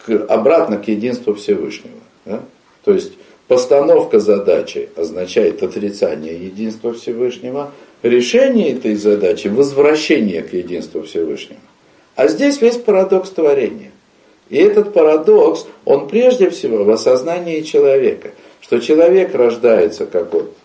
к, 0.05 0.11
обратно 0.29 0.77
к 0.77 0.88
единству 0.88 1.33
Всевышнего. 1.33 1.99
да. 2.25 2.43
То 2.86 2.93
есть 2.93 3.13
постановка 3.47 4.19
задачи 4.19 4.89
означает 4.95 5.63
отрицание 5.63 6.36
единства 6.45 6.93
Всевышнего, 6.93 7.71
решение 8.03 8.73
этой 8.73 8.95
задачи– 8.95 9.47
возвращение 9.49 10.43
к 10.43 10.53
единству 10.53 11.01
Всевышнего. 11.01 11.59
А 12.15 12.27
здесь 12.27 12.61
весь 12.61 12.77
парадокс 12.77 13.31
творения. 13.31 13.91
И 14.49 14.57
этот 14.57 14.93
парадокс, 14.93 15.65
он 15.83 16.07
прежде 16.07 16.51
всего 16.51 16.83
в 16.83 16.89
осознании 16.91 17.61
человека, 17.61 18.31
что 18.61 18.79
человек 18.79 19.33
рождается, 19.33 20.05
как 20.05 20.31
вот 20.31 20.55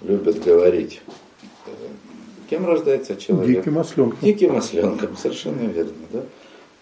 любят 0.00 0.42
говорить, 0.42 1.02
э, 1.66 1.70
кем 2.48 2.66
рождается 2.66 3.16
человек? 3.16 3.58
Диким 3.58 3.78
осленком. 3.78 4.18
Диким 4.22 4.56
осленком, 4.56 5.16
совершенно 5.18 5.66
верно, 5.68 5.92
да? 6.10 6.22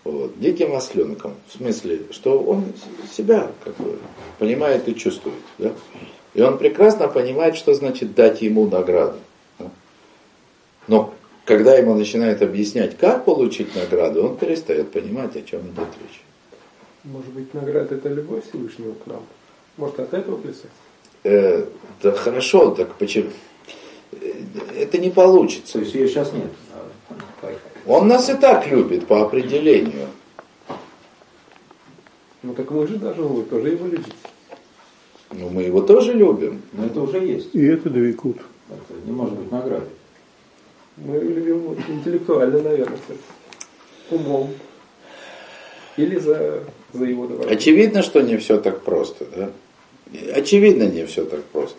Вот, 0.08 0.40
диким 0.40 0.74
осленком, 0.74 1.34
в 1.48 1.58
смысле, 1.58 2.00
что 2.12 2.38
он 2.38 2.64
себя 3.14 3.50
как 3.62 3.76
бы 3.76 3.98
понимает 4.38 4.88
и 4.88 4.94
чувствует, 4.94 5.36
да? 5.58 5.72
И 6.32 6.40
он 6.40 6.56
прекрасно 6.56 7.08
понимает, 7.08 7.56
что 7.56 7.74
значит 7.74 8.14
дать 8.14 8.40
ему 8.40 8.66
награду. 8.66 9.18
да? 9.58 9.70
Но 10.86 11.12
когда 11.44 11.74
ему 11.74 11.94
начинают 11.94 12.40
объяснять, 12.40 12.96
как 12.96 13.26
получить 13.26 13.76
награду, 13.76 14.24
он 14.24 14.38
перестает 14.38 14.90
понимать, 14.92 15.36
о 15.36 15.42
чем 15.42 15.60
идет 15.60 15.88
речь. 16.00 16.22
Может 17.04 17.30
быть, 17.34 17.52
награда 17.52 17.96
это 17.96 18.08
любовь 18.08 18.48
Всевышнего 18.48 18.94
к 18.94 19.06
нам? 19.06 19.26
Может, 19.76 20.00
от 20.00 20.14
этого 20.14 20.38
плясать? 20.38 20.70
Э, 21.24 21.66
да 22.02 22.12
хорошо, 22.12 22.70
так 22.70 22.94
почему? 22.94 23.28
Э, 24.12 24.32
Это 24.74 24.96
не 24.96 25.10
получится. 25.10 25.74
То 25.74 25.80
есть 25.80 25.94
ее 25.94 26.08
сейчас 26.08 26.32
нет. 26.32 26.50
Он 27.88 28.06
нас 28.06 28.28
и 28.28 28.34
так 28.34 28.66
любит 28.66 29.06
по 29.06 29.22
определению. 29.22 30.08
Ну 32.42 32.52
так 32.52 32.70
мы 32.70 32.86
же 32.86 32.96
должны 32.96 33.24
вы 33.24 33.42
тоже 33.44 33.70
его 33.70 33.86
любить. 33.86 34.14
Но 35.32 35.48
мы 35.48 35.62
его 35.62 35.80
тоже 35.80 36.12
любим. 36.12 36.60
Но 36.72 36.84
это 36.84 37.00
уже 37.00 37.18
есть. 37.18 37.54
И 37.54 37.64
это 37.64 37.88
довекут. 37.88 38.36
Это 38.68 39.00
не 39.06 39.12
может 39.12 39.34
быть 39.34 39.50
наградой. 39.50 39.88
Мы 40.98 41.18
любим 41.18 41.76
интеллектуально, 41.88 42.60
наверное, 42.60 42.98
умом. 44.10 44.50
Или 45.96 46.18
за, 46.18 46.64
за 46.92 47.04
его 47.04 47.26
доброту. 47.26 47.50
Очевидно, 47.50 48.02
что 48.02 48.20
не 48.20 48.36
все 48.36 48.60
так 48.60 48.82
просто, 48.82 49.24
да? 49.34 49.50
Очевидно, 50.34 50.84
не 50.84 51.06
все 51.06 51.24
так 51.24 51.42
просто. 51.44 51.78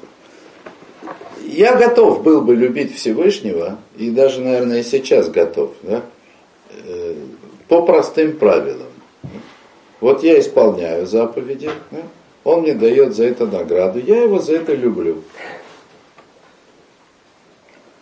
Я 1.46 1.76
готов 1.76 2.24
был 2.24 2.42
бы 2.42 2.56
любить 2.56 2.96
Всевышнего, 2.96 3.78
и 3.98 4.10
даже, 4.10 4.42
наверное, 4.42 4.80
и 4.80 4.84
сейчас 4.84 5.30
готов, 5.30 5.72
да? 5.84 6.04
Э, 6.86 7.16
по 7.68 7.82
простым 7.84 8.38
правилам. 8.38 8.88
Вот 10.00 10.24
я 10.24 10.40
исполняю 10.40 11.06
заповеди, 11.06 11.70
да? 11.92 12.00
он 12.44 12.62
мне 12.62 12.74
дает 12.74 13.16
за 13.16 13.26
это 13.26 13.46
награду, 13.46 14.00
я 14.00 14.24
его 14.24 14.40
за 14.40 14.56
это 14.56 14.74
люблю. 14.74 15.24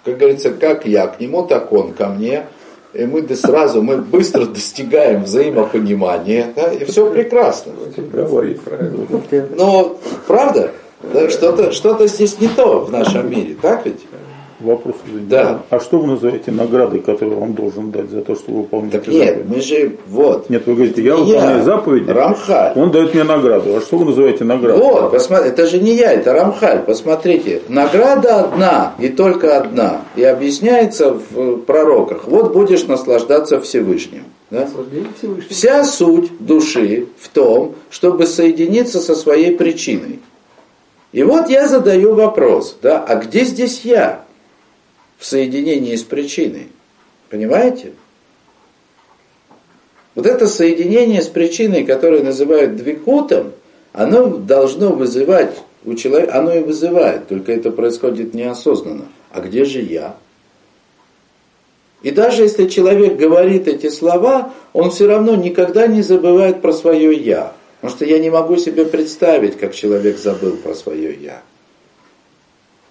Как 0.04 0.18
говорится, 0.18 0.52
как 0.52 0.86
я 0.86 1.08
к 1.08 1.20
нему, 1.20 1.44
так 1.44 1.74
он 1.74 1.94
ко 1.94 2.08
мне. 2.08 2.46
И 2.94 3.06
мы 3.06 3.28
сразу, 3.36 3.82
мы 3.82 3.98
быстро 3.98 4.46
достигаем 4.46 5.24
взаимопонимания, 5.24 6.54
да, 6.56 6.72
и 6.72 6.86
все 6.86 7.12
прекрасно. 7.12 7.74
Но, 9.56 9.98
правда, 10.26 10.72
да, 11.02 11.30
что-то 11.30 11.72
что 11.72 12.08
здесь 12.08 12.40
не 12.40 12.48
то 12.48 12.82
в 12.82 12.92
нашем 12.92 13.30
мире, 13.30 13.56
так 13.62 13.86
ведь? 13.86 14.06
Вопрос 14.60 14.96
Да. 15.30 15.62
А 15.70 15.80
что 15.80 16.00
вы 16.00 16.08
называете 16.08 16.50
наградой, 16.52 17.00
которую 17.00 17.40
он 17.40 17.54
должен 17.54 17.92
дать 17.92 18.10
за 18.10 18.22
то, 18.22 18.34
что 18.34 18.52
вы 18.52 18.58
выполняете 18.62 18.98
Так 18.98 19.08
нет, 19.08 19.46
мы 19.48 19.62
же, 19.62 19.98
вот. 20.08 20.50
Нет, 20.50 20.66
вы 20.66 20.74
говорите, 20.74 21.04
я 21.04 21.16
выполняю 21.16 21.64
заповеди, 21.64 22.10
Рамхаль. 22.10 22.74
он 22.76 22.92
дает 22.92 23.14
мне 23.14 23.24
награду. 23.24 23.78
А 23.78 23.82
что 23.82 23.98
вы 23.98 24.06
называете 24.06 24.46
наградой? 24.46 24.82
Вот, 24.82 25.12
посмотри, 25.12 25.50
это 25.50 25.68
же 25.68 25.80
не 25.80 25.94
я, 25.96 26.12
это 26.12 26.34
Рамхаль. 26.34 26.80
Посмотрите, 26.80 27.62
награда 27.68 28.40
одна 28.40 28.94
и 28.98 29.10
только 29.10 29.60
одна. 29.60 30.02
И 30.16 30.24
объясняется 30.24 31.14
в 31.14 31.40
э, 31.40 31.58
пророках. 31.58 32.24
Вот 32.26 32.52
будешь 32.54 32.84
наслаждаться 32.88 33.62
Всевышним. 33.62 34.24
Да? 34.50 34.68
Вся 35.50 35.84
суть 35.84 36.32
души 36.40 37.08
в 37.20 37.28
том, 37.30 37.76
чтобы 37.92 38.26
соединиться 38.26 39.00
со 39.00 39.14
своей 39.14 39.56
причиной. 39.56 40.20
И 41.12 41.24
вот 41.24 41.50
я 41.50 41.68
задаю 41.68 42.14
вопрос, 42.16 42.78
да, 42.82 43.04
а 43.04 43.16
где 43.16 43.44
здесь 43.46 43.82
я 43.84 44.26
в 45.18 45.26
соединении 45.26 45.96
с 45.96 46.04
причиной? 46.04 46.68
Понимаете? 47.30 47.94
Вот 50.16 50.26
это 50.26 50.48
соединение 50.48 51.22
с 51.22 51.28
причиной, 51.28 51.86
которое 51.86 52.24
называют 52.24 52.76
двикутом, 52.76 53.54
оно 53.94 54.28
должно 54.28 54.92
вызывать 54.92 55.58
у 55.86 55.94
человека, 55.94 56.38
оно 56.38 56.54
и 56.54 56.60
вызывает, 56.60 57.28
только 57.28 57.52
это 57.52 57.72
происходит 57.72 58.34
неосознанно. 58.34 59.06
А 59.32 59.42
где 59.42 59.64
же 59.64 59.80
я? 59.82 60.16
И 62.04 62.12
даже 62.12 62.44
если 62.44 62.68
человек 62.68 63.18
говорит 63.18 63.68
эти 63.68 63.90
слова, 63.90 64.54
он 64.74 64.92
все 64.92 65.08
равно 65.08 65.36
никогда 65.36 65.88
не 65.88 66.02
забывает 66.02 66.62
про 66.62 66.74
свое 66.74 67.14
«я». 67.14 67.54
Потому 67.80 67.96
что 67.96 68.06
я 68.06 68.20
не 68.20 68.30
могу 68.30 68.58
себе 68.58 68.86
представить, 68.86 69.58
как 69.58 69.76
человек 69.76 70.18
забыл 70.18 70.58
про 70.58 70.74
свое 70.74 71.14
«я». 71.14 71.44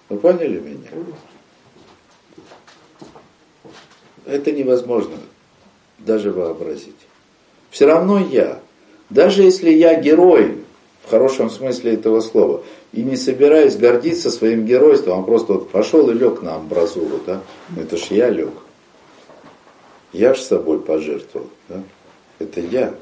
Вы 0.09 0.17
поняли 0.17 0.59
меня? 0.59 0.89
Это 4.25 4.51
невозможно 4.51 5.17
даже 5.99 6.31
вообразить. 6.31 6.95
Все 7.69 7.85
равно 7.85 8.19
я. 8.19 8.61
Даже 9.09 9.43
если 9.43 9.69
я 9.69 9.99
герой, 9.99 10.63
в 11.05 11.09
хорошем 11.09 11.49
смысле 11.49 11.93
этого 11.93 12.21
слова, 12.21 12.63
и 12.93 13.03
не 13.03 13.17
собираюсь 13.17 13.75
гордиться 13.75 14.31
своим 14.31 14.65
геройством, 14.65 15.19
а 15.19 15.23
просто 15.23 15.53
вот 15.53 15.69
пошел 15.69 16.09
и 16.09 16.13
лег 16.13 16.41
на 16.41 16.55
амбразуру, 16.55 17.19
да? 17.25 17.41
Ну, 17.69 17.81
это 17.81 17.97
ж 17.97 18.03
я 18.11 18.29
лег. 18.29 18.53
Я 20.13 20.33
ж 20.33 20.39
собой 20.39 20.79
пожертвовал. 20.79 21.49
Да? 21.67 21.83
Это 22.39 22.61
я. 22.61 22.93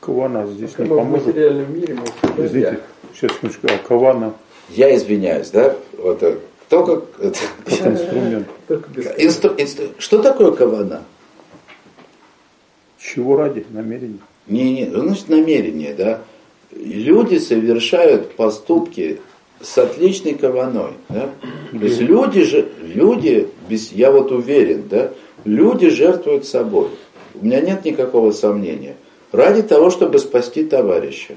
Кавана 0.00 0.46
здесь 0.46 0.76
не 0.78 0.86
поможет. 0.86 1.26
материальном 1.26 1.74
мире 1.74 1.96
всегда 2.22 2.46
Извините, 2.46 2.80
сейчас 3.14 3.32
секундочку, 3.32 3.66
а 3.68 3.78
Кавана 3.86 4.34
Я 4.70 4.94
извиняюсь, 4.96 5.50
да? 5.50 5.76
Вот, 5.98 6.22
кто 6.66 6.84
как... 6.86 7.04
это- 7.24 7.38
как 7.66 7.86
инструмент. 7.86 8.48
только 8.66 8.90
Инстру- 9.18 9.56
инстру- 9.56 9.92
Что 9.98 10.22
такое 10.22 10.52
кавана? 10.52 11.02
Чего 12.98 13.36
ради 13.36 13.64
намерение? 13.70 14.18
Не, 14.46 14.72
не, 14.72 14.86
ну, 14.86 15.00
значит 15.04 15.28
намерение, 15.28 15.94
да. 15.94 16.20
Люди 16.72 17.38
совершают 17.38 18.36
поступки 18.36 19.20
с 19.60 19.76
отличной 19.78 20.34
каваной, 20.34 20.92
да. 21.08 21.30
То 21.72 21.84
есть 21.84 22.00
люди 22.00 22.42
же, 22.44 22.68
люди, 22.82 23.48
без, 23.68 23.92
я 23.92 24.10
вот 24.12 24.30
уверен, 24.32 24.84
да, 24.88 25.10
люди 25.44 25.88
жертвуют 25.88 26.46
собой. 26.46 26.88
У 27.34 27.44
меня 27.44 27.60
нет 27.60 27.84
никакого 27.84 28.30
сомнения. 28.32 28.96
Ради 29.32 29.62
того, 29.62 29.90
чтобы 29.90 30.18
спасти 30.18 30.64
товарища. 30.64 31.34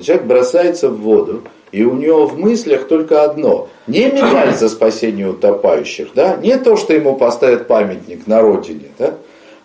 Человек 0.00 0.26
бросается 0.26 0.88
в 0.88 1.00
воду, 1.00 1.42
и 1.70 1.84
у 1.84 1.94
него 1.94 2.26
в 2.26 2.38
мыслях 2.38 2.86
только 2.88 3.24
одно. 3.24 3.68
Не 3.86 4.06
медаль 4.06 4.54
за 4.54 4.68
спасение 4.68 5.28
утопающих, 5.28 6.08
да, 6.14 6.36
не 6.36 6.56
то, 6.58 6.76
что 6.76 6.94
ему 6.94 7.16
поставят 7.16 7.66
памятник 7.66 8.26
на 8.26 8.40
родине, 8.40 8.88
да, 8.98 9.14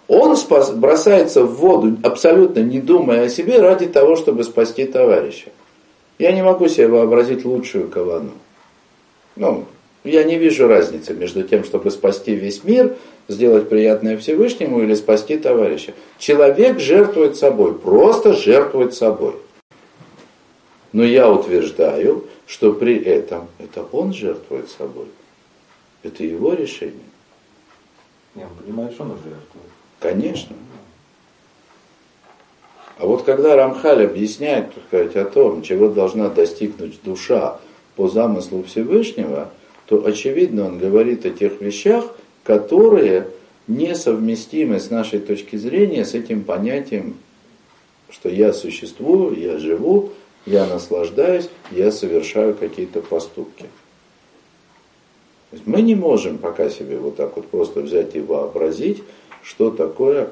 он 0.07 0.35
спас, 0.35 0.71
бросается 0.71 1.43
в 1.43 1.55
воду, 1.55 1.97
абсолютно 2.03 2.61
не 2.61 2.79
думая 2.79 3.25
о 3.25 3.29
себе, 3.29 3.59
ради 3.59 3.85
того, 3.85 4.15
чтобы 4.15 4.43
спасти 4.43 4.85
товарища. 4.85 5.49
Я 6.17 6.31
не 6.31 6.41
могу 6.41 6.67
себе 6.67 6.87
вообразить 6.87 7.45
лучшую 7.45 7.89
кавану. 7.89 8.31
Ну, 9.35 9.65
я 10.03 10.23
не 10.23 10.37
вижу 10.37 10.67
разницы 10.67 11.13
между 11.13 11.43
тем, 11.43 11.63
чтобы 11.63 11.91
спасти 11.91 12.33
весь 12.33 12.63
мир, 12.63 12.95
сделать 13.29 13.69
приятное 13.69 14.17
Всевышнему 14.17 14.81
или 14.81 14.95
спасти 14.95 15.37
товарища. 15.37 15.93
Человек 16.17 16.79
жертвует 16.79 17.37
собой, 17.37 17.75
просто 17.75 18.33
жертвует 18.33 18.93
собой. 18.93 19.35
Но 20.91 21.03
я 21.03 21.31
утверждаю, 21.31 22.25
что 22.47 22.73
при 22.73 22.97
этом 22.97 23.47
это 23.59 23.85
он 23.91 24.11
жертвует 24.11 24.69
собой. 24.69 25.05
Это 26.01 26.23
его 26.23 26.53
решение. 26.53 26.95
Не, 28.33 28.43
он 28.43 28.49
понимает, 28.61 28.93
что 28.93 29.03
он 29.03 29.11
жертвует. 29.11 29.69
Конечно. 29.99 30.55
А 32.97 33.05
вот 33.05 33.23
когда 33.23 33.55
Рамхаль 33.55 34.05
объясняет 34.05 34.73
так 34.73 34.83
сказать, 34.87 35.15
о 35.15 35.25
том, 35.25 35.61
чего 35.61 35.89
должна 35.89 36.29
достигнуть 36.29 36.99
душа 37.03 37.59
по 37.95 38.07
замыслу 38.07 38.63
Всевышнего, 38.63 39.49
то 39.85 40.05
очевидно 40.05 40.65
он 40.65 40.79
говорит 40.79 41.25
о 41.25 41.29
тех 41.29 41.61
вещах, 41.61 42.05
которые 42.49 43.27
несовместимы 43.67 44.79
с 44.79 44.89
нашей 44.89 45.19
точки 45.19 45.55
зрения 45.55 46.03
с 46.03 46.15
этим 46.15 46.43
понятием, 46.43 47.15
что 48.09 48.27
я 48.27 48.53
существую, 48.53 49.39
я 49.39 49.59
живу, 49.59 50.13
я 50.47 50.65
наслаждаюсь, 50.65 51.47
я 51.69 51.91
совершаю 51.91 52.55
какие-то 52.55 53.01
поступки. 53.01 53.65
То 55.51 55.57
есть 55.57 55.67
мы 55.67 55.83
не 55.83 55.93
можем 55.93 56.39
пока 56.39 56.71
себе 56.71 56.97
вот 56.97 57.17
так 57.17 57.35
вот 57.35 57.45
просто 57.49 57.81
взять 57.81 58.15
и 58.15 58.19
вообразить, 58.19 59.03
что 59.43 59.69
такое 59.69 60.31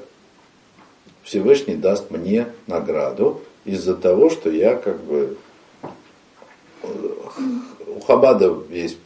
Всевышний 1.22 1.76
даст 1.76 2.10
мне 2.10 2.48
награду 2.66 3.42
из-за 3.64 3.94
того, 3.94 4.32
что 4.32 4.50
я 4.50 4.76
как 4.76 5.00
бы... 5.04 5.38
У 6.82 8.00
Хабадов 8.00 8.72
есть 8.72 8.98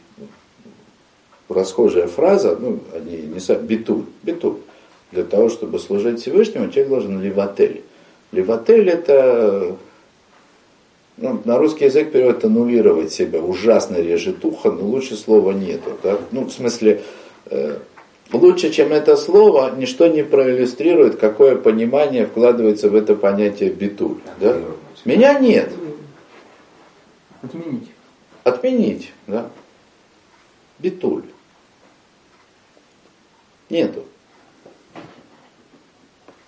расхожая 1.52 2.06
фраза, 2.06 2.56
ну, 2.58 2.78
они 2.94 3.16
не 3.16 3.38
са- 3.38 3.60
битуль, 3.60 4.04
битуль. 4.22 4.56
Для 5.12 5.24
того, 5.24 5.48
чтобы 5.50 5.78
служить 5.78 6.20
Всевышнему, 6.20 6.70
человек 6.70 6.88
должен 6.88 7.20
ливатель. 7.20 7.82
Ливатель 8.32 8.88
это, 8.88 9.76
ну, 11.18 11.40
на 11.44 11.58
русский 11.58 11.84
язык 11.84 12.12
перевод 12.12 12.42
аннулировать 12.44 13.12
себя, 13.12 13.40
ужасно 13.40 13.96
режет 13.96 14.44
ухо, 14.44 14.70
но 14.70 14.84
лучше 14.86 15.16
слова 15.16 15.52
нету. 15.52 15.90
Да? 16.02 16.18
Ну, 16.30 16.46
в 16.46 16.50
смысле, 16.52 17.02
э, 17.50 17.76
лучше, 18.32 18.70
чем 18.70 18.92
это 18.92 19.16
слово, 19.16 19.74
ничто 19.76 20.06
не 20.06 20.24
проиллюстрирует, 20.24 21.16
какое 21.16 21.56
понимание 21.56 22.24
вкладывается 22.26 22.88
в 22.88 22.94
это 22.94 23.14
понятие 23.14 23.68
битуль. 23.70 24.16
Да? 24.40 24.56
Меня 25.04 25.38
нет. 25.38 25.70
Отменить. 27.42 27.88
Отменить, 28.44 29.12
да? 29.26 29.46
Битуль. 30.78 31.24
Нету. 33.72 34.04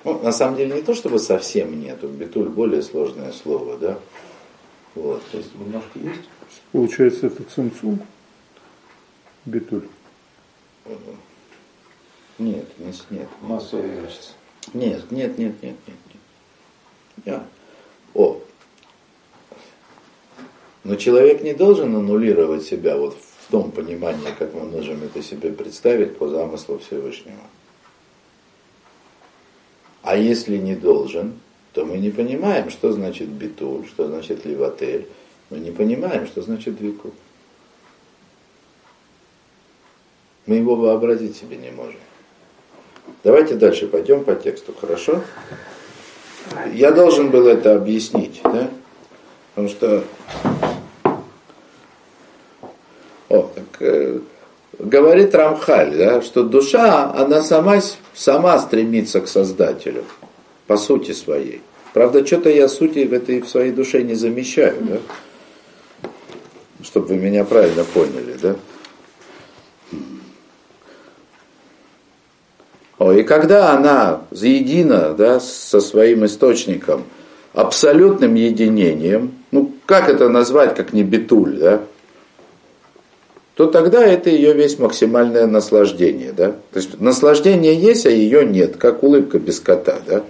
Ну, 0.04 0.18
на 0.22 0.30
самом 0.30 0.58
деле 0.58 0.74
не 0.76 0.82
то, 0.82 0.94
чтобы 0.94 1.18
совсем 1.18 1.80
нету. 1.80 2.06
Битуль 2.06 2.50
более 2.50 2.82
сложное 2.82 3.32
слово, 3.32 3.78
да? 3.78 3.98
Вот, 4.94 5.22
то 5.32 5.38
есть, 5.38 5.54
Немножко 5.54 5.98
есть. 5.98 6.20
Получается, 6.70 7.28
это 7.28 7.42
цимцум, 7.44 7.98
битуль. 9.46 9.88
нет, 12.38 12.66
не 12.78 12.92
с- 12.92 13.06
нет. 13.08 13.28
Масса 13.40 13.78
увеличится. 13.78 14.32
Нет, 14.74 15.10
нет, 15.10 15.38
нет, 15.38 15.62
нет, 15.62 15.76
нет, 15.86 15.96
нет. 16.12 17.24
Я. 17.24 17.46
О. 18.12 18.38
Но 20.82 20.96
человек 20.96 21.40
не 21.42 21.54
должен 21.54 21.96
аннулировать 21.96 22.64
себя 22.64 22.98
вот 22.98 23.16
в 23.16 23.33
том 23.50 23.70
понимании, 23.70 24.32
как 24.38 24.54
мы 24.54 24.64
можем 24.64 25.02
это 25.02 25.22
себе 25.22 25.50
представить 25.52 26.16
по 26.16 26.28
замыслу 26.28 26.78
Всевышнего. 26.78 27.38
А 30.02 30.16
если 30.16 30.56
не 30.56 30.74
должен, 30.74 31.40
то 31.72 31.84
мы 31.84 31.98
не 31.98 32.10
понимаем, 32.10 32.70
что 32.70 32.92
значит 32.92 33.28
битуль, 33.28 33.86
что 33.86 34.06
значит 34.06 34.44
ливатель. 34.44 35.08
Мы 35.50 35.58
не 35.58 35.70
понимаем, 35.70 36.26
что 36.26 36.42
значит 36.42 36.76
двикут. 36.76 37.14
Мы 40.46 40.56
его 40.56 40.76
вообразить 40.76 41.36
себе 41.36 41.56
не 41.56 41.70
можем. 41.70 42.00
Давайте 43.22 43.54
дальше 43.54 43.88
пойдем 43.88 44.24
по 44.24 44.34
тексту, 44.34 44.74
хорошо? 44.78 45.22
Я 46.72 46.92
должен 46.92 47.30
был 47.30 47.46
это 47.46 47.74
объяснить, 47.74 48.40
да? 48.44 48.70
Потому 49.54 49.68
что 49.68 50.04
э, 53.80 54.18
говорит 54.78 55.34
Рамхаль, 55.34 55.96
да, 55.96 56.22
что 56.22 56.42
душа, 56.42 57.12
она 57.12 57.42
сама, 57.42 57.80
сама 58.14 58.58
стремится 58.58 59.20
к 59.20 59.28
Создателю, 59.28 60.04
по 60.66 60.76
сути 60.76 61.12
своей. 61.12 61.60
Правда, 61.92 62.26
что-то 62.26 62.50
я 62.50 62.68
сути 62.68 63.04
в 63.04 63.12
этой 63.12 63.40
в 63.40 63.48
своей 63.48 63.72
душе 63.72 64.02
не 64.02 64.14
замечаю, 64.14 64.76
да? 64.80 66.08
Чтобы 66.82 67.06
вы 67.08 67.16
меня 67.16 67.44
правильно 67.44 67.84
поняли, 67.84 68.36
да? 68.42 68.56
О, 72.98 73.12
и 73.12 73.22
когда 73.22 73.72
она 73.72 74.22
заедина 74.30 75.14
да, 75.14 75.40
со 75.40 75.80
своим 75.80 76.24
источником, 76.24 77.04
абсолютным 77.52 78.34
единением, 78.34 79.32
ну 79.50 79.72
как 79.86 80.08
это 80.08 80.28
назвать, 80.28 80.74
как 80.74 80.92
не 80.92 81.02
битуль, 81.02 81.58
да, 81.58 81.82
то 83.54 83.66
тогда 83.66 84.04
это 84.04 84.30
ее 84.30 84.52
весь 84.52 84.78
максимальное 84.78 85.46
наслаждение. 85.46 86.32
Да? 86.32 86.56
То 86.72 86.80
есть 86.80 87.00
наслаждение 87.00 87.74
есть, 87.74 88.04
а 88.06 88.10
ее 88.10 88.44
нет, 88.44 88.76
как 88.76 89.02
улыбка 89.02 89.38
без 89.38 89.60
кота. 89.60 90.00
Да? 90.06 90.24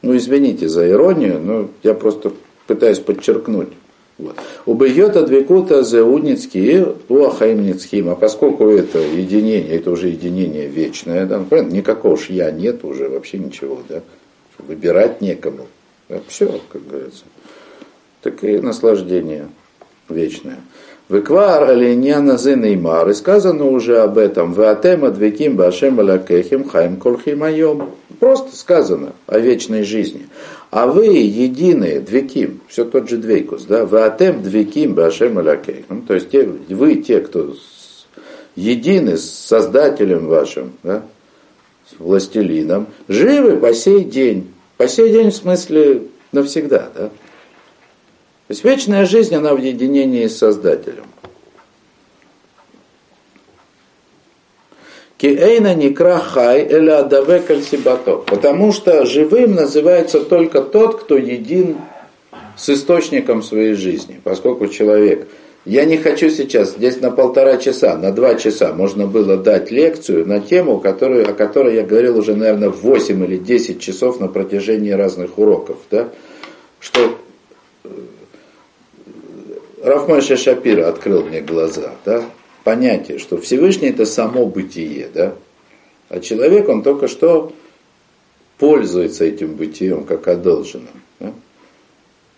Ну, 0.00 0.16
извините 0.16 0.68
за 0.68 0.88
иронию, 0.88 1.40
но 1.40 1.70
я 1.82 1.92
просто 1.94 2.32
пытаюсь 2.66 2.98
подчеркнуть. 2.98 3.68
Вот. 4.16 4.36
Убьет 4.66 5.16
адвикута 5.16 5.82
зеудницкий 5.82 6.84
уахаимницким. 7.08 8.08
А 8.08 8.14
поскольку 8.16 8.68
это 8.68 8.98
единение, 8.98 9.76
это 9.76 9.90
уже 9.90 10.08
единение 10.08 10.66
вечное, 10.66 11.24
да, 11.26 11.44
ну, 11.48 11.62
никакого 11.62 12.14
уж 12.14 12.28
я 12.30 12.50
нет 12.50 12.84
уже, 12.84 13.08
вообще 13.08 13.38
ничего, 13.38 13.80
да. 13.88 14.02
Выбирать 14.58 15.20
некому. 15.20 15.66
Да, 16.08 16.20
все, 16.26 16.60
как 16.72 16.86
говорится. 16.86 17.24
Так 18.22 18.42
и 18.42 18.58
наслаждение 18.58 19.48
вечное. 20.08 20.58
Веквар 21.08 21.70
алиньяна 21.70 22.36
неймар. 22.36 23.08
И 23.08 23.14
сказано 23.14 23.64
уже 23.66 23.98
об 23.98 24.18
этом. 24.18 24.52
Ватем 24.52 25.04
адвеким 25.04 25.56
башем 25.56 26.00
алякехим 26.00 26.68
хайм 26.68 26.96
колхимайом. 26.96 27.90
Просто 28.20 28.56
сказано 28.56 29.12
о 29.26 29.38
вечной 29.38 29.84
жизни. 29.84 30.28
А 30.70 30.86
вы 30.86 31.06
единые, 31.06 32.00
двеким, 32.00 32.60
все 32.68 32.84
тот 32.84 33.08
же 33.08 33.16
двейкус, 33.16 33.64
да, 33.64 33.86
вы 33.86 34.00
атем 34.00 34.42
двеким 34.42 34.94
башем 34.94 35.38
алякейхам, 35.38 36.02
то 36.02 36.12
есть 36.14 36.30
те, 36.30 36.42
вы 36.42 36.96
те, 36.96 37.20
кто 37.20 37.54
едины 38.54 39.16
с 39.16 39.24
Создателем 39.30 40.26
вашим, 40.26 40.72
да, 40.82 41.02
с 41.90 41.98
властелином, 41.98 42.88
живы 43.08 43.56
по 43.56 43.72
сей 43.72 44.04
день. 44.04 44.52
По 44.76 44.86
сей 44.88 45.10
день 45.10 45.30
в 45.30 45.34
смысле 45.34 46.02
навсегда, 46.32 46.90
да. 46.94 47.10
То 48.48 48.52
есть 48.52 48.64
вечная 48.64 49.04
жизнь, 49.04 49.34
она 49.34 49.54
в 49.54 49.58
единении 49.58 50.26
с 50.26 50.38
Создателем. 50.38 51.04
Киэйна 55.18 55.74
никра 55.74 56.18
хай 56.18 56.62
эля 56.62 57.00
адаве 57.00 57.40
кальсибато. 57.40 58.16
Потому 58.16 58.72
что 58.72 59.04
живым 59.04 59.54
называется 59.54 60.20
только 60.20 60.62
тот, 60.62 61.02
кто 61.02 61.18
един 61.18 61.76
с 62.56 62.70
источником 62.70 63.42
своей 63.42 63.74
жизни. 63.74 64.18
Поскольку 64.24 64.66
человек... 64.66 65.28
Я 65.66 65.84
не 65.84 65.98
хочу 65.98 66.30
сейчас, 66.30 66.76
здесь 66.76 66.98
на 67.02 67.10
полтора 67.10 67.58
часа, 67.58 67.98
на 67.98 68.10
два 68.10 68.36
часа 68.36 68.72
можно 68.72 69.06
было 69.06 69.36
дать 69.36 69.70
лекцию 69.70 70.26
на 70.26 70.40
тему, 70.40 70.80
которую, 70.80 71.28
о 71.28 71.34
которой 71.34 71.74
я 71.74 71.82
говорил 71.82 72.16
уже, 72.16 72.34
наверное, 72.34 72.70
8 72.70 73.22
или 73.24 73.36
10 73.36 73.78
часов 73.78 74.18
на 74.18 74.28
протяжении 74.28 74.92
разных 74.92 75.36
уроков. 75.36 75.76
Да? 75.90 76.08
Что 76.80 77.18
Рафмойша 79.82 80.36
Шапира 80.36 80.88
открыл 80.88 81.24
мне 81.24 81.40
глаза. 81.40 81.92
Да? 82.04 82.24
понятие, 82.68 83.18
что 83.18 83.38
Всевышний 83.38 83.88
это 83.88 84.04
само 84.04 84.44
бытие, 84.44 85.08
да? 85.14 85.34
А 86.10 86.20
человек, 86.20 86.68
он 86.68 86.82
только 86.82 87.08
что 87.08 87.54
пользуется 88.58 89.24
этим 89.24 89.54
бытием 89.54 90.04
как 90.04 90.28
одолженным. 90.28 91.02
Да? 91.18 91.32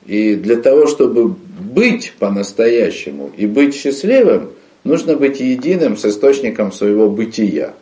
И 0.06 0.36
для 0.36 0.54
того, 0.56 0.86
чтобы 0.86 1.26
быть 1.28 2.12
по-настоящему 2.20 3.32
и 3.36 3.46
быть 3.46 3.74
счастливым, 3.74 4.50
нужно 4.84 5.16
быть 5.16 5.40
единым 5.40 5.96
с 5.96 6.04
источником 6.04 6.70
своего 6.70 7.10
бытия. 7.10 7.74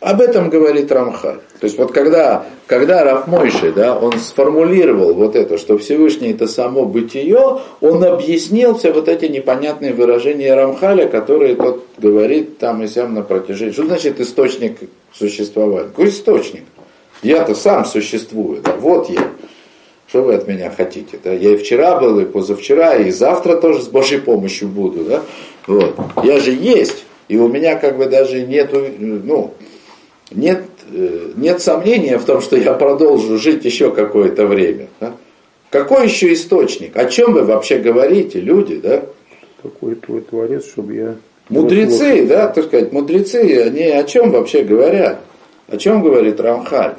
Об 0.00 0.22
этом 0.22 0.48
говорит 0.48 0.90
Рамхаль. 0.90 1.40
То 1.60 1.66
есть 1.66 1.76
вот 1.76 1.92
когда, 1.92 2.46
когда 2.66 3.04
Рафмойши, 3.04 3.70
да, 3.72 3.98
он 3.98 4.18
сформулировал 4.18 5.12
вот 5.12 5.36
это, 5.36 5.58
что 5.58 5.76
Всевышний 5.76 6.30
это 6.30 6.46
само 6.46 6.86
бытие, 6.86 7.58
он 7.82 8.02
объяснил 8.02 8.78
все 8.78 8.92
вот 8.92 9.08
эти 9.08 9.26
непонятные 9.26 9.92
выражения 9.92 10.54
Рамхаля, 10.54 11.06
которые 11.06 11.54
тот 11.54 11.84
говорит 11.98 12.56
там 12.56 12.82
и 12.82 12.86
сям 12.86 13.12
на 13.12 13.20
протяжении. 13.20 13.72
Что 13.72 13.84
значит 13.84 14.20
источник 14.20 14.78
существования? 15.12 15.88
Какой 15.88 16.08
источник? 16.08 16.64
Я-то 17.22 17.54
сам 17.54 17.84
существую, 17.84 18.62
да, 18.62 18.72
вот 18.78 19.10
я. 19.10 19.20
Что 20.08 20.22
вы 20.22 20.34
от 20.34 20.48
меня 20.48 20.72
хотите? 20.74 21.20
Да? 21.22 21.30
Я 21.30 21.50
и 21.50 21.56
вчера 21.56 22.00
был, 22.00 22.18
и 22.18 22.24
позавчера, 22.24 22.96
и 22.96 23.10
завтра 23.10 23.56
тоже 23.56 23.82
с 23.82 23.88
Божьей 23.88 24.18
помощью 24.18 24.68
буду. 24.68 25.04
Да? 25.04 25.22
Вот. 25.66 25.94
Я 26.24 26.40
же 26.40 26.52
есть, 26.52 27.04
и 27.28 27.36
у 27.36 27.46
меня 27.48 27.76
как 27.76 27.98
бы 27.98 28.06
даже 28.06 28.42
нету, 28.42 28.82
ну, 28.98 29.54
нет, 30.30 30.62
э, 30.92 31.32
нет 31.36 31.60
сомнения 31.60 32.18
в 32.18 32.24
том, 32.24 32.40
что 32.40 32.56
я 32.56 32.72
продолжу 32.74 33.38
жить 33.38 33.64
еще 33.64 33.90
какое-то 33.90 34.46
время. 34.46 34.88
Да? 35.00 35.14
Какой 35.70 36.04
еще 36.04 36.32
источник? 36.32 36.96
О 36.96 37.06
чем 37.06 37.32
вы 37.32 37.42
вообще 37.42 37.78
говорите, 37.78 38.40
люди, 38.40 38.76
да? 38.76 39.04
Какой 39.62 39.94
твой 39.94 40.20
творец, 40.22 40.66
чтобы 40.66 40.94
я... 40.94 41.16
Мудрецы, 41.48 42.26
да, 42.26 42.46
так 42.48 42.66
сказать, 42.66 42.92
мудрецы, 42.92 43.62
они 43.66 43.82
о 43.82 44.04
чем 44.04 44.30
вообще 44.30 44.62
говорят? 44.62 45.20
О 45.66 45.76
чем 45.76 46.02
говорит 46.02 46.40
Рамхаль? 46.40 46.94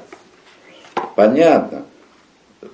Понятно. 1.16 1.86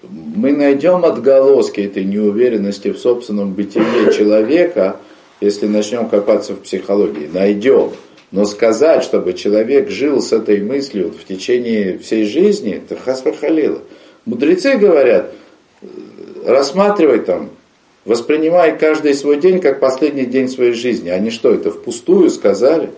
Мы 0.09 0.53
найдем 0.53 1.05
отголоски 1.05 1.81
этой 1.81 2.03
неуверенности 2.03 2.91
в 2.91 2.97
собственном 2.97 3.53
бытие 3.53 4.11
человека, 4.15 4.97
если 5.39 5.67
начнем 5.67 6.09
копаться 6.09 6.53
в 6.53 6.61
психологии. 6.61 7.29
Найдем. 7.31 7.91
Но 8.31 8.45
сказать, 8.45 9.03
чтобы 9.03 9.33
человек 9.33 9.89
жил 9.89 10.21
с 10.21 10.33
этой 10.33 10.61
мыслью 10.61 11.11
в 11.11 11.23
течение 11.23 11.97
всей 11.97 12.25
жизни, 12.25 12.73
это 12.73 12.99
хасвахалила. 12.99 13.81
Мудрецы 14.25 14.75
говорят, 14.75 15.33
рассматривай 16.45 17.19
там, 17.19 17.49
воспринимай 18.03 18.77
каждый 18.77 19.13
свой 19.13 19.39
день 19.39 19.61
как 19.61 19.79
последний 19.79 20.25
день 20.25 20.49
своей 20.49 20.73
жизни. 20.73 21.09
Они 21.09 21.29
что, 21.29 21.53
это 21.53 21.71
впустую 21.71 22.29
сказали? 22.29 22.89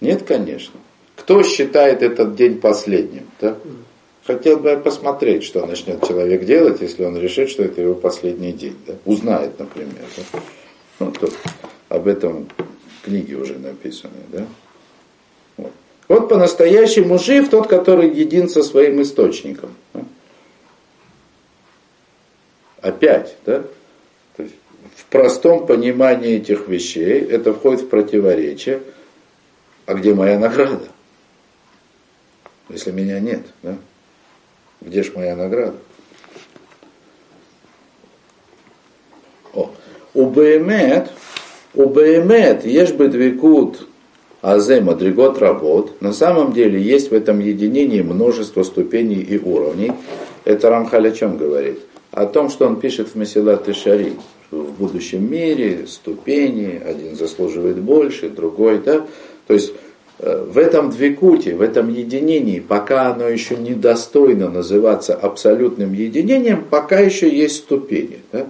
Нет, 0.00 0.22
конечно. 0.22 0.80
Кто 1.16 1.42
считает 1.42 2.02
этот 2.02 2.36
день 2.36 2.58
последним? 2.60 3.26
Да? 3.40 3.58
Хотел 4.24 4.58
бы 4.58 4.76
посмотреть, 4.76 5.44
что 5.44 5.64
начнет 5.66 6.06
человек 6.06 6.44
делать, 6.44 6.80
если 6.80 7.04
он 7.04 7.18
решит, 7.18 7.50
что 7.50 7.62
это 7.62 7.80
его 7.80 7.94
последний 7.94 8.52
день. 8.52 8.76
Да? 8.86 8.94
Узнает, 9.04 9.58
например. 9.58 10.04
Да? 10.16 10.40
Ну, 11.00 11.12
то, 11.12 11.28
об 11.88 12.08
этом 12.08 12.48
книги 13.02 13.34
уже 13.34 13.58
написаны, 13.58 14.14
да? 14.28 14.46
Вот, 15.56 15.72
вот 16.08 16.28
по-настоящему 16.28 17.18
жив 17.18 17.48
тот, 17.50 17.68
который 17.68 18.10
един 18.10 18.48
со 18.48 18.62
своим 18.62 19.00
источником. 19.02 19.70
Опять, 22.80 23.36
да? 23.44 23.64
То 24.36 24.42
есть, 24.42 24.54
в 24.96 25.04
простом 25.06 25.66
понимании 25.66 26.36
этих 26.36 26.68
вещей 26.68 27.20
это 27.20 27.52
входит 27.52 27.82
в 27.82 27.88
противоречие. 27.88 28.82
А 29.86 29.94
где 29.94 30.14
моя 30.14 30.38
награда? 30.38 30.88
Если 32.68 32.90
меня 32.90 33.20
нет, 33.20 33.46
да? 33.62 33.76
Где 34.80 35.02
ж 35.02 35.12
моя 35.14 35.36
награда? 35.36 35.76
О, 39.52 39.72
у 40.14 40.30
Беемет 40.30 41.10
у 41.76 41.86
Беемет 41.86 42.66
ешь 42.66 42.92
бы 42.92 43.08
двикут 43.08 43.86
азе 44.42 44.80
мадригот 44.80 45.38
работ. 45.38 46.00
На 46.00 46.12
самом 46.12 46.52
деле 46.52 46.80
есть 46.80 47.10
в 47.10 47.14
этом 47.14 47.38
единении 47.38 48.02
множество 48.02 48.62
ступеней 48.62 49.20
и 49.20 49.38
уровней. 49.38 49.92
Это 50.44 50.70
Рамхаль 50.70 51.08
о 51.08 51.12
чем 51.12 51.36
говорит? 51.36 51.78
о 52.16 52.24
том, 52.24 52.48
что 52.48 52.66
он 52.66 52.80
пишет 52.80 53.08
в 53.08 53.14
Месилат 53.14 53.68
и 53.68 53.74
Шари. 53.74 54.14
В 54.50 54.72
будущем 54.78 55.30
мире 55.30 55.86
ступени, 55.86 56.80
один 56.82 57.14
заслуживает 57.14 57.78
больше, 57.78 58.30
другой, 58.30 58.78
да. 58.78 59.04
То 59.46 59.54
есть 59.54 59.74
э, 60.20 60.44
в 60.44 60.56
этом 60.56 60.90
двикуте, 60.90 61.54
в 61.56 61.60
этом 61.60 61.92
единении, 61.92 62.60
пока 62.60 63.12
оно 63.12 63.28
еще 63.28 63.56
недостойно 63.56 64.48
называться 64.48 65.14
абсолютным 65.14 65.92
единением, 65.92 66.64
пока 66.70 67.00
еще 67.00 67.28
есть 67.28 67.56
ступени. 67.56 68.20
Да? 68.32 68.46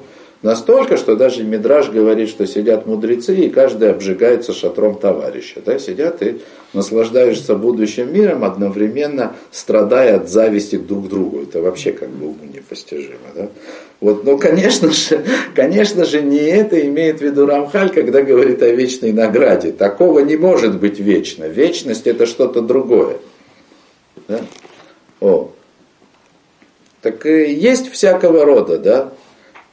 Настолько, 0.46 0.96
что 0.96 1.16
даже 1.16 1.42
Мидраж 1.42 1.90
говорит, 1.90 2.28
что 2.28 2.46
сидят 2.46 2.86
мудрецы, 2.86 3.34
и 3.34 3.48
каждый 3.48 3.90
обжигается 3.90 4.52
шатром 4.52 4.96
товарища. 4.96 5.60
Да? 5.66 5.76
Сидят 5.80 6.22
и 6.22 6.40
наслаждаешься 6.72 7.56
будущим 7.56 8.14
миром, 8.14 8.44
одновременно 8.44 9.34
страдая 9.50 10.18
от 10.18 10.28
зависти 10.28 10.76
друг 10.76 11.06
к 11.06 11.08
другу. 11.08 11.42
Это 11.42 11.60
вообще 11.60 11.90
как 11.90 12.10
бы 12.10 12.26
уму 12.26 12.44
непостижимо. 12.44 13.26
Да? 13.34 13.48
Вот, 13.98 14.22
но, 14.22 14.38
конечно 14.38 14.92
же, 14.92 15.24
конечно 15.56 16.04
же, 16.04 16.22
не 16.22 16.38
это 16.38 16.80
имеет 16.86 17.18
в 17.18 17.22
виду 17.22 17.44
Рамхаль, 17.44 17.90
когда 17.90 18.22
говорит 18.22 18.62
о 18.62 18.70
вечной 18.70 19.10
награде. 19.10 19.72
Такого 19.72 20.20
не 20.20 20.36
может 20.36 20.78
быть 20.78 21.00
вечно. 21.00 21.42
Вечность 21.46 22.06
это 22.06 22.24
что-то 22.24 22.60
другое. 22.60 23.16
Да? 24.28 24.42
О. 25.18 25.50
Так 27.02 27.26
и 27.26 27.52
есть 27.52 27.90
всякого 27.90 28.44
рода, 28.44 28.78
да, 28.78 29.12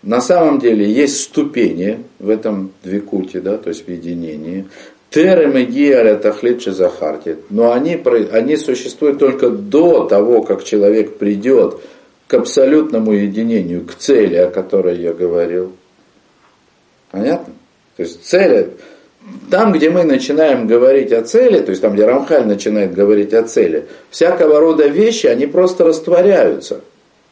на 0.04 0.20
самом 0.20 0.60
деле 0.60 0.90
есть 0.90 1.22
ступени 1.22 2.04
в 2.20 2.30
этом 2.30 2.72
двикуте, 2.84 3.40
да, 3.40 3.58
то 3.58 3.70
есть 3.70 3.88
в 3.88 3.92
единении. 3.92 4.66
Терем 5.10 5.58
и 5.58 5.64
гиаля 5.64 6.16
тахлит 6.16 6.62
захарти. 6.64 7.38
Но 7.50 7.72
они, 7.72 8.02
они 8.32 8.58
существуют 8.58 9.20
только 9.20 9.50
до 9.50 10.06
того, 10.06 10.42
как 10.42 10.64
человек 10.64 11.18
придет 11.18 11.80
к 12.28 12.34
абсолютному 12.34 13.14
единению, 13.14 13.86
к 13.86 13.96
цели, 13.96 14.36
о 14.36 14.50
которой 14.50 15.00
я 15.00 15.14
говорил. 15.14 15.72
Понятно? 17.12 17.54
То 17.96 18.04
есть 18.04 18.26
цель, 18.26 18.72
там, 19.52 19.72
где 19.72 19.90
мы 19.90 20.04
начинаем 20.04 20.68
говорить 20.68 21.14
о 21.14 21.22
цели, 21.22 21.60
то 21.60 21.70
есть 21.70 21.82
там, 21.82 21.94
где 21.94 22.06
Рамхаль 22.06 22.46
начинает 22.46 22.94
говорить 22.94 23.34
о 23.34 23.44
цели, 23.44 23.86
всякого 24.10 24.60
рода 24.60 24.88
вещи, 24.88 25.28
они 25.28 25.46
просто 25.46 25.86
растворяются. 25.86 26.82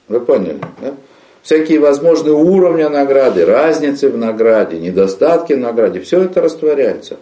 Вы 0.07 0.19
поняли? 0.21 0.59
Да? 0.81 0.93
Всякие 1.41 1.79
возможные 1.79 2.33
уровни 2.33 2.83
награды, 2.83 3.45
разницы 3.45 4.09
в 4.09 4.17
награде, 4.17 4.77
недостатки 4.79 5.53
в 5.53 5.59
награде, 5.59 6.01
все 6.01 6.21
это 6.23 6.41
растворяется 6.41 7.17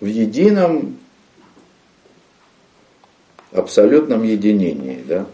в 0.00 0.06
едином 0.06 0.98
абсолютном 3.52 4.22
единении. 4.22 4.98
Да? 5.06 5.26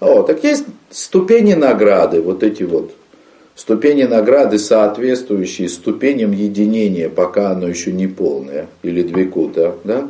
О, 0.00 0.22
так 0.22 0.44
есть 0.44 0.64
ступени 0.90 1.54
награды, 1.54 2.20
вот 2.20 2.42
эти 2.42 2.62
вот 2.62 2.94
ступени 3.54 4.04
награды, 4.04 4.58
соответствующие 4.58 5.68
ступеням 5.68 6.32
единения, 6.32 7.08
пока 7.08 7.50
оно 7.50 7.68
еще 7.68 7.92
не 7.92 8.06
полное, 8.06 8.68
или 8.82 9.02
две 9.02 9.30
да? 9.84 10.08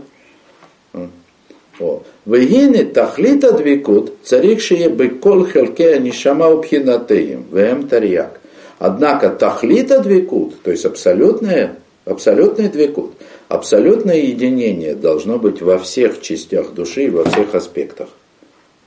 Вегины 2.26 2.86
тахлита 2.86 3.52
двикут, 3.52 4.14
царикшие 4.22 4.88
бекол 4.88 5.46
хелке 5.46 5.98
нишама 5.98 6.48
убхинатеем, 6.48 7.44
вем 7.52 7.86
тарьяк. 7.86 8.40
Однако 8.78 9.28
тахлита 9.28 10.00
двикут, 10.00 10.60
то 10.62 10.70
есть 10.70 10.86
абсолютное, 10.86 11.76
абсолютный 12.06 12.68
двикут, 12.68 13.12
абсолютное 13.48 14.16
единение 14.16 14.94
должно 14.94 15.38
быть 15.38 15.60
во 15.60 15.78
всех 15.78 16.22
частях 16.22 16.72
души 16.72 17.04
и 17.04 17.10
во 17.10 17.24
всех 17.24 17.54
аспектах. 17.54 18.08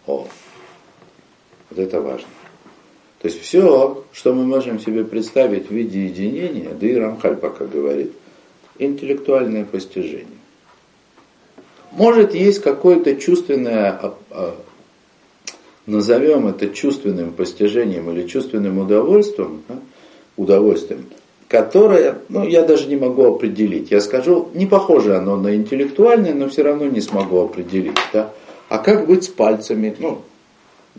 О, 0.07 0.27
вот 1.69 1.79
это 1.79 2.01
важно. 2.01 2.27
То 3.21 3.27
есть 3.27 3.41
все, 3.41 4.03
что 4.13 4.33
мы 4.33 4.45
можем 4.45 4.79
себе 4.79 5.03
представить 5.03 5.69
в 5.69 5.71
виде 5.71 6.05
единения, 6.05 6.69
да 6.79 6.87
и 6.87 6.95
Рамхаль 6.95 7.35
пока 7.35 7.65
говорит, 7.65 8.13
интеллектуальное 8.79 9.65
постижение. 9.65 10.36
Может, 11.91 12.33
есть 12.33 12.61
какое-то 12.61 13.15
чувственное, 13.15 13.91
а, 13.91 14.17
а, 14.31 14.55
назовем 15.85 16.47
это 16.47 16.69
чувственным 16.69 17.31
постижением 17.31 18.09
или 18.11 18.27
чувственным 18.27 18.77
удовольствием, 18.79 19.63
удовольствием, 20.35 21.05
которое, 21.47 22.19
ну, 22.29 22.47
я 22.47 22.63
даже 22.63 22.87
не 22.87 22.97
могу 22.97 23.25
определить. 23.25 23.89
Я 23.91 24.01
скажу, 24.01 24.49
не 24.53 24.65
похоже 24.65 25.15
оно 25.15 25.37
на 25.37 25.55
интеллектуальное, 25.55 26.33
но 26.33 26.49
все 26.49 26.63
равно 26.63 26.85
не 26.85 27.01
смогу 27.01 27.39
определить. 27.39 27.97
Да? 28.13 28.33
А 28.69 28.79
как 28.79 29.07
быть 29.07 29.23
с 29.23 29.27
пальцами? 29.29 29.95
Ну, 29.97 30.21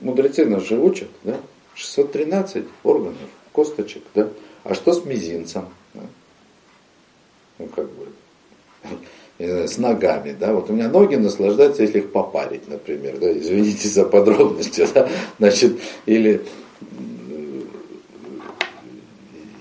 мудрецы 0.00 0.46
нас 0.46 0.64
же 0.66 0.78
учат, 0.78 1.08
да? 1.22 1.36
613 1.74 2.64
органов, 2.82 3.16
косточек, 3.52 4.02
да? 4.14 4.28
А 4.64 4.74
что 4.74 4.92
с 4.92 5.04
мизинцем? 5.04 5.66
Ну, 7.58 7.66
как 7.74 7.86
бы, 7.86 8.06
знаю, 9.46 9.68
с 9.68 9.78
ногами, 9.78 10.36
да, 10.38 10.52
вот 10.52 10.70
у 10.70 10.72
меня 10.72 10.88
ноги 10.88 11.14
наслаждаются, 11.14 11.82
если 11.82 11.98
их 11.98 12.12
попарить, 12.12 12.68
например, 12.68 13.18
да, 13.18 13.32
извините 13.32 13.88
за 13.88 14.04
подробности, 14.04 14.86
да, 14.94 15.08
значит, 15.38 15.78
или 16.06 16.42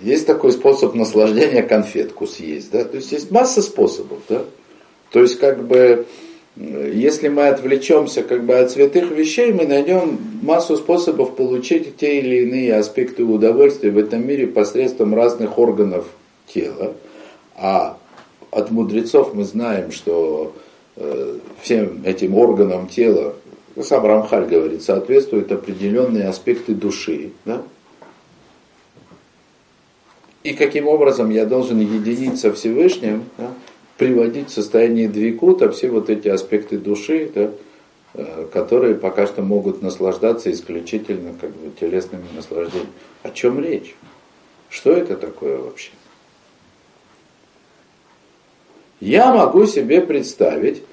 есть 0.01 0.25
такой 0.25 0.51
способ 0.51 0.95
наслаждения 0.95 1.63
конфетку 1.63 2.27
съесть, 2.27 2.71
да, 2.71 2.83
то 2.83 2.97
есть 2.97 3.11
есть 3.11 3.31
масса 3.31 3.61
способов, 3.61 4.19
да, 4.27 4.43
то 5.11 5.21
есть 5.21 5.39
как 5.39 5.63
бы 5.65 6.05
если 6.57 7.27
мы 7.27 7.49
отвлечемся 7.49 8.23
как 8.23 8.43
бы 8.43 8.57
от 8.57 8.71
святых 8.71 9.11
вещей, 9.11 9.53
мы 9.53 9.67
найдем 9.67 10.17
массу 10.41 10.75
способов 10.75 11.35
получить 11.35 11.97
те 11.97 12.19
или 12.19 12.47
иные 12.47 12.75
аспекты 12.75 13.23
удовольствия 13.23 13.91
в 13.91 13.97
этом 13.97 14.25
мире 14.25 14.47
посредством 14.47 15.13
разных 15.13 15.59
органов 15.59 16.07
тела. 16.47 16.95
А 17.55 17.97
от 18.51 18.71
мудрецов 18.71 19.33
мы 19.33 19.43
знаем, 19.43 19.91
что 19.91 20.55
э, 20.95 21.37
всем 21.61 22.01
этим 22.05 22.35
органам 22.35 22.87
тела, 22.87 23.35
сам 23.81 24.05
Рамхаль 24.05 24.47
говорит, 24.47 24.81
соответствуют 24.83 25.51
определенные 25.51 26.27
аспекты 26.27 26.73
души. 26.73 27.31
Да? 27.45 27.61
И 30.43 30.53
каким 30.53 30.87
образом 30.87 31.29
я 31.29 31.45
должен 31.45 31.79
единиться 31.79 32.53
Всевышним, 32.53 33.25
да? 33.37 33.51
приводить 33.97 34.49
в 34.49 34.53
состояние 34.53 35.09
двикута 35.09 35.71
все 35.71 35.89
вот 35.89 36.09
эти 36.09 36.27
аспекты 36.27 36.77
души, 36.77 37.31
да? 37.33 37.51
Э, 38.17 38.47
которые 38.51 38.95
пока 38.95 39.27
что 39.27 39.43
могут 39.43 39.83
наслаждаться 39.83 40.51
исключительно 40.51 41.35
как 41.39 41.51
бы 41.51 41.71
телесными 41.79 42.25
наслаждениями. 42.35 42.89
О 43.21 43.29
чем 43.29 43.59
речь? 43.59 43.95
Что 44.69 44.91
это 44.91 45.15
такое 45.15 45.59
вообще? 45.59 45.91
Я 48.99 49.33
могу 49.33 49.65
себе 49.65 50.01
представить 50.01 50.83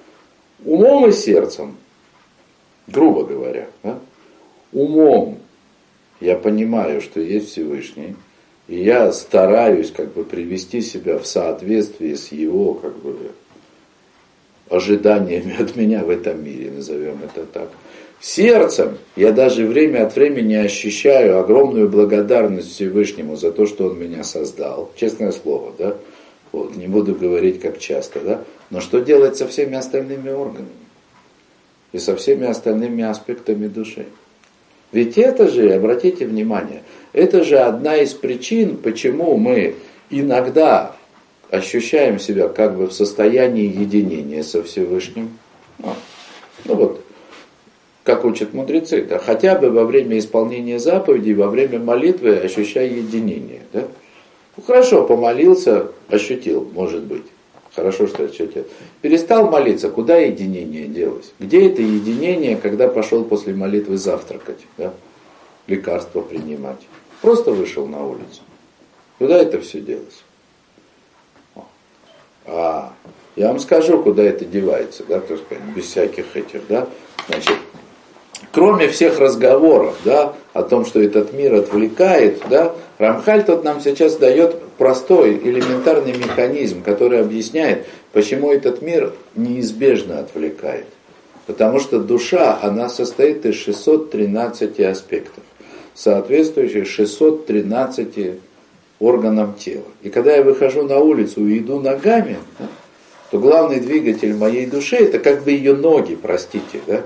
умом 0.65 1.09
и 1.09 1.13
сердцем, 1.13 1.77
грубо 2.87 3.25
говоря, 3.25 3.69
да? 3.83 3.99
умом 4.73 5.39
я 6.21 6.37
понимаю, 6.37 7.01
что 7.01 7.21
есть 7.21 7.51
Всевышний, 7.51 8.17
и 8.69 8.83
я 8.83 9.13
стараюсь 9.13 9.91
как 9.91 10.13
бы 10.13 10.25
привести 10.25 10.81
себя 10.81 11.19
в 11.19 11.27
соответствие 11.27 12.17
с 12.17 12.33
его 12.33 12.75
как 12.75 12.97
бы 12.97 13.33
ожиданиями 14.71 15.55
от 15.61 15.77
меня 15.77 16.05
в 16.05 16.11
этом 16.11 16.45
мире, 16.45 16.71
назовем 16.71 17.21
это 17.23 17.45
так. 17.47 17.71
Сердцем 18.21 18.97
я 19.17 19.33
даже 19.33 19.67
время 19.67 20.07
от 20.07 20.17
времени 20.17 20.55
ощущаю 20.55 21.39
огромную 21.39 21.91
благодарность 21.91 22.73
Всевышнему 22.73 23.37
за 23.37 23.53
то, 23.53 23.67
что 23.67 23.89
он 23.89 23.99
меня 23.99 24.25
создал. 24.25 24.91
Честное 24.97 25.31
слово, 25.31 25.73
да? 25.77 25.97
Вот, 26.55 26.77
не 26.77 26.87
буду 26.87 27.17
говорить 27.17 27.61
как 27.61 27.81
часто, 27.81 28.21
да? 28.21 28.45
Но 28.71 28.81
что 28.81 29.01
делать 29.01 29.37
со 29.37 29.49
всеми 29.49 29.75
остальными 29.75 30.31
органами? 30.31 30.69
И 31.91 31.99
со 31.99 32.15
всеми 32.15 32.47
остальными 32.47 33.03
аспектами 33.03 33.67
души? 33.67 34.07
Ведь 34.93 35.19
это 35.19 35.49
же, 35.49 35.73
обратите 35.73 36.27
внимание, 36.27 36.85
это 37.13 37.43
же 37.43 37.59
одна 37.59 37.97
из 37.97 38.15
причин, 38.15 38.77
почему 38.77 39.37
мы 39.37 39.75
иногда 40.11 40.95
ощущаем 41.51 42.21
себя 42.21 42.47
как 42.47 42.77
бы 42.77 42.87
в 42.87 42.93
состоянии 42.93 43.67
единения 43.67 44.45
со 44.45 44.63
Всевышним. 44.63 45.37
Ну, 45.81 45.89
ну 46.67 46.75
вот, 46.77 47.05
как 48.05 48.25
учат 48.25 48.55
мудрецы, 48.55 49.03
да, 49.03 49.19
хотя 49.19 49.57
бы 49.57 49.71
во 49.71 49.85
время 49.85 50.19
исполнения 50.19 50.79
заповедей, 50.79 51.35
во 51.35 51.49
время 51.49 51.81
молитвы 51.81 52.37
ощущая 52.37 52.87
единение. 52.87 53.63
Да? 53.73 53.89
Ну, 54.57 54.63
хорошо, 54.63 55.05
помолился, 55.05 55.89
ощутил, 56.09 56.69
может 56.73 57.03
быть. 57.03 57.25
Хорошо, 57.75 58.07
что 58.07 58.25
ощутил. 58.25 58.67
Перестал 59.03 59.51
молиться, 59.51 59.91
куда 59.91 60.17
единение 60.19 60.87
делось? 60.87 61.33
Где 61.41 61.69
это 61.69 61.83
единение, 61.83 62.57
когда 62.57 62.89
пошел 62.89 63.25
после 63.25 63.53
молитвы 63.55 63.97
завтракать, 63.97 64.61
да? 64.79 64.95
лекарства 65.67 66.21
принимать? 66.21 66.81
Просто 67.21 67.51
вышел 67.51 67.87
на 67.87 68.07
улицу. 68.07 68.43
Куда 69.19 69.39
это 69.39 69.61
все 69.61 69.81
делось? 69.81 70.23
А, 72.47 72.93
я 73.37 73.49
вам 73.49 73.59
скажу, 73.59 74.03
куда 74.03 74.23
это 74.23 74.45
девается, 74.45 75.03
да, 75.09 75.21
так 75.21 75.39
сказать, 75.39 75.65
без 75.75 75.87
всяких 75.87 76.37
этих, 76.37 76.67
да. 76.69 76.87
Значит, 77.27 77.57
кроме 78.53 78.89
всех 78.89 79.19
разговоров, 79.19 79.97
да, 80.05 80.35
о 80.53 80.63
том, 80.63 80.85
что 80.85 81.01
этот 81.01 81.33
мир 81.33 81.55
отвлекает, 81.55 82.43
да, 82.49 82.75
Рамхаль 82.99 83.45
тут 83.45 83.65
нам 83.65 83.81
сейчас 83.81 84.17
дает 84.17 84.61
простой, 84.79 85.37
элементарный 85.37 86.13
механизм, 86.17 86.83
который 86.83 87.21
объясняет, 87.21 87.87
почему 88.13 88.53
этот 88.53 88.83
мир 88.83 89.13
неизбежно 89.35 90.21
отвлекает. 90.21 90.87
Потому 91.47 91.81
что 91.81 91.99
душа, 91.99 92.59
она 92.63 92.89
состоит 92.89 93.45
из 93.45 93.57
613 93.57 94.81
аспектов, 94.81 95.43
соответствующих 95.95 96.87
613 96.87 98.39
органам 99.01 99.55
тела. 99.55 99.85
И 100.03 100.09
когда 100.09 100.37
я 100.37 100.43
выхожу 100.43 100.83
на 100.83 100.99
улицу 100.99 101.47
и 101.47 101.59
иду 101.59 101.81
ногами, 101.81 102.39
да, 102.59 102.67
то 103.31 103.39
главный 103.39 103.81
двигатель 103.81 104.35
моей 104.35 104.67
души 104.67 104.97
это 104.97 105.19
как 105.19 105.43
бы 105.43 105.51
ее 105.51 105.75
ноги, 105.75 106.15
простите, 106.15 106.81
да, 106.87 107.03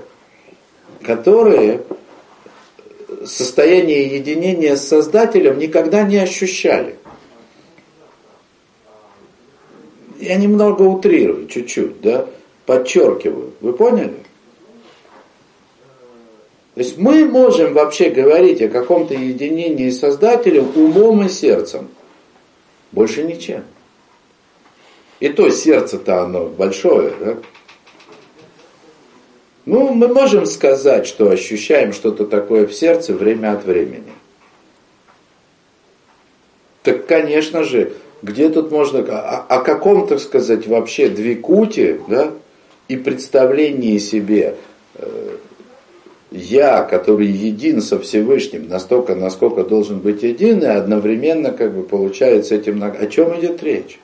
которые 1.01 1.81
состояние 3.25 4.15
единения 4.15 4.75
с 4.75 4.87
Создателем 4.87 5.59
никогда 5.59 6.03
не 6.03 6.17
ощущали. 6.17 6.95
Я 10.19 10.35
немного 10.35 10.83
утрирую, 10.83 11.47
чуть-чуть, 11.47 12.01
да, 12.01 12.27
подчеркиваю. 12.65 13.53
Вы 13.61 13.73
поняли? 13.73 14.19
То 16.75 16.81
есть 16.81 16.97
мы 16.97 17.25
можем 17.25 17.73
вообще 17.73 18.09
говорить 18.09 18.61
о 18.61 18.69
каком-то 18.69 19.13
единении 19.13 19.89
с 19.89 19.99
Создателем 19.99 20.71
умом 20.75 21.25
и 21.25 21.29
сердцем. 21.29 21.89
Больше 22.91 23.23
ничем. 23.23 23.63
И 25.19 25.29
то 25.29 25.49
сердце-то 25.49 26.23
оно 26.23 26.45
большое, 26.45 27.13
да? 27.19 27.37
Ну, 29.69 29.93
мы 29.93 30.07
можем 30.07 30.47
сказать, 30.47 31.05
что 31.05 31.29
ощущаем 31.29 31.93
что-то 31.93 32.25
такое 32.25 32.65
в 32.65 32.73
сердце 32.73 33.13
время 33.13 33.53
от 33.53 33.65
времени. 33.65 34.11
Так, 36.81 37.05
конечно 37.05 37.63
же, 37.63 37.93
где 38.23 38.49
тут 38.49 38.71
можно, 38.71 39.01
о, 39.01 39.45
о 39.47 39.59
каком, 39.59 40.07
так 40.07 40.21
сказать, 40.21 40.65
вообще 40.65 41.07
двикуте, 41.09 42.01
да, 42.07 42.31
и 42.87 42.97
представлении 42.97 43.99
себе 43.99 44.55
э, 44.95 45.37
я, 46.31 46.81
который 46.81 47.27
един 47.27 47.83
со 47.83 47.99
Всевышним, 47.99 48.67
настолько, 48.69 49.13
насколько 49.13 49.63
должен 49.63 49.99
быть 49.99 50.23
един, 50.23 50.63
и 50.63 50.65
одновременно, 50.65 51.51
как 51.51 51.75
бы, 51.75 51.83
получается 51.83 52.55
этим, 52.55 52.83
о 52.83 53.05
чем 53.05 53.39
идет 53.39 53.61
речь? 53.61 53.99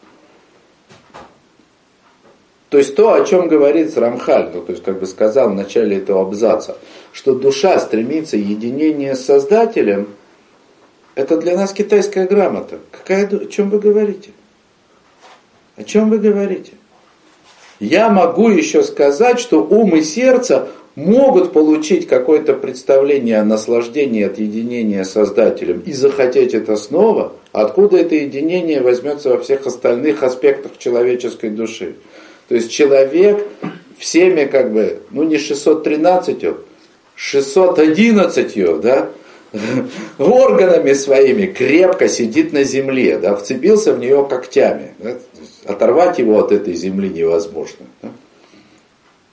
То 2.70 2.78
есть 2.78 2.96
то, 2.96 3.14
о 3.14 3.24
чем 3.24 3.48
говорит 3.48 3.96
Рамхаль, 3.98 4.52
ну, 4.54 4.62
то 4.62 4.72
есть 4.72 4.84
как 4.84 5.00
бы 5.00 5.06
сказал 5.06 5.50
в 5.50 5.54
начале 5.54 5.98
этого 5.98 6.22
абзаца, 6.22 6.78
что 7.12 7.36
душа 7.36 7.80
стремится 7.80 8.38
единение 8.38 9.16
с 9.16 9.26
Создателем, 9.26 10.08
это 11.14 11.38
для 11.38 11.56
нас 11.56 11.72
китайская 11.72 12.26
грамота. 12.26 12.80
Какая, 12.92 13.28
о 13.28 13.46
чем 13.46 13.70
вы 13.70 13.80
говорите? 13.80 14.32
О 15.78 15.84
чем 15.84 16.10
вы 16.10 16.18
говорите? 16.18 16.74
Я 17.80 18.10
могу 18.10 18.50
еще 18.50 18.84
сказать, 18.84 19.40
что 19.40 19.62
ум 19.64 19.96
и 19.96 20.02
сердце 20.02 20.70
могут 20.96 21.52
получить 21.52 22.08
какое-то 22.08 22.54
представление 22.54 23.40
о 23.40 23.46
наслаждении 23.46 24.24
от 24.24 24.40
единения 24.40 25.04
с 25.04 25.12
Создателем 25.12 25.82
и 25.86 25.92
захотеть 25.92 26.54
это 26.54 26.78
снова, 26.78 27.34
откуда 27.52 27.98
это 27.98 28.16
единение 28.16 28.82
возьмется 28.82 29.30
во 29.30 29.40
всех 29.40 29.68
остальных 29.68 30.24
аспектах 30.24 30.78
человеческой 30.78 31.50
души. 31.50 31.96
То 32.48 32.56
есть 32.56 32.72
человек 32.72 33.46
всеми 33.98 34.46
как 34.46 34.72
бы, 34.72 35.00
ну 35.12 35.24
не 35.24 35.38
613, 35.38 36.46
611, 37.16 38.82
да, 38.82 39.10
органами 40.18 40.94
своими 40.94 41.48
крепко 41.48 42.08
сидит 42.08 42.54
на 42.54 42.64
земле, 42.64 43.18
да, 43.18 43.36
вцепился 43.36 43.94
в 43.94 44.00
нее 44.00 44.26
когтями. 44.30 44.94
Да, 45.00 45.18
оторвать 45.66 46.20
его 46.20 46.40
от 46.40 46.52
этой 46.52 46.74
земли 46.74 47.10
невозможно. 47.10 47.86
Да. 48.02 48.10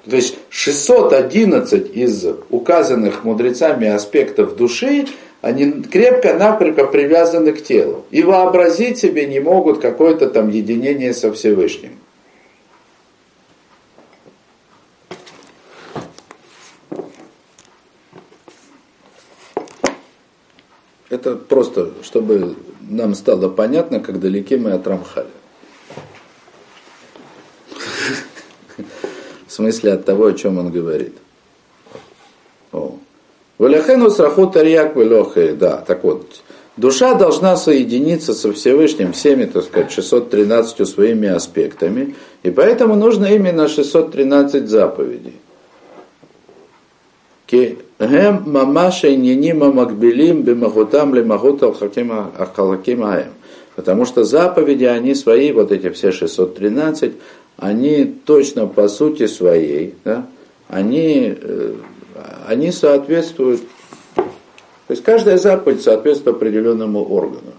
То 0.09 0.17
есть 0.17 0.37
611 0.49 1.95
из 1.97 2.27
указанных 2.51 3.25
мудрецами 3.25 3.89
аспектов 3.89 4.57
души, 4.57 5.07
они 5.43 5.71
крепко-накрепко 5.71 6.87
привязаны 6.87 7.53
к 7.53 7.63
телу. 7.63 8.05
И 8.11 8.23
вообразить 8.23 8.99
себе 8.99 9.27
не 9.27 9.41
могут 9.41 9.81
какое-то 9.81 10.29
там 10.29 10.49
единение 10.49 11.15
со 11.15 11.33
Всевышним. 11.33 11.91
Это 21.13 21.37
просто, 21.37 21.91
чтобы 22.03 22.57
нам 22.89 23.15
стало 23.15 23.51
понятно, 23.51 24.01
как 24.01 24.19
далеки 24.19 24.57
мы 24.57 24.73
от 24.73 24.87
Рамхаля. 24.87 25.27
В 29.47 29.53
смысле 29.53 29.93
от 29.93 30.07
того, 30.07 30.29
о 30.29 30.33
чем 30.33 30.57
он 30.57 30.73
говорит. 30.73 31.13
Валяхену 33.59 34.09
сраху 34.09 34.47
тарьяк 34.47 34.95
да, 35.59 35.85
так 35.87 36.03
вот, 36.03 36.41
душа 36.79 37.13
должна 37.13 37.59
соединиться 37.59 38.33
со 38.33 38.51
Всевышним 38.51 39.13
всеми, 39.13 39.45
так 39.45 39.65
сказать, 39.65 39.93
613 39.93 40.89
своими 40.89 41.29
аспектами, 41.29 42.17
и 42.43 42.51
поэтому 42.51 42.97
нужно 42.97 43.27
именно 43.27 43.69
613 43.69 44.67
заповедей. 44.67 45.35
Гем 48.07 48.43
мамаша 48.47 49.15
иньянима 49.15 49.73
макбелим 49.73 50.43
бимахутам 50.43 51.15
лимахут 51.15 51.63
алхалаким 51.63 53.05
аем. 53.05 53.33
Потому 53.77 54.05
что 54.05 54.25
заповеди, 54.25 54.85
они 54.85 55.15
свои, 55.15 55.53
вот 55.53 55.73
эти 55.73 55.89
все 55.91 56.11
613, 56.11 57.13
они 57.59 58.05
точно 58.05 58.67
по 58.67 58.89
сути 58.89 59.27
своей, 59.27 59.95
да, 60.05 60.27
они, 60.69 61.35
э, 61.41 61.75
они 62.49 62.73
соответствуют, 62.73 63.63
то 64.17 64.25
есть 64.91 65.03
каждая 65.03 65.39
заповедь 65.39 65.83
соответствует 65.83 66.37
определенному 66.37 67.03
органу. 67.05 67.53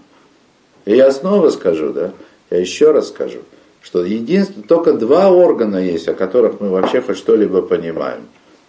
И 0.84 0.94
я 0.94 1.10
снова 1.10 1.48
скажу, 1.50 1.92
да, 1.92 2.12
я 2.50 2.58
еще 2.58 2.92
раз 2.92 3.08
скажу, 3.08 3.38
что 3.82 4.04
единственное, 4.04 4.68
только 4.68 4.92
два 4.92 5.30
органа 5.30 5.78
есть, 5.78 6.06
о 6.06 6.14
которых 6.14 6.60
мы 6.60 6.68
вообще 6.68 7.00
хоть 7.00 7.16
что-либо 7.16 7.62
понимаем. 7.62 8.20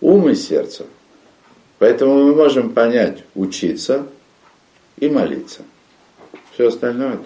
Ум 0.02 0.30
и 0.30 0.36
сердце. 0.36 0.86
Поэтому 1.80 2.24
мы 2.24 2.36
можем 2.36 2.72
понять 2.72 3.24
учиться 3.36 4.06
и 4.98 5.10
молиться. 5.10 5.62
Все 6.54 6.68
остальное 6.68 7.16
это 7.16 7.26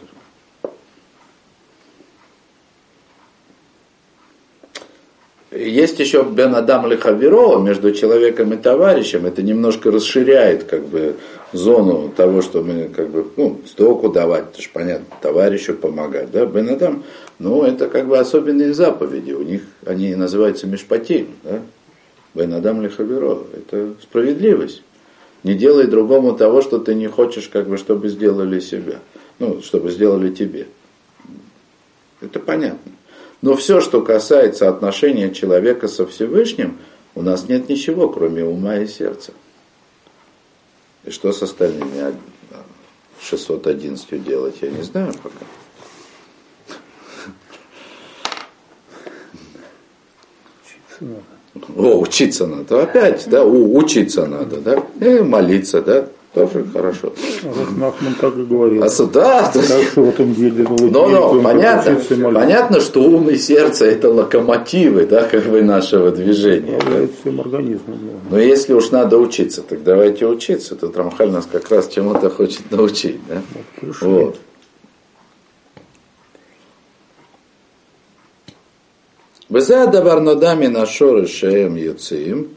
Есть 5.51 5.99
еще 5.99 6.23
Бен 6.23 6.53
Адам 6.55 6.85
Лехаверо 6.85 7.57
между 7.57 7.91
человеком 7.91 8.53
и 8.53 8.57
товарищем. 8.57 9.25
Это 9.25 9.41
немножко 9.41 9.89
расширяет 9.89 10.65
как 10.65 10.85
бы 10.85 11.15
зону 11.53 12.13
того, 12.15 12.43
что 12.43 12.61
мы 12.61 12.87
как 12.87 13.09
бы, 13.09 13.25
ну, 13.35 13.59
стоку 13.65 14.09
давать, 14.09 14.45
это 14.53 14.61
же 14.61 14.69
понятно, 14.71 15.07
товарищу 15.21 15.73
помогать. 15.73 16.31
Да? 16.31 16.45
Бен 16.45 16.69
Адам, 16.69 17.03
ну, 17.39 17.63
это 17.63 17.87
как 17.87 18.07
бы 18.07 18.19
особенные 18.19 18.75
заповеди. 18.75 19.31
У 19.31 19.41
них 19.41 19.63
они 19.87 20.13
называются 20.13 20.67
Мишпатим. 20.67 21.29
Да? 21.43 21.61
Бен 22.33 22.53
Адам 22.53 22.81
Лехаверо. 22.81 23.43
Это 23.53 23.95
справедливость. 24.01 24.83
Не 25.43 25.55
делай 25.55 25.87
другому 25.87 26.35
того, 26.35 26.61
что 26.61 26.79
ты 26.79 26.93
не 26.95 27.07
хочешь, 27.07 27.47
как 27.47 27.67
бы, 27.67 27.77
чтобы 27.77 28.09
сделали 28.09 28.59
себя. 28.59 28.99
Ну, 29.39 29.61
чтобы 29.61 29.91
сделали 29.91 30.33
тебе. 30.33 30.67
Это 32.21 32.39
понятно. 32.39 32.91
Но 33.41 33.55
все, 33.55 33.79
что 33.79 34.01
касается 34.01 34.67
отношения 34.67 35.33
человека 35.33 35.87
со 35.87 36.05
Всевышним, 36.05 36.77
у 37.15 37.21
нас 37.21 37.47
нет 37.47 37.69
ничего, 37.69 38.09
кроме 38.09 38.43
ума 38.43 38.77
и 38.77 38.87
сердца. 38.87 39.31
И 41.05 41.11
что 41.11 41.31
с 41.31 41.41
остальными 41.41 42.13
611 43.21 44.23
делать, 44.23 44.55
я 44.61 44.69
не 44.69 44.83
знаю 44.83 45.13
пока. 45.13 45.45
О, 51.75 51.99
учиться 51.99 52.47
надо. 52.47 52.83
Опять, 52.83 53.27
да, 53.29 53.45
учиться 53.45 54.25
надо, 54.25 54.57
да. 54.57 54.83
И 55.05 55.21
молиться, 55.21 55.81
да. 55.81 56.07
Тоже 56.33 56.63
хорошо. 56.71 57.11
Нахман 57.75 58.13
так 58.21 58.37
и 58.37 58.43
говорил. 58.43 58.83
А, 58.83 59.05
да, 59.11 59.51
так 59.51 59.63
что 59.63 60.03
в 60.03 60.09
этом 60.09 60.35
деле 60.35 60.63
ну, 60.69 61.07
ну, 61.07 61.41
понятно, 61.41 61.97
понятно, 62.31 62.81
что 62.81 63.01
ум 63.01 63.31
и 63.31 63.35
сердце 63.35 63.85
это 63.85 64.11
локомотивы, 64.11 65.07
да, 65.07 65.23
как 65.23 65.45
бы 65.45 65.63
нашего 65.63 66.11
движения. 66.11 66.77
Управляет 66.77 67.11
всем 67.19 67.41
организмом. 67.41 67.97
Да. 68.03 68.29
Но 68.29 68.39
если 68.39 68.73
уж 68.73 68.91
надо 68.91 69.17
учиться, 69.17 69.63
так 69.63 69.83
давайте 69.83 70.27
учиться. 70.27 70.75
Тут 70.75 70.95
Рамхаль 70.95 71.31
нас 71.31 71.47
как 71.51 71.67
раз 71.71 71.87
чему-то 71.87 72.29
хочет 72.29 72.69
научить. 72.69 73.17
Да? 73.27 73.41
Вот. 74.01 74.37
Вот. 79.49 79.59
Везе 79.59 79.87
давар 79.87 80.21
нодами 80.21 80.67
на 80.67 80.85
шоры 80.85 81.27
шеем 81.27 81.75
юцим, 81.75 82.49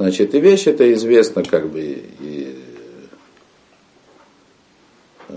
Значит, 0.00 0.34
и 0.34 0.40
вещь 0.40 0.66
это 0.66 0.90
известна 0.94 1.44
как 1.44 1.68
бы 1.68 1.80
и, 1.82 2.56
э, 5.28 5.34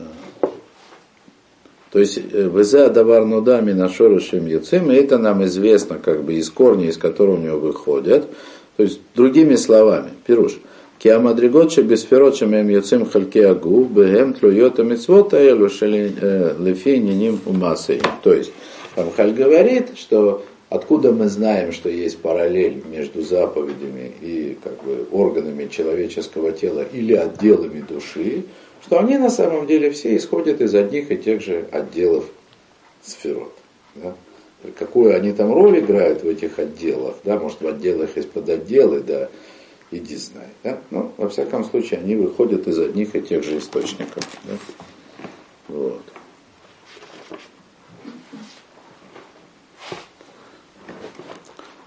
то 1.92 2.00
есть 2.00 2.18
ВЗ 2.18 2.76
Адавар 2.76 3.26
Нудами 3.26 3.74
на 3.74 3.90
Шорушим 3.90 4.48
Яцим, 4.48 4.90
и 4.90 4.96
это 4.96 5.18
нам 5.18 5.44
известно 5.44 5.98
как 5.98 6.24
бы 6.24 6.36
из 6.36 6.50
корня, 6.50 6.88
из 6.88 6.98
которого 6.98 7.36
у 7.36 7.40
него 7.40 7.60
выходят. 7.60 8.26
То 8.78 8.84
есть, 8.84 9.02
другими 9.16 9.56
словами, 9.56 10.12
Пируш, 10.26 10.58
Киамадриготша 10.98 11.84
бесферотша 11.84 12.46
мем 12.46 12.70
яцим 12.70 13.06
хальке 13.06 13.46
агу, 13.48 13.84
бэгэм 13.84 14.36
тлуйота 14.36 14.84
митцвота 14.84 15.36
элу 15.36 15.66
лефи 15.66 16.98
ниним 17.00 17.42
умасей. 17.46 18.02
То 18.24 18.34
есть, 18.34 18.54
Рамхаль 18.96 19.34
говорит, 19.34 19.98
что 19.98 20.46
откуда 20.74 21.12
мы 21.12 21.28
знаем, 21.30 21.72
что 21.72 21.88
есть 21.88 22.18
параллель 22.18 22.84
между 22.90 23.22
заповедями 23.22 24.12
и 24.22 24.58
как 24.64 24.84
бы, 24.84 25.06
органами 25.12 25.68
человеческого 25.68 26.52
тела 26.52 26.82
или 26.82 27.14
отделами 27.14 27.82
души, 27.82 28.46
что 28.84 29.00
они 29.00 29.20
на 29.20 29.30
самом 29.30 29.68
деле 29.68 29.92
все 29.92 30.18
исходят 30.18 30.62
из 30.62 30.74
одних 30.74 31.12
и 31.12 31.18
тех 31.18 31.44
же 31.44 31.68
отделов 31.72 32.26
сферот. 33.04 33.54
Да? 33.94 34.16
Какую 34.80 35.16
они 35.16 35.32
там 35.32 35.54
роль 35.54 35.78
играют 35.78 36.24
в 36.24 36.28
этих 36.28 36.58
отделах, 36.58 37.18
да, 37.24 37.38
может 37.38 37.62
в 37.62 37.68
отделах 37.68 38.18
есть 38.18 38.32
подотделы, 38.32 39.02
да, 39.02 39.30
иди 39.92 40.16
знай. 40.16 40.48
Да? 40.64 40.80
Но, 40.90 41.14
во 41.18 41.30
всяком 41.30 41.66
случае, 41.66 42.00
они 42.00 42.16
выходят 42.16 42.68
из 42.68 42.80
одних 42.80 43.16
и 43.16 43.22
тех 43.22 43.44
же 43.44 43.60
источников. 43.60 44.24
Да? 44.46 44.58
Вот. 45.68 46.02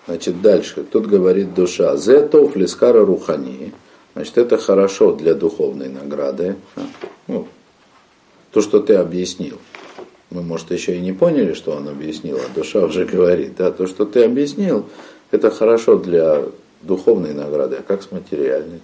Значит, 0.07 0.40
дальше. 0.40 0.84
Тут 0.84 1.07
говорит 1.07 1.54
душа. 1.54 1.96
Зетов 1.96 2.57
лискара 2.57 3.04
рухани. 3.04 3.72
Значит, 4.14 4.38
это 4.38 4.57
хорошо 4.57 5.12
для 5.12 5.34
духовной 5.34 5.88
награды. 5.88 6.57
Ну, 7.26 7.48
то, 8.52 8.62
что 8.62 8.80
ты 8.80 8.94
объяснил. 8.94 9.59
Мы, 10.30 10.42
может, 10.42 10.70
еще 10.70 10.96
и 10.96 11.00
не 11.00 11.12
поняли, 11.12 11.52
что 11.54 11.72
он 11.72 11.88
объяснил, 11.88 12.36
а 12.38 12.54
душа 12.54 12.84
уже 12.84 13.04
говорит. 13.04 13.57
Да, 13.57 13.70
то, 13.70 13.86
что 13.86 14.04
ты 14.04 14.24
объяснил, 14.24 14.86
это 15.30 15.50
хорошо 15.50 15.96
для 15.96 16.44
духовной 16.82 17.34
награды, 17.34 17.76
а 17.76 17.82
как 17.82 18.02
с 18.02 18.11
материальной? 18.11 18.80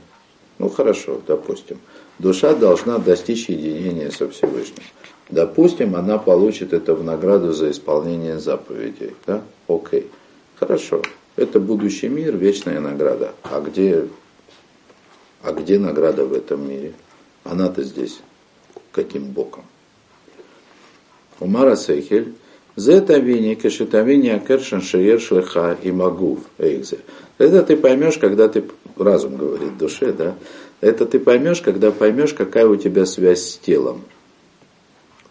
Ну, 0.58 0.68
хорошо, 0.68 1.20
допустим. 1.26 1.78
Душа 2.18 2.54
должна 2.54 2.98
достичь 2.98 3.48
единения 3.48 4.10
со 4.10 4.28
Всевышним. 4.28 4.84
Допустим, 5.30 5.96
она 5.96 6.18
получит 6.18 6.72
это 6.72 6.94
в 6.94 7.02
награду 7.02 7.52
за 7.52 7.70
исполнение 7.70 8.38
заповедей. 8.38 9.16
Да? 9.26 9.42
Окей. 9.66 10.10
Хорошо. 10.62 11.02
Это 11.34 11.58
будущий 11.58 12.08
мир, 12.08 12.36
вечная 12.36 12.78
награда. 12.78 13.32
А 13.42 13.60
где, 13.60 14.06
а 15.42 15.50
где 15.50 15.76
награда 15.76 16.24
в 16.24 16.32
этом 16.32 16.68
мире? 16.68 16.92
Она-то 17.42 17.82
здесь 17.82 18.20
каким 18.92 19.24
боком? 19.24 19.64
Умара 21.40 21.74
Сейхель, 21.74 22.34
Зетавини, 22.76 23.56
Кашитавини, 23.56 24.28
Акершан, 24.28 24.82
Шиер, 24.82 25.20
Шлеха 25.20 25.76
и 25.82 25.90
Магув, 25.90 26.38
Эйгзе. 26.58 27.00
Это 27.38 27.64
ты 27.64 27.76
поймешь, 27.76 28.18
когда 28.18 28.48
ты, 28.48 28.62
разум 28.96 29.36
говорит 29.36 29.76
душе, 29.78 30.12
да, 30.12 30.36
это 30.80 31.06
ты 31.06 31.18
поймешь, 31.18 31.60
когда 31.60 31.90
поймешь, 31.90 32.34
какая 32.34 32.68
у 32.68 32.76
тебя 32.76 33.04
связь 33.04 33.42
с 33.42 33.58
телом. 33.58 34.02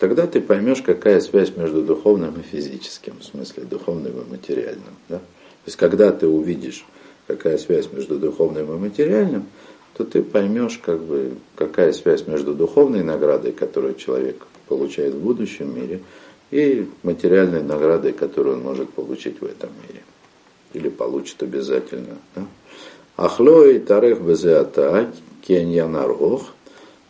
Тогда 0.02 0.26
ты 0.26 0.42
поймешь, 0.42 0.82
какая 0.82 1.20
связь 1.20 1.56
между 1.56 1.84
духовным 1.84 2.34
и 2.40 2.42
физическим, 2.42 3.20
в 3.20 3.24
смысле 3.24 3.66
духовным 3.66 4.14
и 4.20 4.32
материальным. 4.32 4.96
Да? 5.08 5.18
То 5.20 5.68
есть, 5.68 5.78
когда 5.78 6.12
ты 6.12 6.28
увидишь, 6.28 6.88
какая 7.28 7.60
связь 7.60 7.88
между 7.92 8.18
духовным 8.18 8.74
и 8.74 8.80
материальным, 8.80 9.46
то 9.94 10.04
ты 10.04 10.24
поймешь, 10.24 10.80
как 10.84 11.00
бы, 11.04 11.34
какая 11.56 11.94
связь 11.94 12.26
между 12.26 12.56
духовной 12.56 13.04
наградой, 13.04 13.52
которую 13.52 13.94
человек 13.94 14.48
получает 14.68 15.14
в 15.14 15.20
будущем 15.20 15.76
мире, 15.76 16.02
и 16.50 16.90
материальной 17.04 17.62
наградой, 17.62 18.14
которую 18.14 18.56
он 18.56 18.64
может 18.64 18.90
получить 18.90 19.40
в 19.40 19.46
этом 19.46 19.70
мире. 19.88 20.02
Или 20.74 20.90
получит 20.90 21.44
обязательно. 21.44 22.18
Да? 22.34 22.48
Ахлой 23.18 23.78
тарех 23.78 24.20
безеата 24.20 25.12
кеньянарох. 25.44 26.56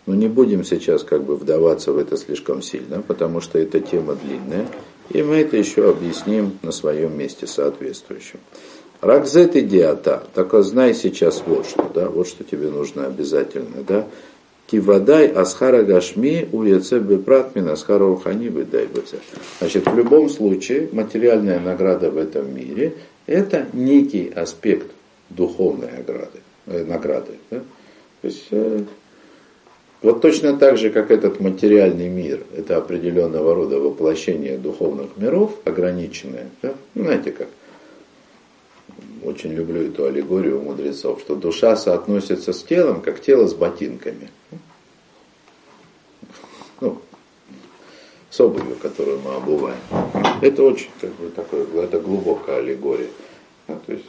Но 0.05 0.15
не 0.15 0.27
будем 0.27 0.63
сейчас 0.63 1.03
как 1.03 1.23
бы 1.23 1.35
вдаваться 1.35 1.91
в 1.91 1.97
это 1.97 2.17
слишком 2.17 2.61
сильно, 2.61 3.01
потому 3.01 3.39
что 3.41 3.59
эта 3.59 3.79
тема 3.79 4.15
длинная. 4.15 4.67
И 5.09 5.21
мы 5.21 5.37
это 5.37 5.57
еще 5.57 5.89
объясним 5.89 6.57
на 6.63 6.71
своем 6.71 7.17
месте 7.17 7.47
соответствующем. 7.47 8.39
Ракзет 9.01 9.55
идиата, 9.55 10.23
так 10.33 10.53
знай 10.63 10.93
сейчас 10.93 11.41
вот 11.45 11.65
что, 11.65 11.89
да, 11.93 12.07
вот 12.07 12.27
что 12.27 12.43
тебе 12.43 12.69
нужно 12.69 13.07
обязательно, 13.07 13.83
да. 13.87 14.07
Кивадай 14.67 15.27
асхара 15.27 15.83
гашми 15.83 16.47
у 16.53 16.63
бепратмин 16.63 17.67
асхара 17.67 18.05
ухани 18.05 18.47
дай 18.49 18.87
Значит, 19.59 19.85
в 19.85 19.97
любом 19.97 20.29
случае, 20.29 20.87
материальная 20.93 21.59
награда 21.59 22.09
в 22.09 22.17
этом 22.17 22.55
мире– 22.55 22.93
это 23.25 23.67
некий 23.73 24.29
аспект 24.29 24.91
духовной 25.29 25.89
награды. 25.97 26.39
Э, 26.67 26.85
награды 26.85 27.33
да? 27.49 27.59
То 28.21 28.27
есть, 28.27 28.47
э, 28.51 28.83
вот 30.01 30.21
точно 30.21 30.57
так 30.57 30.77
же, 30.77 30.89
как 30.89 31.11
этот 31.11 31.39
материальный 31.39 32.09
мир, 32.09 32.43
это 32.55 32.77
определенного 32.77 33.53
рода 33.53 33.79
воплощение 33.79 34.57
духовных 34.57 35.15
миров, 35.15 35.53
ограниченное. 35.63 36.49
Да? 36.63 36.73
Ну, 36.95 37.03
знаете 37.03 37.31
как, 37.31 37.47
очень 39.23 39.53
люблю 39.53 39.83
эту 39.83 40.05
аллегорию 40.05 40.59
у 40.59 40.63
мудрецов, 40.63 41.19
что 41.21 41.35
душа 41.35 41.75
соотносится 41.75 42.51
с 42.51 42.63
телом, 42.63 43.01
как 43.01 43.21
тело 43.21 43.45
с 43.47 43.53
ботинками. 43.53 44.29
Ну, 46.79 46.99
с 48.31 48.39
обувью, 48.39 48.77
которую 48.81 49.19
мы 49.19 49.35
обуваем. 49.35 49.77
Это 50.41 50.63
очень 50.63 50.89
как 50.99 51.11
бы, 51.11 51.29
такое, 51.29 51.67
это 51.83 51.99
глубокая 51.99 52.57
аллегория. 52.57 53.09
Ну, 53.67 53.79
то 53.85 53.93
есть, 53.93 54.05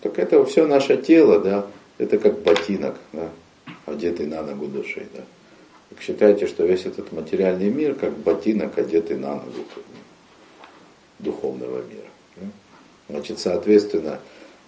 так 0.00 0.18
это 0.18 0.42
все 0.46 0.66
наше 0.66 0.96
тело, 0.96 1.40
да, 1.40 1.66
это 1.98 2.16
как 2.16 2.40
ботинок, 2.40 2.96
да, 3.12 3.28
одетый 3.86 4.26
на 4.26 4.42
ногу 4.42 4.66
души. 4.66 5.06
Да. 5.14 5.22
Так 5.90 6.00
считайте, 6.00 6.46
что 6.46 6.64
весь 6.64 6.86
этот 6.86 7.12
материальный 7.12 7.70
мир 7.70 7.94
как 7.94 8.16
ботинок, 8.18 8.78
одетый 8.78 9.16
на 9.16 9.34
ногу 9.34 9.64
духовного 11.18 11.82
мира. 11.82 12.50
Значит, 13.08 13.38
соответственно, 13.38 14.18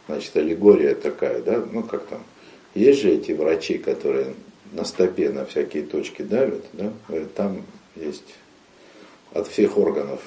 значит, 0.06 0.36
аллегория 0.36 0.94
такая, 0.94 1.42
да, 1.42 1.64
ну 1.72 1.82
как 1.82 2.06
там, 2.06 2.22
есть 2.74 3.00
же 3.00 3.10
эти 3.10 3.32
врачи, 3.32 3.78
которые 3.78 4.34
на 4.72 4.84
стопе 4.84 5.30
на 5.30 5.46
всякие 5.46 5.84
точки 5.84 6.22
давят, 6.22 6.64
да, 6.74 6.92
там 7.34 7.62
есть 7.94 8.34
от 9.32 9.48
всех 9.48 9.78
органов. 9.78 10.20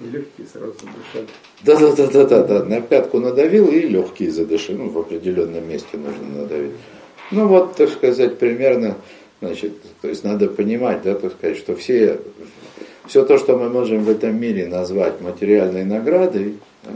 И 0.00 0.04
легкие 0.04 0.46
сразу 0.46 0.72
задышали. 0.72 1.28
Да, 1.62 1.78
да, 1.78 1.94
да, 1.94 2.06
да, 2.06 2.24
да, 2.24 2.42
да. 2.42 2.64
На 2.64 2.80
пятку 2.80 3.20
надавил 3.20 3.68
и 3.68 3.80
легкие 3.80 4.30
задышали. 4.30 4.76
Ну, 4.76 4.88
в 4.88 4.98
определенном 4.98 5.68
месте 5.68 5.98
нужно 5.98 6.40
надавить. 6.40 6.72
Ну 7.30 7.46
вот, 7.46 7.76
так 7.76 7.90
сказать, 7.90 8.38
примерно, 8.38 8.96
значит, 9.40 9.74
то 10.00 10.08
есть 10.08 10.24
надо 10.24 10.48
понимать, 10.48 11.02
да, 11.02 11.14
так 11.14 11.32
сказать, 11.32 11.56
что 11.56 11.76
все, 11.76 12.20
все 13.06 13.24
то, 13.24 13.38
что 13.38 13.56
мы 13.56 13.68
можем 13.68 14.02
в 14.02 14.08
этом 14.08 14.38
мире 14.40 14.66
назвать 14.66 15.20
материальной 15.20 15.84
наградой, 15.84 16.58
да, 16.82 16.92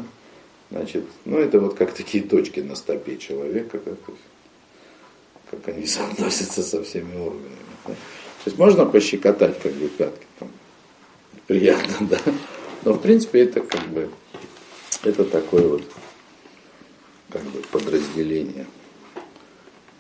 Значит, 0.74 1.05
ну 1.24 1.39
это 1.39 1.61
вот 1.61 1.74
как 1.74 1.93
такие 1.93 2.24
точки 2.24 2.59
на 2.59 2.74
стопе 2.74 3.16
человека, 3.16 3.78
как, 3.78 3.95
как 5.51 5.68
они 5.68 5.87
соотносятся 5.87 6.64
со 6.64 6.83
всеми 6.83 7.14
органами. 7.14 7.54
Да? 7.87 7.92
То 7.92 8.50
есть 8.50 8.58
можно 8.58 8.84
пощекотать 8.84 9.61
как 9.61 9.72
бы 9.72 9.87
пятки, 9.88 10.26
там, 10.41 10.50
приятно, 11.46 11.95
да. 12.11 12.18
Но 12.84 12.92
в 12.92 13.00
принципе 13.00 13.42
это 13.42 13.61
как 13.61 13.87
бы 13.88 14.11
это 15.04 15.25
такое 15.25 15.68
вот 15.68 15.83
как 17.30 17.42
бы 17.42 17.61
подразделение. 17.71 18.67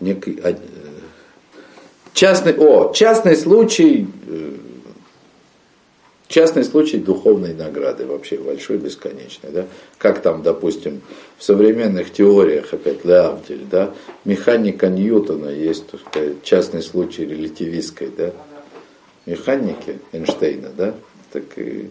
Некий, 0.04 0.40
частный, 2.12 2.54
о, 2.54 2.92
частный 2.92 3.36
случай 3.36 4.06
э, 4.28 4.54
Частный 6.26 6.64
случай 6.64 6.98
духовной 6.98 7.54
награды, 7.54 8.06
вообще 8.06 8.38
большой, 8.38 8.78
бесконечной. 8.78 9.50
Да? 9.50 9.66
Как 9.98 10.20
там, 10.20 10.42
допустим, 10.42 11.02
в 11.38 11.44
современных 11.44 12.12
теориях, 12.12 12.72
опять 12.72 13.04
Леавдель, 13.04 13.66
да, 13.70 13.94
механика 14.24 14.88
Ньютона 14.88 15.50
есть, 15.50 15.86
так 15.86 16.00
сказать, 16.00 16.42
частный 16.42 16.82
случай 16.82 17.26
релятивистской, 17.26 18.10
да, 18.16 18.32
механики 19.26 20.00
Эйнштейна, 20.12 20.70
да, 20.76 20.94
так 21.30 21.44
и 21.56 21.90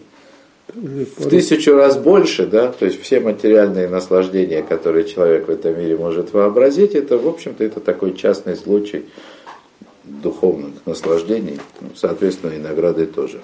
в 0.74 1.28
тысячу 1.28 1.74
раз 1.74 1.96
больше, 1.96 2.46
да, 2.46 2.72
то 2.72 2.84
есть 2.84 3.00
все 3.00 3.20
материальные 3.20 3.88
наслаждения, 3.88 4.62
которые 4.62 5.04
человек 5.04 5.46
в 5.46 5.50
этом 5.50 5.78
мире 5.78 5.96
может 5.96 6.32
вообразить, 6.32 6.94
это, 6.94 7.16
в 7.16 7.28
общем-то, 7.28 7.62
это 7.62 7.80
такой 7.80 8.14
частный 8.14 8.56
случай 8.56 9.06
духовных 10.04 10.74
наслаждений, 10.84 11.60
соответственно, 11.94 12.52
и 12.52 12.58
награды 12.58 13.06
тоже. 13.06 13.40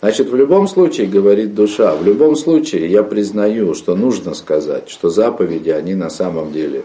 Значит, 0.00 0.28
в 0.28 0.36
любом 0.36 0.68
случае, 0.68 1.06
говорит 1.06 1.54
душа, 1.54 1.96
в 1.96 2.04
любом 2.04 2.36
случае 2.36 2.90
я 2.90 3.02
признаю, 3.02 3.74
что 3.74 3.96
нужно 3.96 4.34
сказать, 4.34 4.90
что 4.90 5.08
заповеди, 5.08 5.70
они 5.70 5.94
на 5.94 6.10
самом 6.10 6.52
деле 6.52 6.84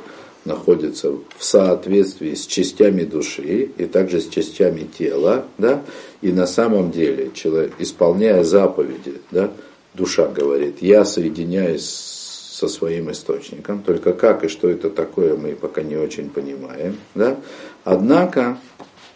находятся 0.49 1.11
в 1.11 1.43
соответствии 1.43 2.33
с 2.33 2.47
частями 2.47 3.03
души 3.03 3.69
и 3.77 3.85
также 3.85 4.19
с 4.19 4.27
частями 4.27 4.81
тела, 4.97 5.45
да, 5.59 5.83
и 6.21 6.31
на 6.31 6.47
самом 6.47 6.91
деле, 6.91 7.31
человек, 7.33 7.73
исполняя 7.77 8.43
заповеди, 8.43 9.21
да, 9.31 9.51
душа 9.93 10.27
говорит, 10.27 10.81
я 10.81 11.05
соединяюсь 11.05 11.85
со 11.85 12.67
своим 12.67 13.11
источником, 13.11 13.83
только 13.83 14.11
как 14.13 14.43
и 14.43 14.47
что 14.47 14.67
это 14.67 14.89
такое, 14.89 15.37
мы 15.37 15.55
пока 15.55 15.83
не 15.83 15.95
очень 15.95 16.29
понимаем, 16.29 16.97
да, 17.13 17.37
однако, 17.83 18.57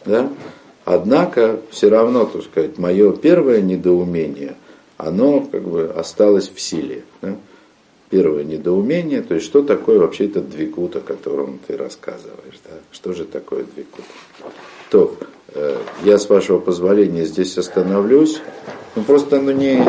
да, 0.05 0.29
однако 0.85 1.59
все 1.71 1.89
равно, 1.89 2.25
так 2.25 2.43
сказать, 2.43 2.77
мое 2.77 3.11
первое 3.11 3.61
недоумение, 3.61 4.55
оно 4.97 5.41
как 5.51 5.63
бы 5.63 5.91
осталось 5.95 6.49
в 6.53 6.61
силе, 6.61 7.03
да, 7.23 7.35
первое 8.13 8.43
недоумение, 8.43 9.23
то 9.23 9.33
есть 9.33 9.47
что 9.47 9.63
такое 9.63 9.97
вообще 9.97 10.25
этот 10.25 10.47
двикут, 10.47 10.95
о 10.95 10.99
котором 10.99 11.59
ты 11.65 11.75
рассказываешь, 11.75 12.59
да? 12.63 12.77
что 12.91 13.11
же 13.11 13.25
такое 13.25 13.65
двикут. 13.75 14.05
То, 14.91 15.15
э, 15.55 15.77
я 16.03 16.19
с 16.19 16.29
вашего 16.29 16.59
позволения 16.59 17.25
здесь 17.25 17.57
остановлюсь, 17.57 18.39
ну 18.95 19.01
просто 19.01 19.41
ну 19.41 19.49
не, 19.49 19.83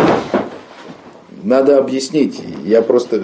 надо 1.43 1.77
объяснить, 1.77 2.41
я 2.65 2.81
просто 2.81 3.23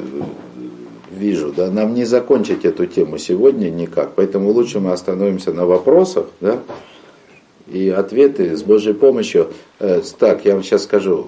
вижу, 1.10 1.50
да, 1.50 1.70
нам 1.70 1.94
не 1.94 2.04
закончить 2.04 2.66
эту 2.66 2.84
тему 2.84 3.16
сегодня 3.16 3.70
никак, 3.70 4.12
поэтому 4.16 4.50
лучше 4.50 4.80
мы 4.80 4.92
остановимся 4.92 5.54
на 5.54 5.64
вопросах, 5.64 6.26
да, 6.42 6.60
и 7.66 7.88
ответы 7.88 8.54
с 8.54 8.62
Божьей 8.62 8.92
помощью. 8.92 9.48
Э, 9.78 10.02
так, 10.18 10.44
я 10.44 10.52
вам 10.52 10.62
сейчас 10.62 10.82
скажу, 10.84 11.26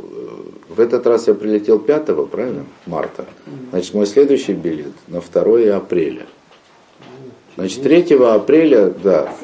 в 0.75 0.81
этот 0.81 1.07
раз 1.07 1.29
я 1.29 1.35
прилетел 1.35 1.79
5 1.79 2.29
правильно, 2.31 2.65
марта. 2.87 3.27
Значит, 3.71 3.95
мой 3.95 4.07
следующий 4.07 4.53
билет 4.53 4.93
на 5.09 5.21
2 5.21 5.77
апреля. 5.77 6.27
Значит, 7.57 7.83
3 7.83 8.15
апреля, 8.17 8.93
да, 9.03 9.35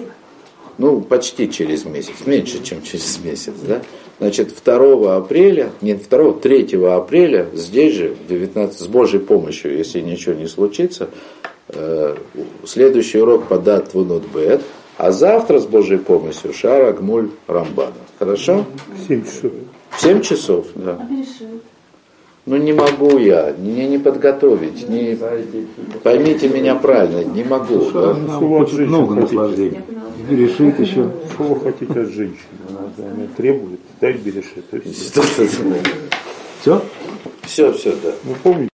ну, 0.78 1.00
почти 1.00 1.50
через 1.50 1.84
месяц, 1.84 2.24
меньше, 2.24 2.62
чем 2.62 2.82
через 2.82 3.18
месяц, 3.22 3.54
да. 3.66 3.82
Значит, 4.18 4.54
2 4.64 5.16
апреля, 5.16 5.70
нет, 5.80 6.08
2, 6.08 6.32
3 6.34 6.84
апреля, 6.86 7.48
здесь 7.52 7.94
же, 7.94 8.16
19, 8.28 8.78
с 8.78 8.86
Божьей 8.86 9.20
помощью, 9.20 9.76
если 9.76 10.00
ничего 10.00 10.34
не 10.34 10.46
случится, 10.46 11.10
э, 11.68 12.16
следующий 12.64 13.18
урок 13.18 13.46
по 13.46 13.58
дат 13.58 13.94
Бет, 13.94 14.62
а 14.96 15.12
завтра 15.12 15.58
с 15.58 15.66
Божьей 15.66 15.98
помощью 15.98 16.52
Шара 16.52 16.92
Гмуль 16.92 17.30
Рамбана. 17.46 17.94
Хорошо? 18.18 18.64
7 19.06 19.24
часов. 19.24 19.52
В 19.98 20.00
7 20.00 20.20
часов, 20.20 20.66
да. 20.76 20.96
Ну 22.46 22.56
не 22.56 22.72
могу 22.72 23.18
я, 23.18 23.52
мне 23.58 23.88
не 23.88 23.98
подготовить, 23.98 24.88
не... 24.88 25.18
поймите 26.04 26.48
меня 26.48 26.76
правильно, 26.76 27.24
не 27.24 27.42
могу. 27.42 27.90
Да? 27.90 28.14
Что 28.14 28.38
вы 28.38 28.62
от 28.62 28.70
женщин 28.70 28.86
Много 28.86 29.16
наслаждений. 29.16 29.80
Берешит 30.30 30.78
еще. 30.78 31.10
Что 31.32 31.42
вы 31.42 31.60
хотите 31.60 32.00
от 32.00 32.10
женщины? 32.10 32.38
Она, 32.68 33.26
требует, 33.36 33.80
дай 34.00 34.12
берешит. 34.12 34.64
Все? 36.60 36.80
Все, 37.42 37.72
все, 37.72 37.90
да. 38.00 38.12
Вы 38.22 38.34
помните? 38.40 38.66